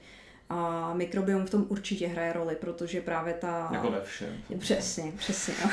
[0.49, 3.69] A mikrobiom v tom určitě hraje roli, protože právě ta...
[3.73, 4.38] Jako ve všem.
[4.60, 5.53] Přesně, přesně.
[5.65, 5.72] No.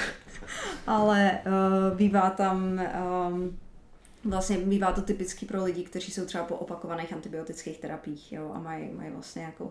[0.87, 2.81] ale uh, bývá tam...
[3.33, 3.59] Um,
[4.31, 8.59] vlastně bývá to typický pro lidi, kteří jsou třeba po opakovaných antibiotických terapiích jo, a
[8.59, 9.71] mají, mají vlastně jako uh,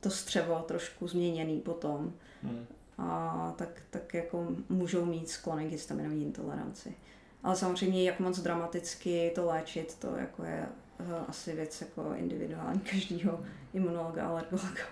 [0.00, 2.12] to střevo trošku změněný potom.
[2.42, 2.66] Hmm.
[2.98, 6.94] A tak, tak jako můžou mít sklony k histaminové intoleranci.
[7.42, 10.66] Ale samozřejmě, jak moc dramaticky to léčit, to jako je
[11.00, 13.40] uh, asi věc jako individuální každého
[13.74, 14.82] imunologa, alergologa.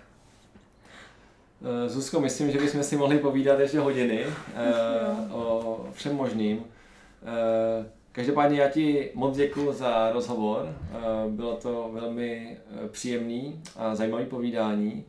[1.61, 6.63] Eh, Zuzko, myslím, že bychom si mohli povídat ještě hodiny uh, o všem možným.
[7.23, 10.75] Eh, každopádně já ti moc děkuji za rozhovor.
[10.91, 15.05] Eh, bylo to velmi eh, příjemný a zajímavý povídání.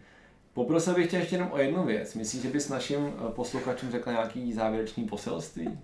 [0.55, 2.15] Poprosil bych tě ještě jenom o jednu věc.
[2.15, 5.79] Myslíš, že bys našim posluchačům řekla nějaký závěrečný poselství?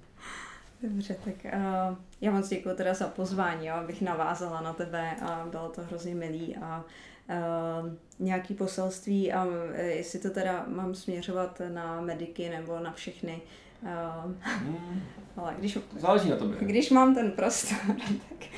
[0.82, 5.46] Dobře, tak uh, já moc děkuji teda za pozvání, jo, abych navázala na tebe a
[5.50, 6.84] bylo to hrozně milý a
[7.30, 9.46] uh, nějaký poselství a
[9.76, 13.42] jestli to teda mám směřovat na mediky nebo na všechny,
[13.82, 15.02] hmm.
[15.36, 16.56] ale když, Záleží na tobě.
[16.60, 17.78] Když mám ten prostor,
[18.28, 18.48] tak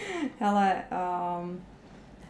[0.41, 0.85] ale
[1.41, 1.61] um,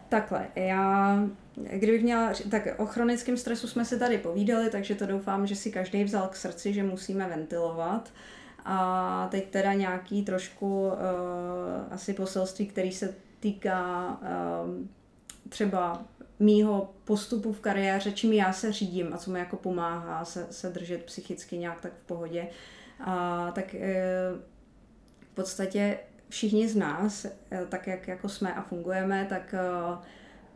[0.09, 1.19] takhle, já
[1.57, 5.73] kdybych měla, tak o chronickém stresu jsme si tady povídali, takže to doufám, že si
[5.73, 8.13] každý vzal k srdci, že musíme ventilovat.
[8.65, 10.93] A teď teda nějaký trošku uh,
[11.91, 14.19] asi poselství, který se týká
[14.65, 14.89] um,
[15.49, 16.05] třeba
[16.39, 20.71] mýho postupu v kariéře, čím já se řídím a co mi jako pomáhá se, se
[20.71, 22.49] držet psychicky nějak tak v pohodě,
[23.01, 24.03] a tak e,
[25.21, 25.99] v podstatě
[26.29, 27.31] všichni z nás, e,
[27.69, 29.59] tak jak jako jsme a fungujeme, tak e,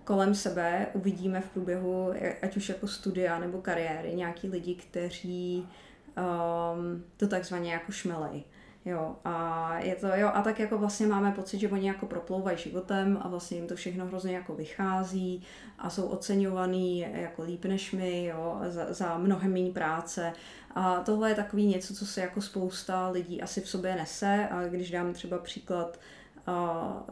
[0.04, 2.12] kolem sebe uvidíme v průběhu,
[2.42, 5.68] ať už jako studia nebo kariéry, nějaký lidi, kteří
[6.16, 8.44] um, to takzvaně jako šmelej.
[8.84, 12.58] Jo, a je to, jo, a tak jako vlastně máme pocit, že oni jako proplouvají
[12.58, 15.42] životem a vlastně jim to všechno hrozně jako vychází
[15.78, 20.32] a jsou oceňovaný jako líp než my, jo, za, za mnohem méně práce.
[20.74, 24.48] A tohle je takový něco, co se jako spousta lidí asi v sobě nese.
[24.50, 25.98] A když dám třeba příklad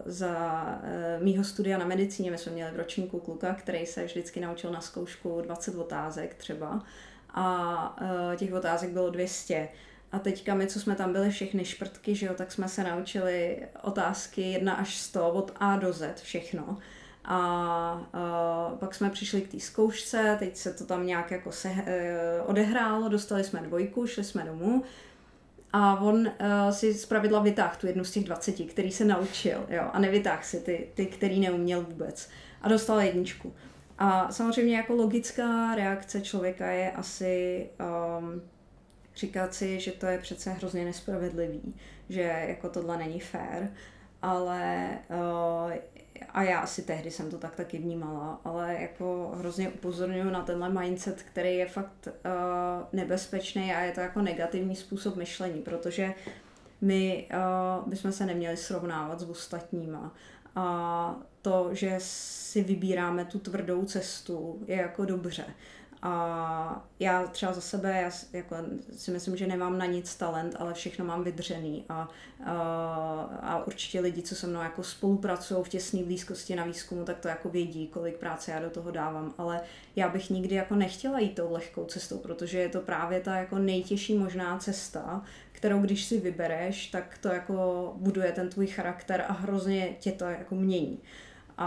[0.06, 4.40] za e, mýho studia na medicíně, my jsme měli v ročníku kluka, který se vždycky
[4.40, 6.82] naučil na zkoušku 20 otázek třeba.
[7.34, 7.96] A
[8.32, 9.68] e, těch otázek bylo 200
[10.12, 13.66] a teďka my, co jsme tam byli všechny šprtky, že jo, tak jsme se naučili
[13.82, 16.78] otázky 1 až 100 od A do Z všechno.
[17.24, 17.36] A,
[18.12, 22.42] a pak jsme přišli k té zkoušce, teď se to tam nějak jako se, e,
[22.42, 24.84] odehrálo, dostali jsme dvojku, šli jsme domů
[25.72, 29.82] a on uh, si zpravidla vytáhl tu jednu z těch 20, který se naučil, jo,
[29.92, 32.30] a nevytáhl si ty, ty, který neuměl vůbec.
[32.62, 33.54] A dostal jedničku.
[33.98, 37.66] A samozřejmě jako logická reakce člověka je asi
[38.20, 38.42] um,
[39.16, 41.74] říkat si, že to je přece hrozně nespravedlivý,
[42.08, 43.68] že jako tohle není fair,
[44.22, 45.72] ale uh,
[46.28, 50.68] a já asi tehdy jsem to tak taky vnímala, ale jako hrozně upozorňuji na tenhle
[50.68, 52.12] mindset, který je fakt uh,
[52.92, 56.14] nebezpečný a je to jako negativní způsob myšlení, protože
[56.80, 60.14] my uh, bychom se neměli srovnávat s ostatníma.
[60.56, 65.44] A to, že si vybíráme tu tvrdou cestu, je jako dobře.
[66.02, 68.56] A já třeba za sebe, já jako
[68.96, 72.08] si myslím, že nemám na nic talent, ale všechno mám vydřený a,
[72.44, 72.52] a,
[73.42, 77.28] a určitě lidi, co se mnou jako spolupracují v těsné blízkosti na výzkumu, tak to
[77.28, 79.60] jako vědí, kolik práce já do toho dávám, ale
[79.96, 83.58] já bych nikdy jako nechtěla jít tou lehkou cestou, protože je to právě ta jako
[83.58, 85.22] nejtěžší možná cesta,
[85.52, 90.24] kterou když si vybereš, tak to jako buduje ten tvůj charakter a hrozně tě to
[90.24, 90.98] jako mění.
[91.58, 91.66] A,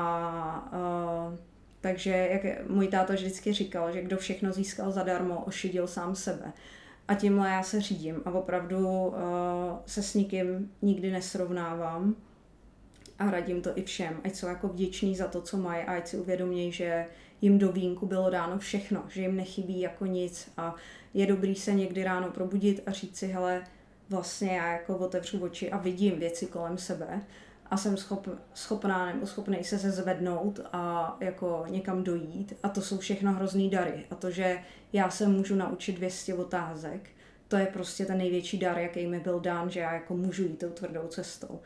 [0.71, 1.52] a
[1.83, 6.53] takže jak můj táta vždycky říkal, že kdo všechno získal zadarmo, ošidil sám sebe.
[7.07, 9.13] A tímhle já se řídím a opravdu uh,
[9.85, 12.15] se s nikým nikdy nesrovnávám
[13.19, 16.07] a radím to i všem, ať jsou jako vděční za to, co mají a ať
[16.07, 17.05] si uvědomějí, že
[17.41, 20.51] jim do vínku bylo dáno všechno, že jim nechybí jako nic.
[20.57, 20.75] A
[21.13, 23.63] je dobrý se někdy ráno probudit a říct si, hele,
[24.09, 27.21] vlastně já jako otevřu oči a vidím věci kolem sebe
[27.73, 32.97] a jsem schop, schopná nebo schopný se zvednout a jako někam dojít a to jsou
[32.97, 34.59] všechno hrozný dary a to, že
[34.93, 37.09] já se můžu naučit 200 otázek,
[37.47, 40.59] to je prostě ten největší dar, jaký mi byl dán, že já jako můžu jít
[40.59, 41.59] tou tvrdou cestou.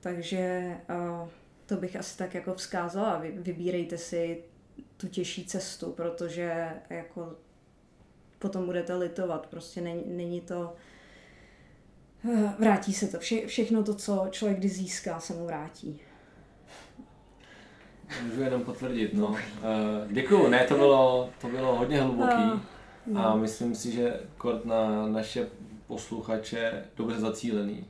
[0.00, 1.28] Takže uh,
[1.66, 3.18] to bych asi tak jako vzkázala.
[3.18, 4.44] Vy, vybírejte si
[4.96, 7.32] tu těžší cestu, protože jako
[8.38, 9.46] potom budete litovat.
[9.46, 10.74] Prostě není, není to
[12.58, 13.18] vrátí se to.
[13.18, 16.00] Vše, všechno to, co člověk kdy získá, se mu vrátí.
[18.22, 19.26] Můžu jenom potvrdit, no.
[19.26, 19.36] Uh,
[20.10, 22.60] děkuju, ne, to bylo, to bylo hodně hluboký uh,
[23.06, 23.26] no.
[23.26, 25.46] a myslím si, že kort na naše
[25.86, 27.84] posluchače dobře zacílený.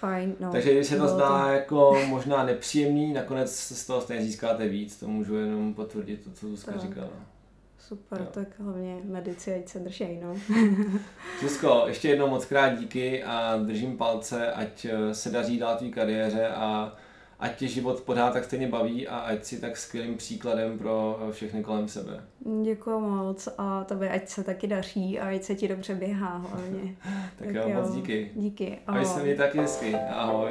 [0.00, 0.52] Fajn, no.
[0.52, 1.52] Takže když se to zdá to...
[1.52, 6.48] jako možná nepříjemný, nakonec z toho stejně získáte víc, to můžu jenom potvrdit to, co
[6.48, 7.08] Zuzka říkala.
[7.88, 8.26] Super, jo.
[8.30, 10.34] tak hlavně medici, ať se držej, no.
[11.40, 15.90] Zuzko, ještě jednou moc krát díky a držím palce, ať eh, se daří dál tvý
[15.90, 16.96] kariéře a
[17.38, 21.32] ať tě život pořád tak stejně baví a ať si tak skvělým příkladem pro eh,
[21.32, 22.24] všechny kolem sebe.
[22.62, 26.96] Děkuji moc a tobě ať se taky daří a ať se ti dobře běhá hlavně.
[27.38, 28.30] tak, tak jo, jo, moc díky.
[28.34, 29.00] Díky, ahoj.
[29.00, 30.50] A se mě taky hezky, ahoj.